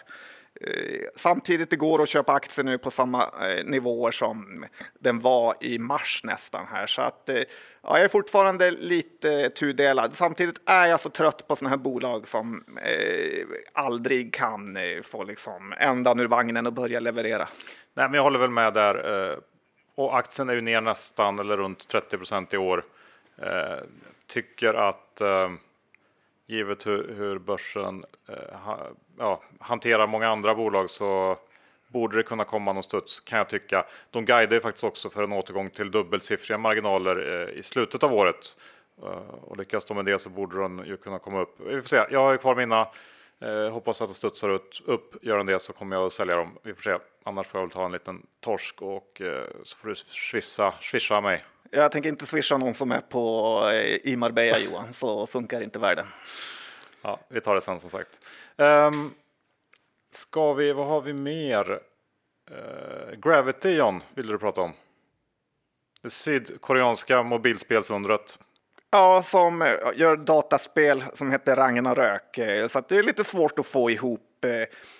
Eh, 0.67 1.07
samtidigt 1.15 1.69
det 1.69 1.75
går 1.75 2.01
att 2.01 2.09
köpa 2.09 2.33
aktier 2.33 2.65
nu 2.65 2.77
på 2.77 2.91
samma 2.91 3.23
eh, 3.23 3.65
nivåer 3.65 4.11
som 4.11 4.65
den 4.99 5.19
var 5.19 5.55
i 5.61 5.79
mars 5.79 6.21
nästan 6.23 6.65
här. 6.71 6.87
Så 6.87 7.01
att 7.01 7.29
eh, 7.29 7.35
ja, 7.35 7.43
jag 7.83 8.01
är 8.01 8.07
fortfarande 8.07 8.71
lite 8.71 9.49
tudelad. 9.49 10.13
Samtidigt 10.13 10.61
är 10.65 10.85
jag 10.85 10.99
så 10.99 11.09
trött 11.09 11.47
på 11.47 11.55
sådana 11.55 11.69
här 11.69 11.83
bolag 11.83 12.27
som 12.27 12.63
eh, 12.83 13.45
aldrig 13.73 14.33
kan 14.33 14.77
eh, 14.77 15.01
få 15.01 15.23
liksom 15.23 15.73
ändan 15.77 16.19
ur 16.19 16.27
vagnen 16.27 16.67
och 16.67 16.73
börja 16.73 16.99
leverera. 16.99 17.47
Nej, 17.93 18.05
men 18.05 18.13
jag 18.13 18.23
håller 18.23 18.39
väl 18.39 18.49
med 18.49 18.73
där. 18.73 19.29
Eh, 19.31 19.37
och 19.95 20.17
aktien 20.17 20.49
är 20.49 20.53
ju 20.53 20.61
ner 20.61 20.81
nästan 20.81 21.39
eller 21.39 21.57
runt 21.57 21.87
30 21.87 22.17
procent 22.17 22.53
i 22.53 22.57
år. 22.57 22.85
Eh, 23.37 23.77
tycker 24.27 24.73
att 24.73 25.21
givet 26.51 26.87
hur, 26.87 27.13
hur 27.17 27.39
börsen 27.39 28.05
eh, 28.29 28.59
ha, 28.59 28.79
ja, 29.17 29.41
hanterar 29.59 30.07
många 30.07 30.29
andra 30.29 30.55
bolag 30.55 30.89
så 30.89 31.37
borde 31.87 32.17
det 32.17 32.23
kunna 32.23 32.43
komma 32.43 32.73
någon 32.73 32.83
studs 32.83 33.19
kan 33.19 33.37
jag 33.37 33.49
tycka. 33.49 33.85
De 34.11 34.25
guidar 34.25 34.53
ju 34.53 34.61
faktiskt 34.61 34.83
också 34.83 35.09
för 35.09 35.23
en 35.23 35.31
återgång 35.31 35.69
till 35.69 35.91
dubbelsiffriga 35.91 36.57
marginaler 36.57 37.47
eh, 37.49 37.59
i 37.59 37.63
slutet 37.63 38.03
av 38.03 38.13
året. 38.13 38.57
Eh, 39.03 39.33
och 39.41 39.57
lyckas 39.57 39.85
de 39.85 39.97
med 39.97 40.05
det 40.05 40.19
så 40.19 40.29
borde 40.29 40.61
den 40.61 40.83
ju 40.85 40.97
kunna 40.97 41.19
komma 41.19 41.41
upp. 41.41 41.55
Vi 41.59 41.81
får 41.81 41.87
se. 41.87 42.05
Jag 42.09 42.23
har 42.23 42.37
kvar 42.37 42.55
mina. 42.55 42.87
Eh, 43.39 43.71
hoppas 43.71 44.01
att 44.01 44.09
det 44.09 44.15
studsar 44.15 44.49
upp, 44.49 44.69
upp. 44.85 45.15
Gör 45.21 45.37
den 45.37 45.45
det 45.45 45.59
så 45.59 45.73
kommer 45.73 45.95
jag 45.95 46.05
att 46.05 46.13
sälja 46.13 46.35
dem. 46.35 46.57
Vi 46.63 46.73
får 46.73 46.81
se. 46.81 46.97
Annars 47.23 47.47
får 47.47 47.59
jag 47.59 47.67
väl 47.67 47.73
ta 47.73 47.85
en 47.85 47.91
liten 47.91 48.25
torsk 48.39 48.81
och 48.81 49.21
eh, 49.21 49.45
så 49.63 49.77
får 49.77 49.89
du 49.89 49.95
swisha 50.81 51.21
mig. 51.21 51.43
Jag 51.73 51.91
tänker 51.91 52.09
inte 52.09 52.25
swisha 52.25 52.57
någon 52.57 52.73
som 52.73 52.91
är 52.91 53.01
på, 53.01 53.59
eh, 53.73 54.11
i 54.11 54.15
Marbella 54.15 54.57
Johan, 54.57 54.93
så 54.93 55.27
funkar 55.27 55.61
inte 55.61 55.79
världen. 55.79 56.05
Ja, 57.01 57.19
vi 57.27 57.41
tar 57.41 57.55
det 57.55 57.61
sen 57.61 57.79
som 57.79 57.89
sagt. 57.89 58.19
Um, 58.57 59.13
ska 60.11 60.53
vi, 60.53 60.73
vad 60.73 60.87
har 60.87 61.01
vi 61.01 61.13
mer? 61.13 61.71
Uh, 61.71 63.15
Gravity 63.15 63.69
John, 63.69 64.03
vill 64.15 64.27
du 64.27 64.37
prata 64.37 64.61
om? 64.61 64.73
Det 66.01 66.09
sydkoreanska 66.09 67.23
mobilspelsundret. 67.23 68.39
Ja, 68.89 69.23
som 69.23 69.61
eh, 69.61 69.67
gör 69.95 70.15
dataspel 70.15 71.03
som 71.13 71.31
heter 71.31 71.55
Ragnarök, 71.55 72.39
så 72.69 72.81
det 72.89 72.97
är 72.97 73.03
lite 73.03 73.23
svårt 73.23 73.59
att 73.59 73.65
få 73.65 73.89
ihop. 73.91 74.45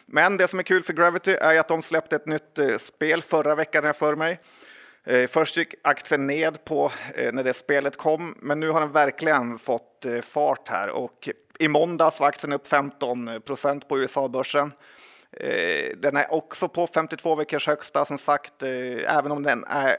Men 0.05 0.37
det 0.37 0.47
som 0.47 0.59
är 0.59 0.63
kul 0.63 0.83
för 0.83 0.93
Gravity 0.93 1.31
är 1.31 1.59
att 1.59 1.67
de 1.67 1.81
släppte 1.81 2.15
ett 2.15 2.25
nytt 2.25 2.59
spel 2.77 3.21
förra 3.21 3.55
veckan, 3.55 3.83
jag 3.83 3.95
för 3.95 4.15
mig. 4.15 4.39
Eh, 5.03 5.27
först 5.27 5.57
gick 5.57 5.75
aktien 5.81 6.27
ned 6.27 6.65
på 6.65 6.91
eh, 7.15 7.33
när 7.33 7.43
det 7.43 7.53
spelet 7.53 7.97
kom, 7.97 8.35
men 8.39 8.59
nu 8.59 8.69
har 8.69 8.79
den 8.79 8.91
verkligen 8.91 9.59
fått 9.59 10.05
eh, 10.05 10.21
fart 10.21 10.69
här 10.69 10.89
och 10.89 11.29
i 11.59 11.67
måndags 11.67 12.19
var 12.19 12.27
aktien 12.27 12.53
upp 12.53 12.67
15 12.67 13.41
procent 13.45 13.87
på 13.87 13.99
USA-börsen. 13.99 14.71
Den 15.97 16.17
är 16.17 16.33
också 16.33 16.67
på 16.67 16.87
52 16.87 17.35
veckors 17.35 17.67
högsta 17.67 18.05
som 18.05 18.17
sagt, 18.17 18.63
även 18.63 19.31
om 19.31 19.43
den 19.43 19.63
är 19.63 19.97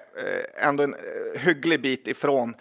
ändå 0.56 0.84
en 0.84 0.94
hygglig 1.36 1.82
bit 1.82 2.08
ifrån 2.08 2.54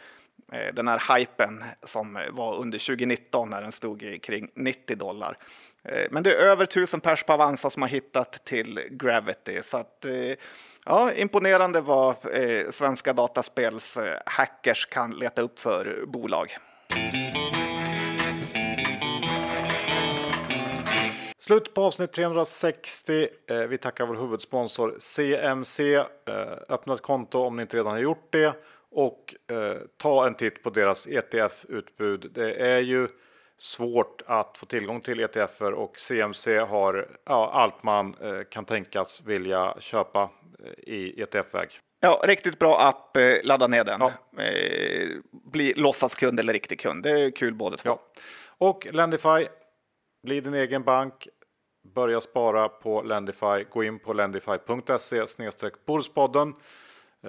Eh, 0.51 0.73
den 0.73 0.87
här 0.87 1.17
hypen 1.17 1.63
som 1.83 2.27
var 2.31 2.57
under 2.57 2.79
2019 2.79 3.49
när 3.49 3.61
den 3.61 3.71
stod 3.71 4.19
kring 4.23 4.49
90 4.55 4.95
dollar. 4.95 5.37
Eh, 5.83 6.07
men 6.11 6.23
det 6.23 6.31
är 6.31 6.45
över 6.45 6.63
1000 6.63 6.99
pers 6.99 7.23
på 7.23 7.33
Avanza 7.33 7.69
som 7.69 7.81
har 7.81 7.89
hittat 7.89 8.45
till 8.45 8.79
Gravity 8.89 9.61
så 9.61 9.77
att 9.77 10.05
eh, 10.05 10.13
Ja, 10.85 11.13
imponerande 11.13 11.81
vad 11.81 12.15
svenska 12.69 13.13
dataspels 13.13 13.97
hackers 14.25 14.85
kan 14.85 15.11
leta 15.11 15.41
upp 15.41 15.59
för 15.59 16.05
bolag. 16.07 16.57
Slut 21.37 21.73
på 21.73 21.83
avsnitt 21.83 22.13
360. 22.13 23.27
Vi 23.69 23.77
tackar 23.77 24.05
vår 24.05 24.15
huvudsponsor 24.15 24.95
CMC. 24.99 26.03
Öppna 26.69 26.93
ett 26.93 27.01
konto 27.01 27.39
om 27.39 27.55
ni 27.55 27.61
inte 27.61 27.77
redan 27.77 27.91
har 27.91 27.99
gjort 27.99 28.27
det 28.29 28.55
och 28.91 29.35
eh, 29.51 29.77
ta 29.97 30.27
en 30.27 30.35
titt 30.35 30.63
på 30.63 30.69
deras 30.69 31.07
ETF-utbud. 31.07 32.31
Det 32.33 32.53
är 32.53 32.79
ju 32.79 33.07
svårt 33.57 34.21
att 34.25 34.57
få 34.57 34.65
tillgång 34.65 35.01
till 35.01 35.19
ETFer 35.19 35.73
och 35.73 35.99
CMC 35.99 36.57
har 36.57 37.17
ja, 37.25 37.51
allt 37.53 37.83
man 37.83 38.15
eh, 38.21 38.41
kan 38.49 38.65
tänkas 38.65 39.21
vilja 39.21 39.75
köpa 39.79 40.29
i 40.77 41.21
ETF-väg. 41.21 41.69
Ja, 42.03 42.21
riktigt 42.23 42.59
bra 42.59 42.79
app. 42.79 43.17
Eh, 43.17 43.35
ladda 43.43 43.67
ner 43.67 43.83
den. 43.83 44.01
Ja. 44.01 44.11
Eh, 44.43 45.09
bli 45.31 45.73
låtsaskund 45.73 46.39
eller 46.39 46.53
riktig 46.53 46.79
kund. 46.79 47.03
Det 47.03 47.09
är 47.09 47.31
kul 47.31 47.53
båda 47.53 47.77
två. 47.77 47.89
Ja. 47.89 47.99
Och 48.57 48.87
Lendify. 48.91 49.47
Bli 50.23 50.41
din 50.41 50.53
egen 50.53 50.83
bank. 50.83 51.27
Börja 51.95 52.21
spara 52.21 52.69
på 52.69 53.01
Lendify. 53.01 53.63
Gå 53.69 53.83
in 53.83 53.99
på 53.99 54.13
lendify.se 54.13 55.27
snedstreck. 55.27 55.73
Eh, 55.73 55.79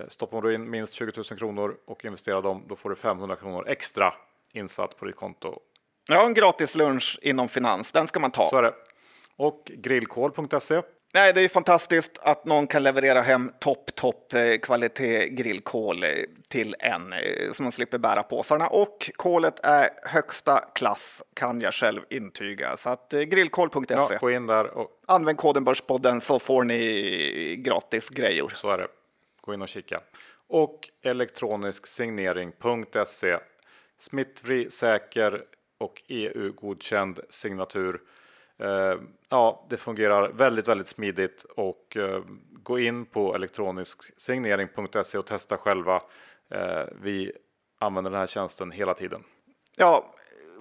stoppar 0.09 0.43
du 0.43 0.55
in 0.55 0.71
minst 0.71 0.95
20 0.95 1.13
000 1.17 1.25
kronor 1.25 1.77
och 1.87 2.05
investerar 2.05 2.43
dem, 2.43 2.65
då 2.69 2.77
får 2.77 2.91
du 2.91 2.97
500 2.97 3.37
kronor 3.37 3.69
extra 3.69 4.15
insatt 4.53 4.97
på 4.97 5.05
ditt 5.05 5.17
konto. 5.17 5.59
Ja, 6.09 6.27
en 6.27 6.35
gratis 6.35 6.77
lunch 6.77 7.19
inom 7.23 7.49
finans. 7.49 7.93
Den 7.93 8.07
ska 8.07 8.21
man 8.21 8.31
ta. 8.31 8.51
Så 8.51 8.57
är 8.57 8.63
det. 8.63 8.75
Och 9.37 9.71
grillkol.se 9.75 10.83
Nej, 11.15 11.33
det 11.33 11.41
är 11.41 11.49
fantastiskt 11.49 12.19
att 12.23 12.45
någon 12.45 12.67
kan 12.67 12.83
leverera 12.83 13.23
hem 13.23 13.53
topp, 13.61 13.95
topp 13.95 14.35
eh, 14.35 14.57
kvalitet 14.63 15.29
grillkol 15.29 16.05
eh, 16.05 16.11
till 16.49 16.77
en 16.79 17.13
eh, 17.13 17.53
så 17.53 17.63
man 17.63 17.73
slipper 17.73 17.99
bära 17.99 18.23
påsarna. 18.23 18.69
Och 18.69 19.11
kolet 19.17 19.61
är 19.63 19.91
högsta 20.03 20.65
klass 20.75 21.23
kan 21.35 21.61
jag 21.61 21.75
själv 21.75 22.01
intyga. 22.11 22.77
Så 22.77 22.91
att 22.91 23.11
grillkol.se. 23.11 23.95
Ja, 23.95 24.09
gå 24.21 24.31
in 24.31 24.47
där 24.47 24.67
och 24.67 24.89
använd 25.07 25.39
koden 25.39 25.65
Börspodden 25.65 26.21
så 26.21 26.39
får 26.39 26.65
ni 26.65 27.57
gratis 27.59 28.09
grejer. 28.09 28.45
Så 28.55 28.71
är 28.71 28.79
det. 28.79 28.87
Gå 29.43 29.55
in 29.55 29.63
och 29.63 29.69
kika. 29.69 30.01
Och 30.49 30.91
elektronisk 31.03 31.87
signering.se. 31.87 33.39
Smittfri, 33.99 34.71
säker 34.71 35.45
och 35.79 36.03
EU-godkänd 36.09 37.21
signatur. 37.29 38.01
Eh, 38.59 38.95
ja, 39.29 39.67
det 39.71 39.77
fungerar 39.77 40.29
väldigt, 40.29 40.69
väldigt 40.69 40.89
smidigt 40.89 41.45
och 41.57 41.97
eh, 41.97 42.23
gå 42.53 42.79
in 42.79 43.05
på 43.05 43.35
elektronisksignering.se 43.35 45.19
och 45.19 45.27
testa 45.27 45.57
själva. 45.57 46.03
Eh, 46.51 46.85
vi 47.01 47.33
använder 47.79 48.11
den 48.11 48.21
här 48.21 48.27
tjänsten 48.27 48.71
hela 48.71 48.95
tiden. 48.95 49.25
Ja, 49.77 50.13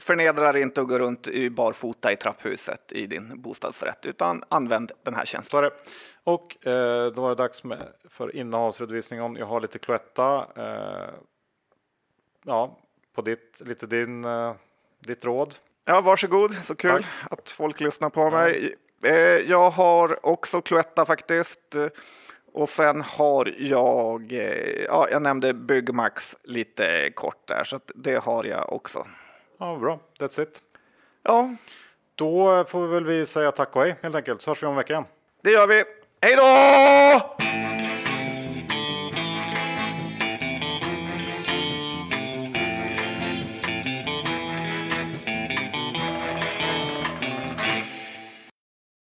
förnedra 0.02 0.52
dig 0.52 0.62
inte 0.62 0.82
och 0.82 0.90
gå 0.90 1.00
runt 1.00 1.28
i 1.28 1.50
barfota 1.50 2.12
i 2.12 2.16
trapphuset 2.16 2.92
i 2.92 3.08
din 3.08 3.42
bostadsrätt, 3.42 4.06
utan 4.06 4.44
använd 4.50 4.92
den 5.04 5.16
här 5.16 5.26
tjänsten. 5.26 5.70
Och 6.24 6.68
eh, 6.68 7.12
då 7.12 7.22
var 7.22 7.30
det 7.30 7.36
dags 7.36 7.64
med, 7.64 7.88
för 8.10 8.36
innehavsredovisning. 8.36 9.20
Jag 9.38 9.46
har 9.46 9.62
lite 9.62 9.80
Cloetta. 9.80 10.48
Eh, 10.56 11.14
ja, 12.46 12.80
på 13.16 13.22
ditt, 13.22 13.62
lite 13.66 13.88
din, 13.88 14.26
eh, 14.26 14.54
ditt 15.00 15.26
råd. 15.26 15.56
Ja, 15.86 16.02
varsågod. 16.02 16.54
Så 16.54 16.76
kul 16.76 17.04
Tack. 17.04 17.32
att 17.32 17.50
folk 17.50 17.80
lyssnar 17.80 18.10
på 18.10 18.30
mig. 18.30 18.76
Eh, 19.04 19.14
jag 19.50 19.70
har 19.70 20.26
också 20.26 20.62
Cloetta 20.62 21.06
faktiskt. 21.06 21.76
Och 22.54 22.70
sen 22.70 23.02
har 23.02 23.54
jag, 23.58 24.32
eh, 24.32 24.84
ja, 24.84 25.08
jag 25.12 25.22
nämnde 25.22 25.54
Byggmax 25.54 26.38
lite 26.44 27.12
kort 27.16 27.48
där, 27.48 27.64
så 27.64 27.80
det 27.96 28.16
har 28.16 28.44
jag 28.44 28.74
också. 28.74 29.08
Ja, 29.62 29.78
bra. 29.78 30.00
That's 30.20 30.42
it. 30.42 30.62
Ja. 31.24 31.56
Då 32.16 32.66
får 32.68 32.88
vi 32.88 32.94
väl 32.94 33.06
vi 33.06 33.26
säga 33.26 33.52
tack 33.52 33.76
och 33.76 33.82
hej 33.82 33.96
helt 34.02 34.16
enkelt, 34.16 34.42
så 34.42 34.52
hörs 34.52 34.64
vi 34.64 34.68
om 34.68 34.72
en 34.74 34.78
vecka 34.78 34.94
igen. 34.94 35.06
Det 35.44 35.52
gör 35.52 35.68
vi. 35.68 35.84
Hej 36.22 36.36
då! 36.36 37.81